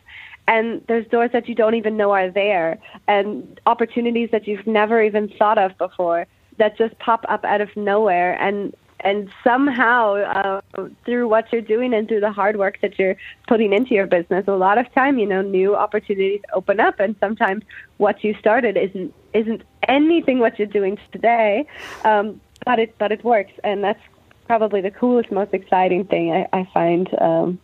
and 0.50 0.84
there's 0.88 1.08
doors 1.08 1.30
that 1.32 1.48
you 1.48 1.56
don't 1.56 1.76
even 1.76 1.96
know 1.96 2.12
are 2.12 2.32
there 2.32 2.80
and 3.08 3.62
opportunities 3.68 4.30
that 4.32 4.48
you've 4.48 4.66
never 4.66 5.02
even 5.02 5.30
thought 5.38 5.60
of 5.60 5.78
before 5.78 6.26
that 6.60 6.78
just 6.78 6.98
pop 7.00 7.26
up 7.28 7.44
out 7.44 7.62
of 7.62 7.76
nowhere 7.76 8.34
and 8.42 8.76
and 9.02 9.32
somehow 9.46 10.16
uh, 10.16 10.62
through 11.06 11.26
what 11.28 11.52
you're 11.54 11.62
doing 11.62 11.94
and 11.94 12.10
through 12.10 12.20
the 12.20 12.32
hard 12.32 12.58
work 12.58 12.80
that 12.82 13.00
you're 13.00 13.16
putting 13.48 13.72
into 13.72 13.94
your 13.94 14.06
business 14.06 14.44
a 14.48 14.52
lot 14.52 14.78
of 14.78 14.92
time 14.94 15.18
you 15.18 15.26
know 15.26 15.42
new 15.42 15.76
opportunities 15.76 16.42
open 16.54 16.80
up 16.80 17.00
and 17.00 17.16
sometimes 17.20 17.64
what 17.98 18.24
you 18.24 18.36
started 18.40 18.78
isn't 18.78 19.14
isn't 19.34 19.64
anything 19.88 20.40
what 20.40 20.60
you're 20.60 20.68
doing 20.68 20.98
today 21.12 21.66
um, 22.04 22.40
but 22.66 22.78
it 22.78 22.94
but 22.98 23.12
it 23.12 23.24
works 23.24 23.54
and 23.64 23.84
that's 23.84 24.02
probably 24.50 24.82
the 24.82 24.90
coolest, 24.90 25.32
most 25.32 25.54
exciting 25.54 26.04
thing 26.06 26.32
I, 26.32 26.48
I 26.52 26.68
find 26.74 27.08
um, 27.22 27.60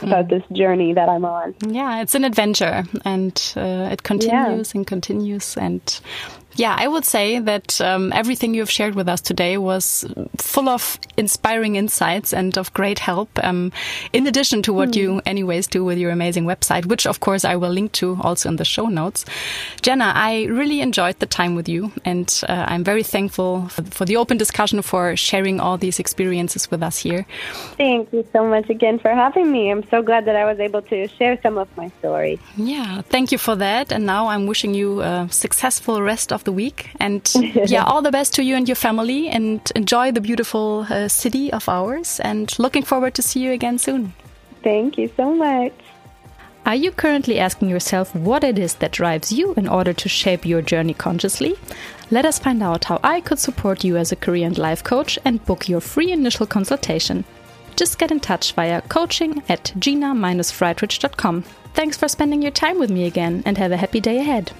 about 0.00 0.28
this 0.28 0.42
journey 0.50 0.94
that 0.94 1.06
I'm 1.06 1.26
on. 1.26 1.54
Yeah, 1.68 2.00
it's 2.00 2.14
an 2.14 2.24
adventure 2.24 2.84
and 3.04 3.36
uh, 3.54 3.90
it 3.92 4.02
continues 4.02 4.72
yeah. 4.72 4.78
and 4.78 4.86
continues. 4.86 5.58
And 5.58 6.00
yeah, 6.56 6.76
I 6.78 6.88
would 6.88 7.04
say 7.04 7.38
that 7.38 7.80
um, 7.80 8.12
everything 8.12 8.54
you've 8.54 8.70
shared 8.70 8.94
with 8.94 9.08
us 9.08 9.20
today 9.20 9.56
was 9.56 10.04
full 10.36 10.68
of 10.68 10.98
inspiring 11.16 11.76
insights 11.76 12.32
and 12.32 12.56
of 12.58 12.72
great 12.74 12.98
help. 12.98 13.30
Um, 13.42 13.72
in 14.12 14.26
addition 14.26 14.62
to 14.62 14.72
what 14.72 14.90
mm. 14.90 14.96
you, 14.96 15.22
anyways, 15.24 15.66
do 15.66 15.84
with 15.84 15.98
your 15.98 16.10
amazing 16.10 16.44
website, 16.44 16.86
which 16.86 17.06
of 17.06 17.20
course 17.20 17.44
I 17.44 17.56
will 17.56 17.70
link 17.70 17.92
to 17.92 18.18
also 18.22 18.48
in 18.48 18.56
the 18.56 18.64
show 18.64 18.86
notes. 18.86 19.24
Jenna, 19.80 20.12
I 20.14 20.44
really 20.44 20.80
enjoyed 20.80 21.18
the 21.20 21.26
time 21.26 21.54
with 21.54 21.68
you, 21.68 21.92
and 22.04 22.28
uh, 22.48 22.66
I'm 22.68 22.84
very 22.84 23.02
thankful 23.02 23.68
for, 23.68 23.82
for 23.84 24.04
the 24.04 24.16
open 24.16 24.36
discussion 24.36 24.82
for 24.82 25.16
sharing 25.16 25.60
all 25.60 25.78
these 25.78 25.98
experiences 25.98 26.70
with 26.70 26.82
us 26.82 26.98
here. 26.98 27.26
Thank 27.76 28.12
you 28.12 28.26
so 28.32 28.46
much 28.46 28.68
again 28.68 28.98
for 28.98 29.10
having 29.10 29.50
me. 29.50 29.70
I'm 29.70 29.88
so 29.88 30.02
glad 30.02 30.24
that 30.26 30.36
I 30.36 30.44
was 30.44 30.58
able 30.60 30.82
to 30.82 31.08
share 31.08 31.38
some 31.42 31.58
of 31.58 31.68
my 31.76 31.90
story. 32.00 32.38
Yeah, 32.56 33.02
thank 33.02 33.32
you 33.32 33.38
for 33.38 33.56
that. 33.56 33.92
And 33.92 34.06
now 34.06 34.28
I'm 34.28 34.46
wishing 34.46 34.74
you 34.74 35.00
a 35.00 35.28
successful 35.30 36.02
rest 36.02 36.32
of 36.42 36.44
the 36.44 36.52
week. 36.52 36.90
And 37.00 37.22
yeah, 37.66 37.84
all 37.84 38.02
the 38.02 38.10
best 38.10 38.34
to 38.34 38.42
you 38.42 38.56
and 38.56 38.68
your 38.68 38.76
family 38.76 39.28
and 39.28 39.60
enjoy 39.74 40.12
the 40.12 40.20
beautiful 40.20 40.86
uh, 40.90 41.08
city 41.08 41.52
of 41.52 41.68
ours. 41.68 42.20
And 42.20 42.52
looking 42.58 42.82
forward 42.82 43.14
to 43.14 43.22
see 43.22 43.40
you 43.40 43.52
again 43.52 43.78
soon. 43.78 44.12
Thank 44.62 44.98
you 44.98 45.10
so 45.16 45.34
much. 45.34 45.72
Are 46.64 46.76
you 46.76 46.92
currently 46.92 47.40
asking 47.40 47.70
yourself 47.70 48.14
what 48.14 48.44
it 48.44 48.56
is 48.56 48.74
that 48.74 48.92
drives 48.92 49.32
you 49.32 49.52
in 49.54 49.66
order 49.66 49.92
to 49.92 50.08
shape 50.08 50.46
your 50.46 50.62
journey 50.62 50.94
consciously? 50.94 51.56
Let 52.10 52.24
us 52.24 52.38
find 52.38 52.62
out 52.62 52.84
how 52.84 53.00
I 53.02 53.20
could 53.20 53.40
support 53.40 53.82
you 53.82 53.96
as 53.96 54.12
a 54.12 54.16
career 54.16 54.46
and 54.46 54.56
life 54.56 54.84
coach 54.84 55.18
and 55.24 55.44
book 55.44 55.68
your 55.68 55.80
free 55.80 56.12
initial 56.12 56.46
consultation. 56.46 57.24
Just 57.74 57.98
get 57.98 58.12
in 58.12 58.20
touch 58.20 58.52
via 58.52 58.80
coaching 58.82 59.42
at 59.48 59.72
gina-friedrich.com. 59.78 61.42
Thanks 61.74 61.96
for 61.96 62.06
spending 62.06 62.42
your 62.42 62.52
time 62.52 62.78
with 62.78 62.90
me 62.90 63.06
again 63.06 63.42
and 63.44 63.58
have 63.58 63.72
a 63.72 63.76
happy 63.76 64.00
day 64.00 64.18
ahead. 64.18 64.52